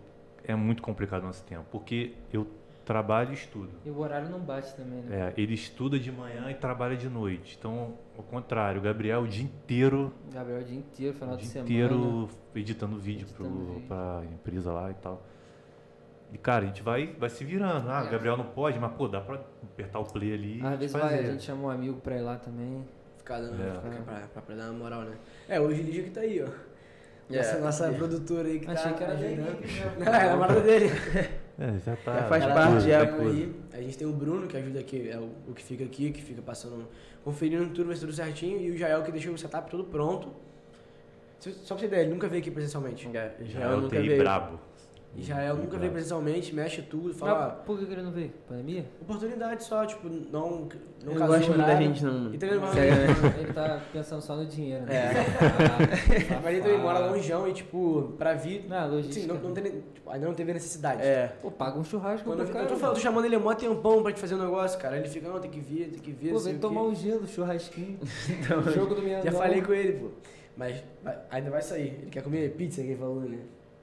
[0.44, 1.64] É muito complicado o nosso tempo.
[1.70, 2.46] Porque eu
[2.86, 3.70] trabalho e estudo.
[3.84, 5.32] E o horário não bate também, né?
[5.36, 7.56] É, ele estuda de manhã e trabalha de noite.
[7.58, 11.42] Então, ao contrário, o Gabriel o dia inteiro Gabriel o dia inteiro, final o de
[11.42, 11.68] dia semana.
[11.70, 13.88] inteiro editando vídeo Editando pro, vídeo.
[13.88, 15.22] pra empresa lá e tal.
[16.32, 17.90] E, cara, a gente vai, vai se virando.
[17.90, 18.08] Ah, É.
[18.08, 20.92] o Gabriel não pode, mas, pô, dá pra apertar o play ali Às e vezes
[20.92, 21.04] fazer.
[21.04, 22.84] vai, a gente chama um amigo pra ir lá também.
[23.18, 23.74] Ficar dando, É.
[23.74, 25.16] ficar pra, pra, pra dar uma moral, né?
[25.48, 26.46] É, hoje o Lígia que tá aí, ó.
[27.28, 27.36] É.
[27.38, 29.58] Nossa, nossa produtora aí que Achei tá que era ajudando.
[29.58, 29.80] dele.
[29.80, 29.94] né?
[30.04, 30.86] Não, é a namorada dele.
[31.58, 32.14] É, já tá.
[32.14, 33.54] Já faz parte, já, aí.
[33.72, 36.22] A gente tem o Bruno, que ajuda aqui, é o, o que fica aqui, que
[36.22, 36.86] fica passando,
[37.24, 38.60] conferindo tudo, ver tudo certinho.
[38.60, 40.28] E o Jael, que deixou o setup tudo pronto.
[41.38, 43.08] Só pra você ter ideia, ele nunca veio aqui presencialmente.
[43.12, 44.22] Já, é o nunca TI veio.
[44.22, 44.60] brabo.
[45.18, 45.92] Israel nunca veio brabo.
[45.92, 48.32] presencialmente, mexe tudo, fala Mas por que ele não veio?
[48.48, 48.84] Pandemia?
[49.00, 50.68] oportunidade só, tipo, não, não
[51.04, 52.34] Não casou gosto muito da gente, não.
[52.34, 53.34] E não Sério, né?
[53.40, 54.94] Ele tá pensando só no dinheiro, né?
[54.94, 55.12] É.
[56.34, 59.32] Ah, Mas ele também mora longeão e, tipo, pra vir, Não, logística.
[59.32, 59.64] assim, não, não tem,
[59.94, 61.02] tipo, ainda não teve necessidade.
[61.02, 61.28] É.
[61.40, 64.02] Pô, paga um churrasco Quando eu, eu tô, falando, tô chamando ele há mó tempão
[64.02, 64.98] pra te fazer um negócio, cara.
[64.98, 66.28] Ele fica, não, tem que vir, tem que vir.
[66.28, 67.98] Pô, não sei vem tomar um gelo, churrasquinho.
[68.28, 69.32] Então, Jogo do Miandão.
[69.32, 70.08] Já falei com ele, pô.
[70.56, 70.82] Mas
[71.30, 71.98] ainda vai sair.
[72.00, 73.38] Ele quer comer pizza, quem falou, né?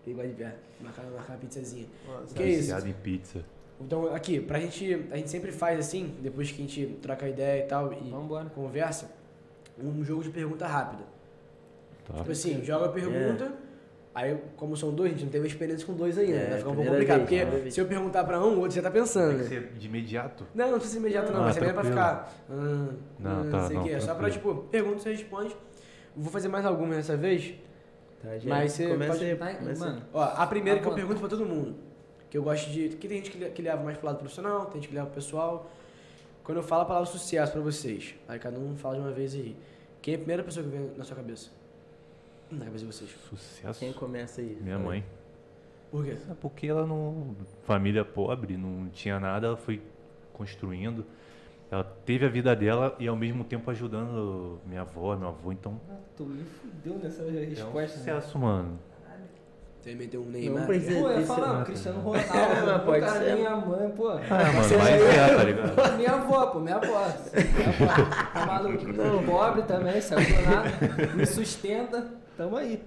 [0.05, 0.55] Ele gosta de pé.
[0.81, 1.87] Marcar, marcar uma pizzazinha.
[2.07, 2.59] Nossa, Que isso?
[2.61, 3.43] Viciado em pizza.
[3.79, 5.05] Então, aqui, pra gente.
[5.11, 8.45] A gente sempre faz assim, depois que a gente troca ideia e tal e Vambora.
[8.49, 9.09] conversa,
[9.81, 11.03] um jogo de pergunta rápida.
[12.05, 12.15] Tá?
[12.15, 13.51] Tipo assim, joga a pergunta.
[14.15, 16.35] Aí, como são dois, a gente não teve experiência com dois ainda.
[16.35, 17.25] É, vai ficar um pouco complicado.
[17.25, 17.73] vez, porque vez.
[17.73, 19.29] se eu perguntar pra um, o outro já tá pensando.
[19.39, 19.61] Tem que né?
[19.61, 20.45] ser de imediato?
[20.53, 21.39] Não, não precisa ser imediato, não.
[21.41, 22.33] Ah, mas é mesmo pra ficar.
[22.47, 22.89] hum,
[23.19, 23.91] Não, hum, tá, não sei o não, quê.
[23.93, 25.55] É só pra, tipo, pergunta, você responde.
[26.15, 27.55] Vou fazer mais alguma dessa vez.
[28.23, 28.49] Tá, já.
[28.49, 29.91] Mas você começa pode- aí, Tá, começa aí.
[29.91, 31.75] mano, Ó, a primeira que eu pergunto pra todo mundo.
[32.29, 32.89] Que eu gosto de.
[32.89, 35.05] Que tem gente que, le- que leva mais pro lado profissional, tem gente que leva
[35.07, 35.69] pro pessoal.
[36.43, 39.35] Quando eu falo a palavra sucesso pra vocês, aí cada um fala de uma vez
[39.35, 39.55] aí.
[40.01, 41.49] Quem é a primeira pessoa que vem na sua cabeça?
[42.49, 43.09] Na cabeça de vocês.
[43.29, 43.79] Sucesso.
[43.79, 44.57] Quem começa aí?
[44.61, 45.03] Minha mãe.
[45.91, 46.17] Por quê?
[46.41, 47.35] Porque ela não.
[47.63, 49.81] Família pobre, não tinha nada, ela foi
[50.33, 51.05] construindo.
[51.73, 55.79] Ela teve a vida dela e ao mesmo tempo ajudando minha avó, meu avô, então
[55.89, 57.79] Ah, tu me fudeu nessa é um resposta.
[57.81, 57.87] né?
[57.87, 58.79] sucesso, mano.
[59.81, 60.59] Você meteu um Neymar.
[60.61, 61.65] Não precisa Pô, eu ia falar, o mata.
[61.65, 63.35] Cristiano É, Ronaldo, pô, pode cara, ser.
[63.35, 64.07] minha mãe, pô.
[64.07, 65.73] Ah, mano, mas é, tá ligado?
[65.97, 66.85] Minha avó, pô, minha avó.
[66.87, 68.29] Minha avó.
[68.33, 68.87] Tá maluco?
[68.93, 69.23] Não.
[69.25, 71.13] Pobre também, saiu do nada.
[71.15, 72.07] Me sustenta.
[72.37, 72.81] Tamo aí.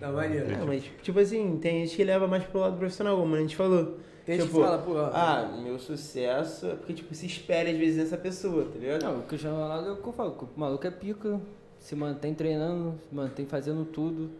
[0.00, 0.56] Tá maneiro.
[0.58, 3.54] Não, mas, tipo assim, tem gente que leva mais pro lado profissional, como a gente
[3.54, 3.98] falou.
[4.24, 7.70] Tem gente tipo, que fala, pô, ó, Ah, meu sucesso é porque, tipo, se espera
[7.70, 9.02] às vezes nessa pessoa, tá ligado?
[9.02, 10.48] Não, o Cristiano Ronaldo é o que eu falo.
[10.56, 11.38] O maluco é pica,
[11.78, 14.30] se mantém treinando, se mantém fazendo tudo.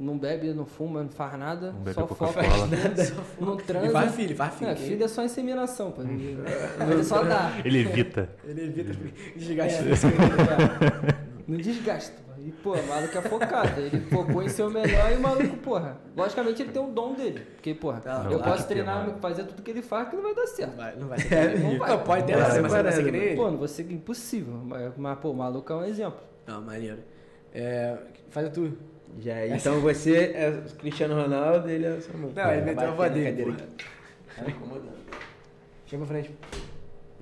[0.00, 1.72] Não bebe, não fuma, não faz nada.
[1.72, 2.68] Não bebe só foca, Coca-Cola.
[3.40, 3.86] não transa.
[3.86, 4.70] E faz filho, faz filho.
[4.70, 6.02] É, filho é só inseminação, pô.
[6.88, 7.52] Ele só dá.
[7.64, 8.30] Ele evita.
[8.44, 8.92] Ele evita
[9.34, 9.82] É, desgaste.
[11.48, 12.27] Não desgasta.
[12.50, 12.74] Pô.
[12.76, 13.80] E, pô, o maluco é focado.
[13.80, 15.96] Ele focou em ser o melhor e o maluco, porra.
[16.16, 17.40] Logicamente ele tem o dom dele.
[17.54, 19.18] Porque, porra, Tá, eu posso tem, treinar, mano.
[19.20, 20.76] fazer tudo que ele faz que não vai dar Não certo.
[20.76, 21.58] vai, não vai ele.
[21.62, 21.90] Não vai.
[21.90, 23.36] Não, pode ter, mas você vai parado, ele.
[23.36, 24.54] Pô, não vou ser impossível.
[24.64, 26.20] Mas, mas, pô, o maluco é um exemplo.
[26.46, 26.98] Não, maneiro.
[27.54, 27.96] É,
[28.30, 28.72] faz tu.
[29.18, 32.32] Já, então você é o Cristiano Ronaldo, ele é o Samuel.
[32.36, 33.64] Não, ele meteu a cadeira aqui.
[34.36, 34.98] Tá incomodando.
[35.86, 36.30] Chega pra frente.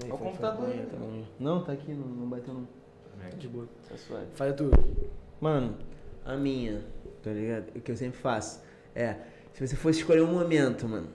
[0.02, 0.84] Aí, Olha o computador aí.
[0.90, 1.22] Tá bom.
[1.38, 2.66] Não, tá aqui, não, não bateu não.
[3.30, 3.38] Foi.
[3.38, 3.68] De boa.
[3.88, 4.26] Tá suave.
[4.34, 4.70] Faz tu.
[5.40, 5.76] Mano,
[6.24, 6.82] a minha,
[7.22, 7.68] tá ligado?
[7.76, 8.62] O que eu sempre faço
[8.94, 9.16] é,
[9.52, 11.08] se você fosse escolher um momento, mano,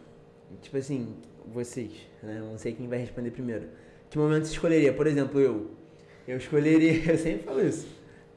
[0.61, 1.15] tipo assim,
[1.47, 1.91] vocês,
[2.21, 2.37] né?
[2.39, 3.67] Eu não sei quem vai responder primeiro.
[4.09, 4.93] Que momento você escolheria?
[4.93, 5.71] Por exemplo, eu.
[6.27, 7.87] Eu escolheria, eu sempre falo isso.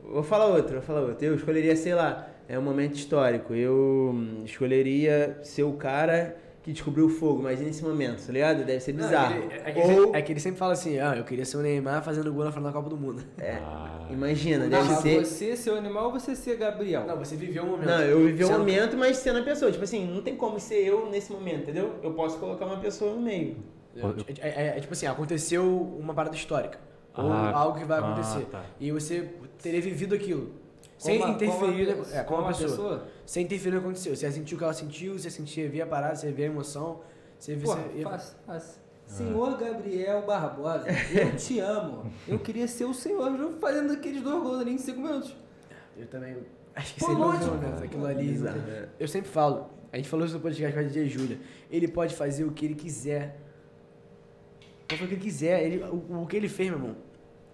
[0.02, 1.24] Vou falar outro, vou falar outro.
[1.24, 3.54] Eu escolheria, sei lá, é um momento histórico.
[3.54, 8.64] Eu hum, escolheria ser o cara que descobriu o fogo, imagina esse momento, tá ligado?
[8.64, 9.34] Deve ser Não, bizarro.
[9.34, 11.22] é, que ele, é, que Ou, ele, é que ele sempre fala assim, ah, eu
[11.22, 13.22] queria ser o Neymar fazendo gol na final da Copa do Mundo.
[13.38, 15.24] é, Ah, imagina, Não, deve mas ser...
[15.24, 17.04] você ser o animal ou você ser Gabriel?
[17.06, 17.86] Não, você viveu um momento.
[17.86, 19.70] Não, eu vivi um Sendo- momento, mas sendo a pessoa.
[19.70, 21.96] Tipo assim, não tem como ser eu nesse momento, entendeu?
[22.02, 23.56] Eu posso colocar uma pessoa no meio.
[24.40, 25.64] É, é- é tipo assim, aconteceu
[26.00, 26.80] uma parada histórica.
[27.16, 28.44] ou Ah, algo que vai ah, acontecer.
[28.50, 28.64] tá.
[28.80, 29.28] E você
[29.62, 30.50] teria vivido aquilo.
[30.98, 33.06] Sem Como a- interferir, como a, é, como como a a pessoa.
[33.26, 34.16] Sem interferir no que aconteceu.
[34.16, 37.00] Você sentiu o que ela sentiu, você sentia, via a parada, você via a emoção.
[37.38, 37.64] Você via.
[37.66, 38.84] Porra, você ia- fácil, fácil.
[39.06, 42.10] Senhor Gabriel Barbosa, eu te amo.
[42.26, 43.30] Eu queria ser o senhor
[43.60, 45.36] fazendo aqueles dois gols ali em 5 minutos.
[45.96, 46.38] Eu também.
[46.74, 47.84] Acho que Pô, seria lógico, cara.
[47.84, 48.42] Aquilo ali.
[48.46, 48.88] É.
[48.98, 49.68] Eu sempre falo.
[49.92, 51.38] A gente falou isso no podcast com a DJ Júlia.
[51.70, 53.38] Ele pode fazer o que ele quiser.
[54.88, 55.62] Pode fazer o que ele quiser.
[55.62, 56.96] Ele, o, o que ele fez, meu irmão.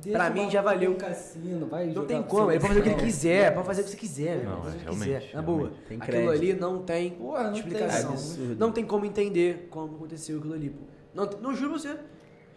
[0.02, 0.90] Deixa Pra mim já valeu.
[0.92, 3.66] no Cassino, vai Não jogar tem como, ele pode fazer o que ele quiser, pode
[3.66, 4.44] fazer o que você quiser.
[4.44, 4.88] Não, realmente,
[5.20, 5.58] quiser, na boa.
[5.58, 5.82] realmente.
[5.88, 7.60] Tem Aquilo ali não tem Porra, não tem.
[7.60, 8.10] explicação.
[8.12, 8.56] Absurdo.
[8.58, 10.84] Não tem como entender como aconteceu aquilo ali, pô.
[11.14, 11.96] Não, não juro você.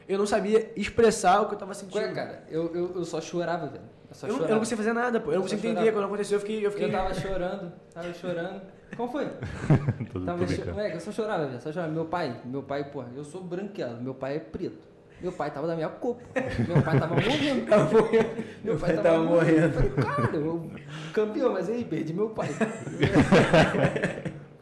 [0.08, 1.98] Eu não sabia expressar o que eu tava sentindo.
[1.98, 3.84] Ué, cara, eu, eu, eu só chorava, velho.
[4.10, 4.54] Eu só eu, não- eu chorava.
[4.54, 5.30] não consegui fazer nada, pô.
[5.30, 5.80] Eu não Eu consegui só entender.
[5.82, 5.98] chorava.
[5.98, 6.66] Quando aconteceu, eu fiquei.
[6.66, 6.88] Eu fiquei...
[6.88, 8.62] Eu tava chorando, tava chorando.
[8.96, 9.26] Como foi?
[10.26, 10.46] Tava cho...
[10.46, 10.72] brincando.
[10.74, 11.62] Moleque, eu só chorava, velho.
[11.62, 11.92] Só chorava.
[11.92, 14.93] Meu pai, meu pai, porra, eu sou branqueado, meu pai é preto.
[15.24, 16.22] Meu pai tava da minha copa.
[16.68, 17.64] Meu pai tava morrendo.
[17.66, 18.44] Tava morrendo.
[18.62, 19.64] Meu pai tava, morrendo.
[19.64, 20.72] Eu falei, cara, eu
[21.14, 22.50] campeão, mas aí perdi meu pai.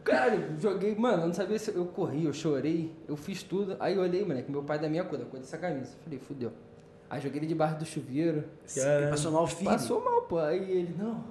[0.04, 3.76] Caralho, joguei, mano, eu não sabia se eu corri, eu chorei, eu fiz tudo.
[3.80, 5.96] Aí eu olhei, moleque, meu pai da minha cor, da cor dessa camisa.
[6.04, 6.52] Falei, fudeu.
[7.10, 8.44] Aí joguei ele debaixo do chuveiro.
[8.76, 9.72] Ele passou mal firme.
[9.72, 10.38] Passou mal, pô.
[10.38, 11.24] Aí ele, não.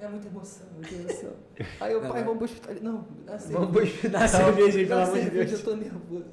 [0.00, 1.30] É muita emoção, muita emoção.
[1.80, 2.72] Aí o pai, vamos pro hospital.
[2.72, 3.58] Ele, Não, dá cerveja.
[3.58, 4.20] Vamos pro hospital.
[4.20, 5.52] Dá cerveja pelo amor de cerveja, Deus.
[5.52, 6.24] Eu tô nervoso.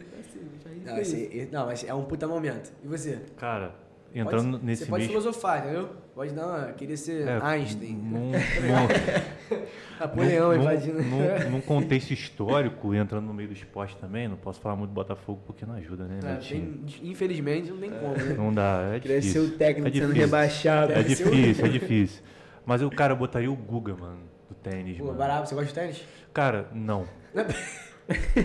[0.86, 2.72] Não, esse, não, mas é um puta momento.
[2.84, 3.20] E você?
[3.38, 3.74] Cara,
[4.14, 5.20] entrando Pode- nesse Você pode mesmo.
[5.22, 5.90] filosofar, entendeu?
[6.14, 6.72] Pode dar uma.
[6.74, 7.94] Queria ser É, Einstein.
[7.94, 8.38] Num, num,
[10.00, 11.02] Napoleão num- invadindo.
[11.04, 14.94] num- num contexto histórico, entrando no meio do esporte também, não posso falar muito do
[14.94, 16.20] Botafogo porque não ajuda, né?
[16.24, 16.80] É, meu time.
[16.88, 18.34] tem- infelizmente não tem como, né?
[18.38, 19.44] Não dá, é Queria ser difícil.
[19.56, 20.94] o técnico É sendo rebaixado.
[20.94, 22.24] É difícil, é difícil.
[22.66, 25.18] Mas o cara eu botaria o Guga, mano, do tênis, Pô, mano.
[25.18, 26.04] Barabo, você gosta de tênis?
[26.34, 27.06] Cara, não.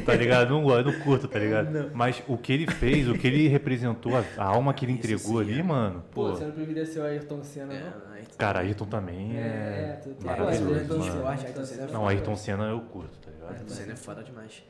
[0.07, 0.51] Tá ligado?
[0.51, 1.91] Não gosto, não curto, tá ligado?
[1.95, 5.01] Mas o que ele fez, o que ele representou, a, a alma que ele Isso
[5.01, 5.63] entregou sim, ali, é.
[5.63, 6.31] mano, Pô, pô.
[6.31, 8.13] você não preferia ser o Ayrton Senna, não?
[8.15, 10.01] aí- Cara, Ayrton também É, é.
[10.03, 11.13] tu- tu- maravilhoso, Ayrton mano.
[11.13, 13.51] Senna, Ayrton Senna é Não, Ayrton Senna eu curto, tá ligado?
[13.53, 14.63] Ayrton Senna é foda demais.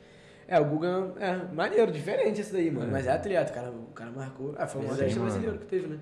[0.47, 2.91] É, o Guga é maneiro, diferente esse daí, mano.
[2.91, 4.53] Mas é atleta, o cara, o cara marcou.
[4.57, 5.97] Ah, foi o maior artista brasileiro que teve, né?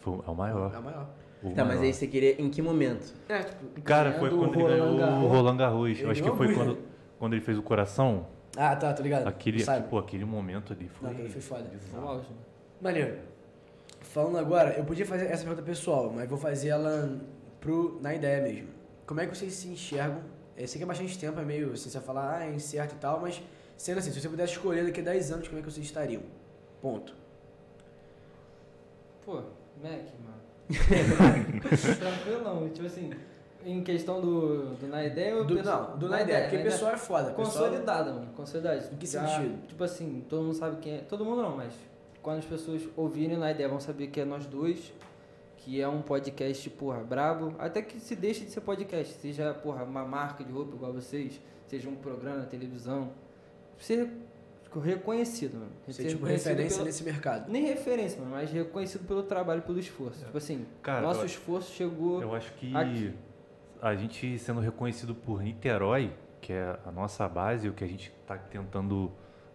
[0.00, 0.72] Foi, é o maior.
[0.72, 1.08] É o maior.
[1.42, 1.82] o Tá, mas maior.
[1.82, 3.12] aí você queria em que momento?
[3.28, 3.80] É, tipo.
[3.82, 5.30] Cara, foi quando ele o ganhou Roland o Garros.
[5.32, 6.00] Roland Garros.
[6.00, 6.78] Eu acho que foi quando?
[7.18, 8.26] Quando ele fez o coração.
[8.56, 9.26] Ah, tá, tô ligado.
[9.26, 9.88] Aquele, Sabe?
[9.88, 11.06] pô, aquele momento ali foi.
[11.06, 11.70] Não, aquele foi foda.
[11.90, 12.36] Foi o auge, né?
[12.80, 13.18] Maneiro.
[14.00, 17.20] Falando agora, eu podia fazer essa pergunta pessoal, mas vou fazer ela
[17.60, 18.68] pro, na ideia mesmo.
[19.06, 20.22] Como é que vocês se enxergam?
[20.56, 22.94] Eu sei que é bastante tempo, é meio assim, você vai falar, ah, é incerto
[22.94, 23.40] e tal, mas
[23.76, 26.22] sendo assim, se você pudesse escolher daqui a 10 anos, como é que vocês estariam?
[26.80, 27.14] Ponto.
[29.24, 29.36] Pô,
[29.82, 30.38] Mac, mano.
[31.98, 33.10] Tranquilão, tipo assim,
[33.70, 36.92] em questão do, do na ideia ou Do, não, do na ideia, porque na pessoal
[36.92, 37.30] é foda.
[37.32, 38.28] Consolidada, mano.
[38.36, 38.88] Consolidada.
[38.92, 39.66] Em que Já, sentido?
[39.66, 40.98] Tipo assim, todo mundo sabe quem é.
[40.98, 41.72] Todo mundo não, mas
[42.22, 44.92] quando as pessoas ouvirem na ideia vão saber que é nós dois,
[45.58, 47.54] que é um podcast, porra, brabo.
[47.58, 51.40] Até que se deixe de ser podcast, seja, porra, uma marca de roupa igual vocês,
[51.66, 53.10] seja um programa na televisão.
[53.78, 54.10] Ser
[54.82, 55.70] reconhecido, mano.
[55.86, 57.50] Ser Ser tipo reconhecido referência pelo- nesse mercado.
[57.50, 60.24] Nem referência, mano, mas reconhecido pelo trabalho, pelo esforço.
[60.24, 62.20] Tipo assim, Cara, nosso eu- esforço chegou.
[62.22, 63.14] Eu acho que Aqui.
[63.80, 68.12] A gente sendo reconhecido por Niterói, que é a nossa base, o que a gente
[68.20, 69.10] está tentando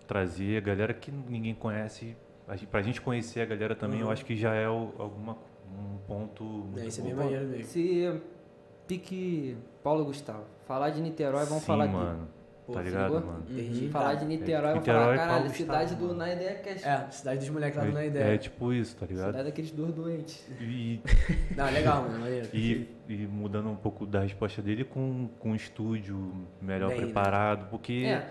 [0.08, 2.16] trazer, a galera que ninguém conhece,
[2.48, 4.12] a gente, pra gente conhecer a galera também, eu Uhum.
[4.12, 5.38] acho que já é o- alguma,
[5.72, 7.10] um ponto muito É, isso é bom.
[7.10, 7.66] bem maneiro mesmo.
[7.66, 8.22] Se
[8.88, 10.44] pique Paulo Gustavo.
[10.66, 11.94] Falar de Niterói, vamos Sim, falar de.
[11.94, 12.28] mano.
[12.65, 13.27] Pô, tá ligado, ligou?
[13.31, 13.44] mano?
[13.53, 13.90] Perdi.
[13.90, 16.18] Falar de Niterói, Niterói, falar, caralho, Paulo cidade do mano.
[16.18, 16.88] Na Ideia Cast.
[16.88, 18.35] É, cidade dos moleques lá do Na É, Ideia.
[18.35, 19.27] é tipo isso, tá ligado?
[19.27, 20.45] Cidade daqueles dois doentes.
[20.61, 21.02] E,
[21.57, 22.48] Não, legal, mano, maneiro.
[22.53, 27.03] e, e mudando um pouco da resposta dele com, com um estúdio melhor Bem, né?
[27.06, 28.27] preparado, porque É,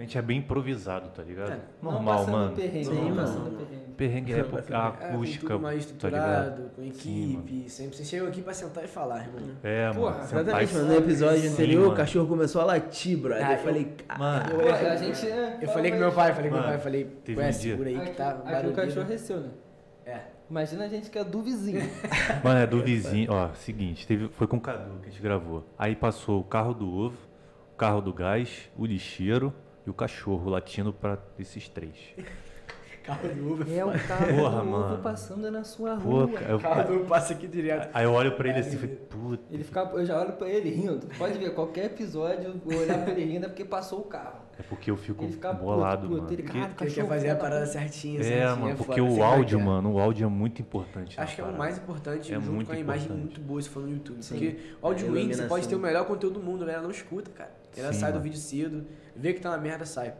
[0.00, 1.52] a gente é bem improvisado, tá ligado?
[1.52, 2.56] É, não Normal, passando mano.
[2.56, 3.16] perrengue, Sim, não mano.
[3.16, 3.90] passando perrengue.
[3.96, 6.22] Perrengue é porque a É, com acústica, tudo mais tá ligado?
[6.48, 7.96] estruturado, com Sim, equipe, sempre.
[7.96, 9.50] Vocês chegam aqui pra sentar e falar, irmão.
[9.62, 10.24] É, Porra, mano.
[10.24, 10.86] Exatamente, mano.
[10.88, 11.92] No episódio Sim, anterior, mano.
[11.92, 13.46] o cachorro começou a latir, brother.
[13.46, 15.26] Ah, eu eu- falei, Mano, Pô, a gente.
[15.28, 17.88] é, Eu fala falei com meu pai, falei com meu pai, falei, um dia- segura
[17.90, 19.48] aí que tá aqui o cachorro é seu, né?
[20.06, 20.20] É.
[20.48, 21.80] Imagina a gente que é do vizinho.
[22.42, 23.30] Mano, é do vizinho.
[23.30, 25.64] Ó, seguinte, teve, foi com o Cadu que a gente gravou.
[25.78, 27.18] Aí passou o carro do ovo,
[27.72, 29.52] o carro do gás, o lixeiro
[29.86, 31.94] e o cachorro latindo pra esses três.
[33.02, 33.66] Carro do Uber.
[33.72, 35.02] É o carro Porra, do mano.
[35.02, 36.30] passando na sua rua.
[36.46, 37.88] eu- Carro do Uber passa aqui direto.
[37.94, 39.42] aí eu olho pra ele assim e falei, puta.
[39.50, 41.06] Ele fica, eu já olho pra ele rindo.
[41.16, 44.40] Pode ver, qualquer episódio, eu olhar pra ele rindo é porque passou o carro.
[44.58, 46.22] É porque eu fico Ele fica bolado, puto, mano.
[46.24, 48.76] puto, ele, Porque- caralho, Porque ele quer fazer a da parada certinha, é, certinha, mano,
[48.76, 49.64] porque foda, o sem áudio, hackear.
[49.76, 51.18] mano, o áudio é muito importante.
[51.18, 53.24] Acho que é o mais importante, É junto muito com a imagem importante.
[53.24, 54.22] muito boa, se for no YouTube.
[54.22, 54.34] Sim.
[54.34, 56.82] Porque o áudio A ruim, você pode ter o melhor conteúdo do mundo, a galera
[56.82, 57.50] não escuta, cara.
[57.72, 58.24] A galera Sim, sai do mano.
[58.24, 58.86] vídeo cedo,
[59.20, 60.14] vê que tá uma merda, sai.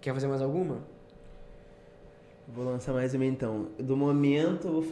[0.00, 0.78] Quer fazer mais alguma?
[2.46, 3.66] Vou lançar mais uma então.
[3.78, 4.82] Do momento, vou,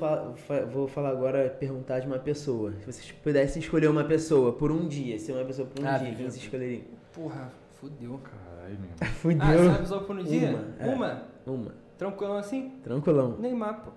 [0.71, 2.73] vou falar agora, perguntar de uma pessoa.
[2.81, 5.97] Se vocês pudessem escolher uma pessoa por um dia, ser uma pessoa por um Ah,
[5.97, 6.83] dia, quem vocês escolheriam?
[7.15, 7.51] Porra,
[7.81, 8.19] fudeu.
[8.23, 8.91] Caralho, meu.
[9.01, 9.73] Ah, Fudeu.
[9.73, 10.51] sabe só por um dia?
[10.51, 10.95] Uma, é.
[10.95, 11.23] Uma?
[11.47, 11.75] Uma.
[11.97, 12.73] Tranquilão assim?
[12.83, 13.37] Tranquilão.
[13.39, 13.91] Neymar, pô.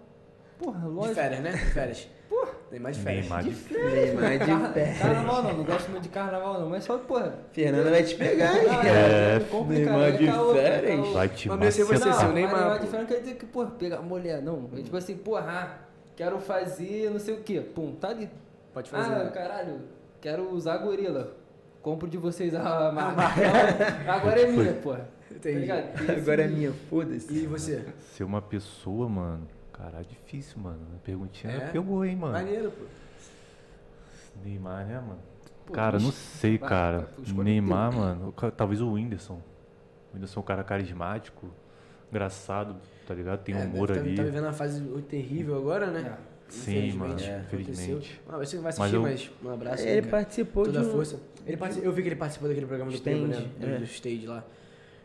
[0.58, 1.16] Porra, De lógico.
[1.16, 1.52] férias, né?
[1.52, 2.08] De férias.
[2.30, 2.52] Porra.
[2.70, 3.26] Tem mais de férias.
[3.26, 4.96] Neymar de Neymar de pé.
[5.00, 7.34] Carnaval não, não gosto muito de carnaval não, mas só, porra.
[7.52, 8.88] Fernanda vai te pegar, hein, cara?
[8.90, 11.08] É, complicado, Neymar é de é férias.
[11.10, 13.46] Vai te Mas se você, seu não, Neymar, Neymar de férias não quer dizer que,
[13.48, 14.70] porra, pegar mulher, não.
[14.78, 15.78] É tipo assim, porra, ah,
[16.16, 17.60] quero fazer não sei o quê.
[17.60, 18.30] Pum, tá ali.
[18.72, 19.14] Pode fazer.
[19.14, 19.82] Ah, caralho,
[20.22, 21.36] quero usar gorila.
[21.82, 23.22] Compro de vocês a marca.
[24.12, 25.10] Agora é minha, porra.
[25.30, 25.72] Tá Entendi.
[25.72, 27.34] Agora é minha, foda-se.
[27.34, 27.86] E você?
[28.16, 29.48] Ser uma pessoa, mano.
[29.80, 30.80] Caralho, difícil, mano.
[30.96, 31.60] A perguntinha É?
[31.72, 32.34] pegou, hein, mano.
[32.34, 32.84] Maneiro, pô.
[34.44, 35.20] Neymar, né, mano?
[35.66, 37.00] Pô, cara, não sei, vai, cara.
[37.00, 38.00] vai, escolhe Neymar, teu.
[38.00, 38.34] mano.
[38.56, 39.36] Talvez o Whindersson.
[40.12, 41.48] O Whindersson é um cara carismático,
[42.12, 42.76] engraçado,
[43.08, 43.42] tá ligado?
[43.44, 44.16] Tem É, humor deve ali.
[44.16, 46.18] Tá, tá vivendo uma fase terrível agora, né?
[46.26, 46.30] É.
[46.50, 47.14] Sim, mano.
[47.14, 48.22] Infelizmente, Infelizmente.
[48.28, 49.84] Ah, você não vai Mas assistir, eu- mas, um abraço.
[49.84, 50.12] Ele cara.
[50.12, 50.92] participou Toda de a um...
[50.92, 51.20] força.
[51.46, 53.50] Ele participou- eu vi que ele participou daquele programa do Stand, Primo, né?
[53.60, 53.78] Do, é.
[53.78, 54.44] do stage lá.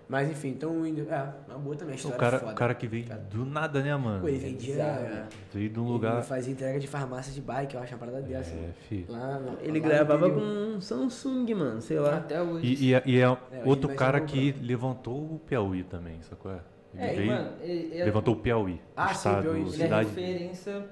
[0.09, 0.87] Mas enfim, então o.
[0.87, 2.53] É, uma boa também, a O história cara, foda.
[2.53, 3.21] o cara que veio Cara.
[3.31, 4.21] do nada, né, mano?
[4.21, 4.75] Pô, ele vendia.
[4.75, 5.27] Bizarro.
[5.53, 6.23] Veio de um Ele lugar.
[6.23, 8.55] fazia entrega de farmácia de bike, eu acho uma parada dessa.
[8.55, 9.07] É, fi.
[9.09, 12.19] Lá, no- Ele lá gravava com um Samsung, mano, sei lá.
[12.19, 12.67] Até hoje.
[12.67, 16.53] E, e, é- e é hoje outro cara que levantou o Piauí também, sacou?
[16.53, 18.81] Ele É, e, veio, mano, ele, ele- levantou o Piauí.
[18.95, 20.09] Ah, o sim, estado, Piauí, ele é cidade.
[20.11, 20.87] referência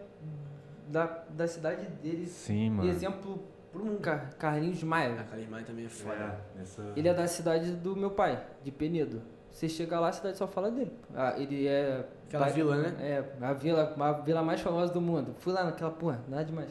[0.89, 2.27] da, da cidade dele.
[2.27, 2.89] Sim, mano.
[2.89, 4.01] exemplo pro mundo.
[4.01, 5.20] Car Carlinhos Maia.
[5.20, 6.39] A Calimai também é foda.
[6.57, 6.93] nessa...
[6.97, 9.23] Ele é da cidade do meu pai, de Penedo.
[9.51, 10.93] Você chega lá, a cidade só fala dele.
[11.15, 12.05] Ah, ele é.
[12.28, 12.94] Aquela pai- vila, né?
[13.01, 15.35] É, a vila, a vila mais famosa do mundo.
[15.40, 16.70] Fui lá naquela porra, nada demais.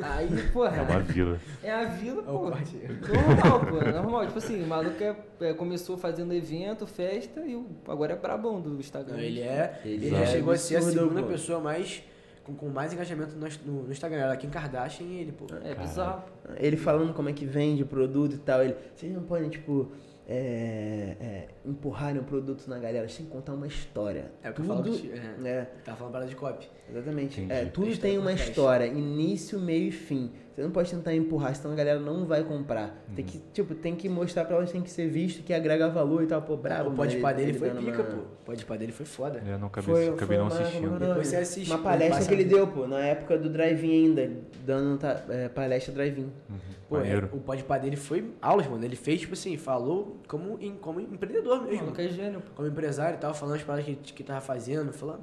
[0.00, 1.40] Aí, porra, É uma vila.
[1.60, 2.50] é a vila, É o pô.
[2.50, 4.26] Normal, pô, normal.
[4.26, 8.60] Tipo assim, o maluco é, é, começou fazendo evento, festa e o- agora é brabão
[8.60, 9.14] do Instagram.
[9.14, 9.80] Não, ele é.
[9.84, 11.28] Ele Ele, é já chegou a ser a segunda pô.
[11.28, 12.02] pessoa mais.
[12.44, 14.18] Com, com mais engajamento no, no, no Instagram.
[14.18, 15.46] Era Kim Kardashian e ele, pô.
[15.64, 16.22] É bizarro.
[16.56, 18.62] Ele falando como é que vende o produto e tal.
[18.62, 19.90] Ele, vocês não podem, tipo,
[20.28, 24.30] é, é, empurrarem o produto na galera, vocês têm que contar uma história.
[24.42, 25.12] É o que eu Tudo, falo que.
[25.12, 26.68] É, é, tava falando parada de copy.
[26.90, 27.40] exatamente.
[27.40, 27.52] Entendi.
[27.60, 30.30] É, tudo Tem tem uma história início, meio e fim.
[30.54, 33.04] Você não pode tentar empurrar, senão a galera não vai comprar.
[33.16, 35.88] Tem que, tipo, tem que mostrar pra elas que tem que ser visto, que agrega
[35.88, 36.40] valor e tal.
[36.42, 36.90] Pô, brabo.
[36.90, 38.16] o pode pá ele- dele ele foi dando pica, uma- pô.
[38.18, 39.42] O pode pá dele foi foda.
[39.44, 40.88] Eu não acabei, Foi, acabei foi não uma- assistindo.
[40.90, 41.68] uma- Depois você assiste.
[41.72, 44.30] Uma palestra que ele deu, pô, na época do drive-in ainda,
[44.64, 46.22] dando é, palestra drive-in.
[46.48, 46.58] Uhum.
[46.88, 48.84] Pô, é, o pode pá dele foi aulas, mano.
[48.84, 51.82] Ele fez, tipo assim, falou como, em, como empreendedor O mesmo.
[51.82, 52.50] maluco é gênio, pô.
[52.56, 55.20] Como empresário e tal, falando as paradas que, que tava fazendo, falando.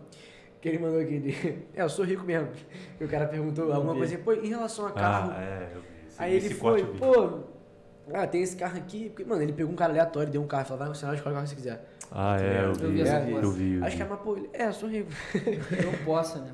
[0.61, 1.19] Que ele mandou aqui.
[1.19, 1.31] de-
[1.73, 2.49] É, eu sou rico mesmo.
[2.99, 3.99] E o cara perguntou Não alguma vi.
[3.99, 5.31] coisa assim, pô, em relação a carro.
[5.35, 5.87] Ah, é, eu vi.
[6.07, 6.99] Esse- Aí ele esse foi, eu vi.
[6.99, 7.39] pô,
[8.13, 9.09] Ah, tem esse carro aqui.
[9.09, 11.35] Porque, mano, ele pegou um cara aleatório, deu um carro, falou, vai funcionar, escolhe o
[11.35, 11.85] carro que você quiser.
[12.11, 13.73] Ah, é, eu Eu vi, vi essa eu vi.
[13.75, 14.03] eu Acho que vi.
[14.03, 15.09] é uma pô, ele, é, eu sou rico.
[15.35, 16.51] Eu não posso, né?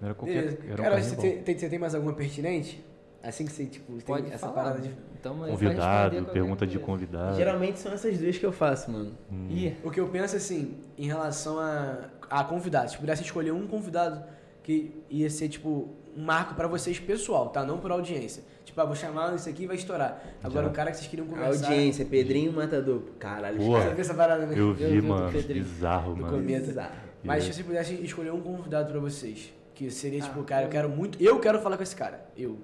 [0.00, 0.58] Não era qualquer.
[0.68, 2.84] Era um Cara, você tem, tem- você tem mais alguma pertinente?
[3.22, 4.52] Assim que você, tipo, tem Pode essa falar.
[4.54, 4.90] parada de.
[5.20, 7.36] Então, Convidado, pergunta de convidado.
[7.36, 9.12] Geralmente são essas duas que eu faço, mano.
[9.30, 9.48] Hum.
[9.50, 12.92] Ih, O que eu penso assim, em relação a, a convidados.
[12.92, 14.22] Se pudesse escolher um convidado
[14.62, 17.64] que ia ser, tipo, um marco pra vocês pessoal, tá?
[17.64, 18.42] Não por audiência.
[18.64, 20.22] Tipo, ah, vou chamar esse aqui e vai estourar.
[20.42, 20.70] Agora Já.
[20.70, 21.66] o cara que vocês queriam A conversar.
[21.68, 23.02] audiência, Pedrinho Matador.
[23.18, 24.54] Caralho, Pô, Você viu essa parada, né?
[24.54, 25.30] Eu Eu vi, vi o do mano.
[25.42, 26.32] Bizarro, mano.
[26.32, 26.66] começo.
[26.68, 26.92] Bizarro.
[27.22, 30.62] Mas se E- vocês pudessem escolher um convidado pra vocês, que seria, tipo, Ah, cara,
[30.66, 31.20] eu quero muito.
[31.22, 32.24] Eu quero falar com esse cara.
[32.36, 32.58] Eu.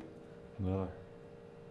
[0.64, 0.86] Ó,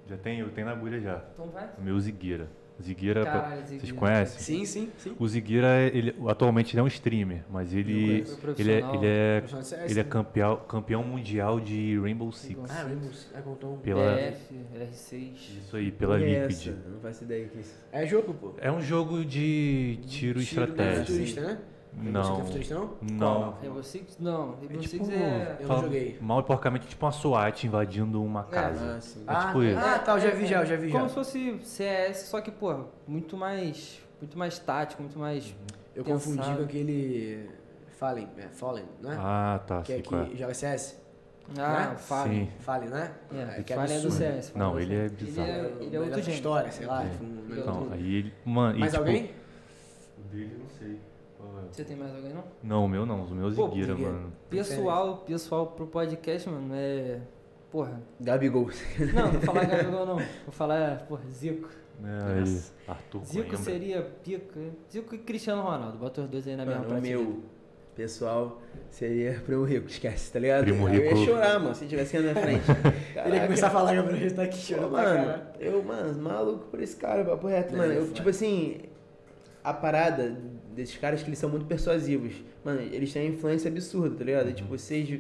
[0.08, 1.24] Já tem, eu tenho na agulha já.
[1.34, 1.70] então vai.
[1.78, 2.48] O meu Zigueira.
[2.82, 3.98] Zigueira, pra- Caralho, vocês Zigueira.
[3.98, 4.40] conhecem?
[4.42, 5.16] Sim, sim, sim.
[5.18, 8.96] O Zigueira, ele, atualmente ele é um streamer, mas ele, ele, é, profissional.
[8.96, 9.44] ele é,
[9.90, 10.10] ele é né?
[10.10, 12.60] campeão, campeão mundial de Rainbow Six.
[12.70, 13.30] Ah, Rainbows.
[13.34, 13.78] É, contou um.
[13.78, 15.34] Pela, BF, R6.
[15.64, 16.68] isso aí, pela Que é Liquid.
[16.68, 16.90] essa?
[16.90, 17.76] Não faço ideia que é isso.
[17.94, 18.54] É jogo, pô.
[18.58, 20.44] É um jogo de tiro, Tiro, né?
[20.44, 21.06] estratégia.
[21.06, 21.62] Futurista,
[21.96, 22.04] né?
[22.04, 22.90] Você Não, é futurista, não?
[23.02, 23.52] não.
[23.62, 24.18] Rainbow Six?
[24.20, 25.58] Não, Rainbow É tipo, Six é...
[25.60, 26.18] Eu fala- não joguei.
[26.22, 28.96] mal e porcamente, tipo uma SWAT invadindo uma casa.
[28.98, 29.24] Ah, sim.
[29.28, 29.80] Ah, tipo isso.
[29.80, 31.10] ah, tá, eu já vi já, eu já vi Como já.
[31.10, 34.02] se fosse CS, só que, pô, muito mais...
[34.22, 35.54] Muito mais tático, muito mais...
[35.96, 36.36] Eu Pensado.
[36.36, 37.50] confundi com aquele.
[37.98, 39.16] Fallen, é, Fallen, não é?
[39.18, 40.26] Ah, tá, que é qual é.
[40.26, 41.00] que joga CS?
[41.58, 41.96] Ah, Né?
[41.98, 42.50] Sim.
[42.60, 43.12] Fallen, né?
[43.34, 44.12] É, que é Fallen é do.
[44.12, 44.50] CS.
[44.50, 45.48] Fallen Não, do ele é bizarro.
[45.48, 46.36] Ele é, ele é outro da gênero.
[46.36, 47.06] história, sei lá.
[47.06, 47.10] É.
[47.10, 47.94] tipo, é Não, todo.
[47.94, 48.34] aí ele.
[48.44, 49.32] Mano, e Mais tipo, alguém?
[50.18, 51.00] O dele não sei.
[51.72, 52.44] Você tem mais alguém, não?
[52.64, 54.12] Não, o meu não, os meus Pô, Zigueira, Zigueira.
[54.14, 54.34] mano.
[54.50, 57.20] Pessoal, pessoal pro podcast, mano, é...
[57.72, 58.02] Porra.
[58.22, 58.70] Gabigol.
[59.14, 60.16] Não, não vou falar Gabigol, não.
[60.16, 61.70] Vou falar, porra, Zico.
[62.04, 63.58] É, aí, Arthur Zico Coimbra.
[63.58, 64.60] seria pica.
[64.92, 65.98] Zico e Cristiano Ronaldo.
[65.98, 67.22] Bota os dois aí na mesma Mano, o prateleira.
[67.24, 67.44] meu
[67.96, 70.64] pessoal seria Primo Rico, esquece, tá ligado?
[70.66, 71.16] Primo eu Rico.
[71.18, 72.70] ia chorar, mano, se tivesse aqui na minha frente.
[72.70, 73.44] Ele ia Caraca.
[73.44, 77.24] começar a falar, Gabriel, já tá aqui chorando mano, eu, mano, maluco por esse cara,
[77.24, 77.94] papo reto, mano.
[77.94, 78.82] é Eu, tipo assim,
[79.64, 80.36] a parada
[80.76, 82.34] desses caras que eles são muito persuasivos.
[82.64, 84.52] Mano, eles têm uma influência absurda, tá ligado?
[84.54, 85.20] Tipo, vocês,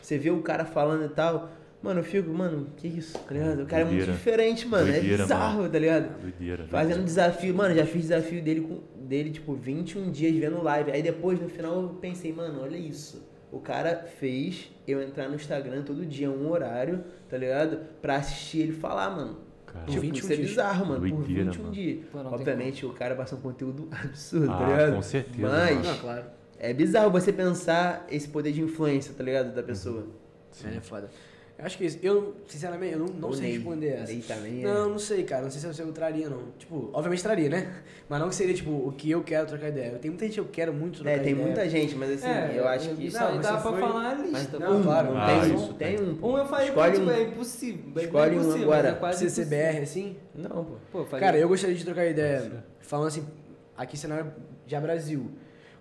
[0.00, 1.50] você vê o cara falando e tal,
[1.82, 3.62] mano, eu fico, mano, que isso, tá ligado?
[3.62, 4.12] O cara é muito Doideira.
[4.12, 4.84] diferente, mano.
[4.86, 6.20] Doideira, é bizarro, tá ligado?
[6.20, 6.64] Doideira.
[6.64, 7.04] Fazendo doideira.
[7.04, 10.90] desafio, mano, já fiz desafio dele com dele, tipo, 21 dias vendo live.
[10.90, 13.22] Aí depois, no final, eu pensei, mano, olha isso.
[13.50, 17.80] O cara fez eu entrar no Instagram todo dia, um horário, tá ligado?
[18.00, 19.36] Pra assistir ele falar, mano.
[19.72, 20.48] Cara, Por Tipo, 21 isso é dias.
[20.50, 21.00] bizarro, mano.
[21.00, 21.74] por Doideira, 21 mano.
[21.74, 21.98] dias.
[22.12, 24.94] Pô, Obviamente, o cara passa um conteúdo absurdo, tá Ah, ligado?
[24.96, 26.24] com certeza, Mas Não, claro.
[26.58, 29.54] é bizarro você pensar esse poder de influência, tá ligado?
[29.54, 30.06] Da pessoa.
[30.64, 31.08] Ele é foda.
[31.58, 31.98] Eu acho que isso.
[32.02, 33.52] Eu, sinceramente, eu não, não sei Ney.
[33.52, 34.34] responder essa.
[34.34, 34.66] Também é.
[34.66, 35.42] Não, não sei, cara.
[35.42, 36.42] Não sei se eu, traria, não.
[36.58, 37.72] Tipo, obviamente traria, né?
[38.08, 39.92] Mas não que seria, tipo, o que eu quero trocar ideia.
[39.98, 41.34] Tem muita gente que eu quero muito trocar É, ideia.
[41.36, 43.06] tem muita gente, mas assim, É, eu acho que.
[43.06, 44.58] Isso Não, mas dá pra foi- falar a Mas lista.
[44.58, 44.82] Não, pô.
[44.82, 45.16] claro.
[45.16, 46.18] Ah, tem, isso um, tem um.
[46.26, 47.10] Um eu falei, Escolhe tipo, um.
[47.10, 47.92] é impossível.
[47.96, 48.82] é Escolhe um impossível, agora.
[48.88, 50.16] mas É quase CCBR, assim.
[50.34, 50.74] Não, pô.
[50.90, 53.24] Pô, falei, Cara, eu gostaria de trocar ideia, falando assim,
[53.76, 54.32] aqui cenário
[54.66, 55.30] já Brasil,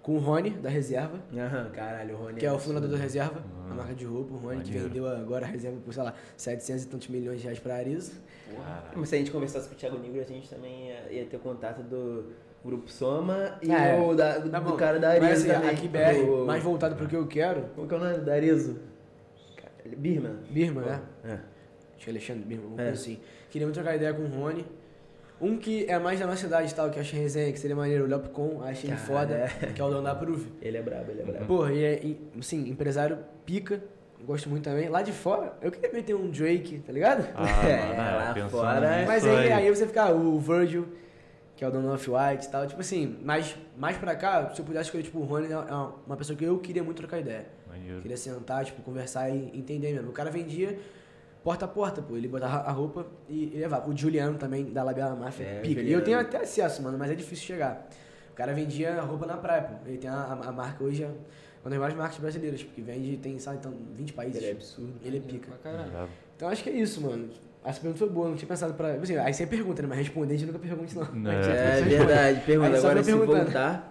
[0.01, 2.39] com o Rony, da reserva, Aham, caralho, o Rony.
[2.39, 2.75] que é o absurdo.
[2.75, 4.87] fundador da reserva, Ah, a marca de roupa, o Rony, que maneiro.
[4.87, 8.13] vendeu agora a reserva por, sei lá, 700 e tantos milhões de reais pra Arisa.
[8.55, 8.83] Caralho.
[8.95, 11.39] Mas se a gente conversasse com o Thiago Negro, a gente também ia, ia ter
[11.39, 12.31] contato do
[12.65, 13.99] Grupo Soma e Ah, é.
[14.01, 14.75] o da, do, Tá bom.
[14.75, 15.69] cara da Mas Arizo assim, também.
[15.69, 18.33] aqui BR, O- mais voltado pro que eu quero, Como que é o nome da
[18.33, 18.79] Arizo?
[19.97, 20.35] Birman.
[20.49, 21.01] Birma, né?
[21.23, 21.31] É.
[21.33, 22.85] Acho que é Alexandre Birma, alguma É.
[22.87, 23.19] coisa assim.
[23.49, 24.65] Queria muito trocar ideia com o Rony.
[25.41, 27.75] Um que é mais da nossa cidade e tal, que eu achei resenha, que seria
[27.75, 29.67] maneiro, o Léo Picon, achei ele Cara, foda, é.
[29.73, 30.47] que é o dono da Prove.
[30.61, 31.45] Ele é brabo, ele é brabo.
[31.45, 32.01] Porra, e é,
[32.39, 33.81] assim, empresário pica,
[34.23, 34.87] gosto muito também.
[34.87, 37.27] Lá de fora, eu queria meter um Drake, tá ligado?
[37.35, 40.87] Ah, É, mano, lá fora- nisso Mas aí, aí você fica, o Virgil,
[41.55, 44.61] que é o dono do Off-White e tal, tipo assim, mais, mais pra cá, se
[44.61, 47.19] eu pudesse escolher, tipo, o Rony é uma uma pessoa que eu queria muito trocar
[47.19, 47.45] ideia.
[47.67, 47.99] Maneiro.
[48.01, 50.09] Queria sentar, tipo, conversar e entender mesmo.
[50.09, 50.77] O cara vendia
[51.43, 52.15] porta a porta, pô.
[52.17, 53.89] Ele botava a roupa e, e levava.
[53.89, 55.81] O Juliano também, da Labiala Máfia, É, pica.
[55.81, 57.87] E eu tenho até acesso, mano, mas é difícil chegar.
[58.31, 59.75] O cara vendia roupa na praia, pô.
[59.87, 63.17] Ele tem a, a- a marca hoje, é uma das maiores marcas brasileiras, porque vende,
[63.17, 64.37] tem, sabe, então, 20 países.
[64.41, 64.93] Ele é absurdo.
[65.03, 65.51] Ele é pica.
[65.63, 66.09] Bravo.
[66.35, 67.29] Então acho que é isso, mano.
[67.63, 68.93] Essa pergunta foi boa, não tinha pensado pra.
[68.93, 69.87] Assim, aí você pergunta, né?
[69.87, 71.13] Mas responder a gente nunca pergunta, não.
[71.21, 71.79] Não, é.
[71.79, 72.77] É verdade, pergunta.
[72.77, 73.43] Agora se perguntando.
[73.43, 73.90] voltar,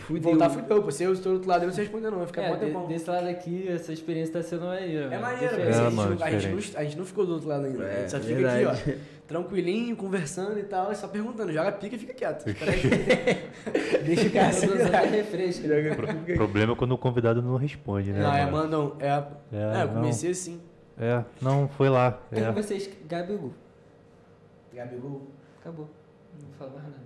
[0.00, 0.22] fudeu.
[0.30, 0.90] Voltar fudeu, pô.
[0.90, 2.18] Se eu estou do outro lado, eu não sei responder, não.
[2.18, 2.86] Vai ficar É, de- tempão.
[2.86, 5.14] desse lado aqui, essa experiência tá sendo maneira.
[5.14, 6.72] É maneiro, mas É, a, gente, não- a, gente diferente.
[6.74, 7.84] não, a gente não ficou do outro lado ainda.
[7.84, 8.64] a É, gente só fica verdade.
[8.66, 9.18] aqui, ó.
[9.28, 11.52] Tranquilinho, conversando e tal, só perguntando.
[11.52, 12.44] Joga pica e fica quieto.
[14.04, 15.66] Deixa o cara se refresco.
[16.32, 18.20] O problema é quando o convidado não responde, né?
[18.22, 18.52] Não, é, mano?
[18.56, 18.96] mandam.
[19.00, 19.94] É, É, é, eu não.
[19.96, 20.60] comecei assim.
[20.98, 22.18] É, não, foi lá.
[22.32, 22.50] É.
[22.52, 23.52] vocês, Gabigol.
[24.74, 25.28] Gabigol.
[25.60, 25.88] Acabou.
[26.42, 26.96] Não falo mais nada.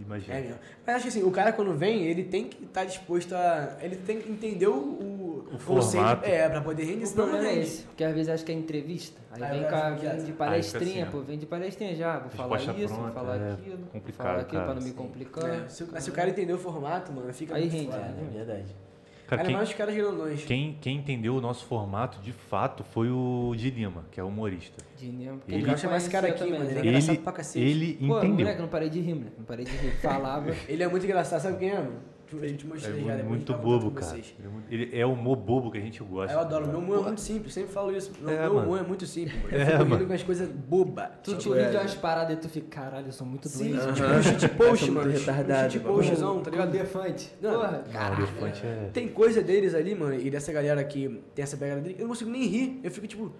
[0.00, 0.38] Imagina.
[0.38, 0.56] É mesmo.
[0.86, 3.76] Mas acho que assim, o cara quando vem, ele tem que estar disposto a.
[3.80, 6.24] Ele tem que entender o, o, o formato.
[6.24, 9.20] é, pra poder render, não problema é esse, porque às vezes acho que é entrevista.
[9.32, 11.94] Aí Aí vem, vai com a, ficar vem de palestrinha, assim, pô, vem de palestrinha
[11.96, 12.18] já.
[12.20, 14.74] Vou falar isso, vou pronta, falar é aquilo, vou complicado, falar aquilo pra cara.
[14.80, 15.48] não me complicar.
[15.64, 17.98] É, se, o- se o cara entender o formato, mano, fica Aí muito rende, foda.
[17.98, 18.14] né?
[18.30, 18.74] É verdade.
[19.28, 20.44] Cara, Ainda quem, mais os caras grandões.
[20.46, 24.82] quem, quem entendeu o nosso formato de fato foi o de Lima, que é humorista.
[24.96, 25.06] De
[25.38, 26.70] porque Ele- quero chamar esse cara aqui, conhecia mano.
[26.70, 27.64] Ele é também, engraçado Ele, pra cacete.
[27.66, 28.36] ele Pô, entendeu.
[28.38, 29.34] moleque, não parei de rir, moleque.
[29.36, 29.90] Não parei de rir.
[30.00, 30.56] Falava.
[30.66, 32.00] Ele é muito engraçado, sabe quem é, mano?
[32.30, 34.06] A gente É já, muito, depois muito bobo, cara.
[34.12, 34.34] vocês.
[34.70, 36.32] Ele é, ele é o humor bobo que a gente gosta.
[36.34, 36.66] Eu adoro.
[36.66, 38.12] tá Meu humor é muito simples, sempre falo isso.
[38.20, 38.66] Meu, É, meu mano.
[38.66, 39.34] humor é muito simples.
[39.42, 39.48] mano.
[39.54, 40.06] Eu É, fico mano.
[40.06, 41.08] com as coisas bobas.
[41.22, 43.48] Tu Tipo, te ri de é, umas paradas e tu fica, caralho, eu sou muito
[43.48, 43.94] Sim, doente.
[43.94, 44.18] tipo, Aham.
[44.18, 45.10] um shit post, mano.
[45.10, 46.70] retardado, Um shit postzão, tá ligado?
[46.70, 47.32] Defante.
[47.40, 48.22] Não, Porra, caralho.
[48.22, 48.90] elefante é.
[48.92, 52.08] Tem coisa deles ali, mano, e dessa galera que tem essa pegada dele, eu não
[52.08, 52.80] consigo nem rir.
[52.84, 53.32] Eu fico tipo,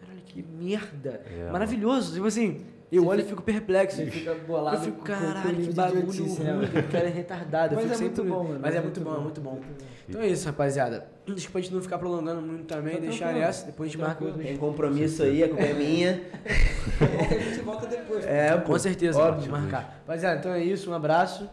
[0.00, 1.22] caralho, que merda.
[1.26, 2.14] É, Maravilhoso.
[2.14, 2.62] Tipo assim,
[2.92, 3.96] eu Você olho e fica- fico perplexo.
[3.96, 6.62] Você fica bolado Eu fico, caralho, que bagulho né, ruim, mano?
[6.64, 7.74] o cara é retardado.
[7.74, 8.58] Eu Mas fico é muito sempre- bom, mano.
[8.62, 9.22] Mas é É muito muito bom, bom.
[9.22, 9.60] muito bom.
[10.08, 11.06] Então é isso, rapaziada.
[11.26, 14.06] Desculpa a gente não ficar prolongando muito também, Tá deixar nessa, depois a gente Tá
[14.08, 14.42] marca outro.
[14.42, 16.22] Tem compromisso aí, a culpa é minha.
[17.00, 18.24] a gente volta depois.
[18.26, 19.50] É, Com certeza, Óbvio.
[19.50, 20.00] vamos marcar.
[20.06, 21.48] Rapaziada, então é isso, um abraço.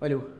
[0.00, 0.30] Valeu.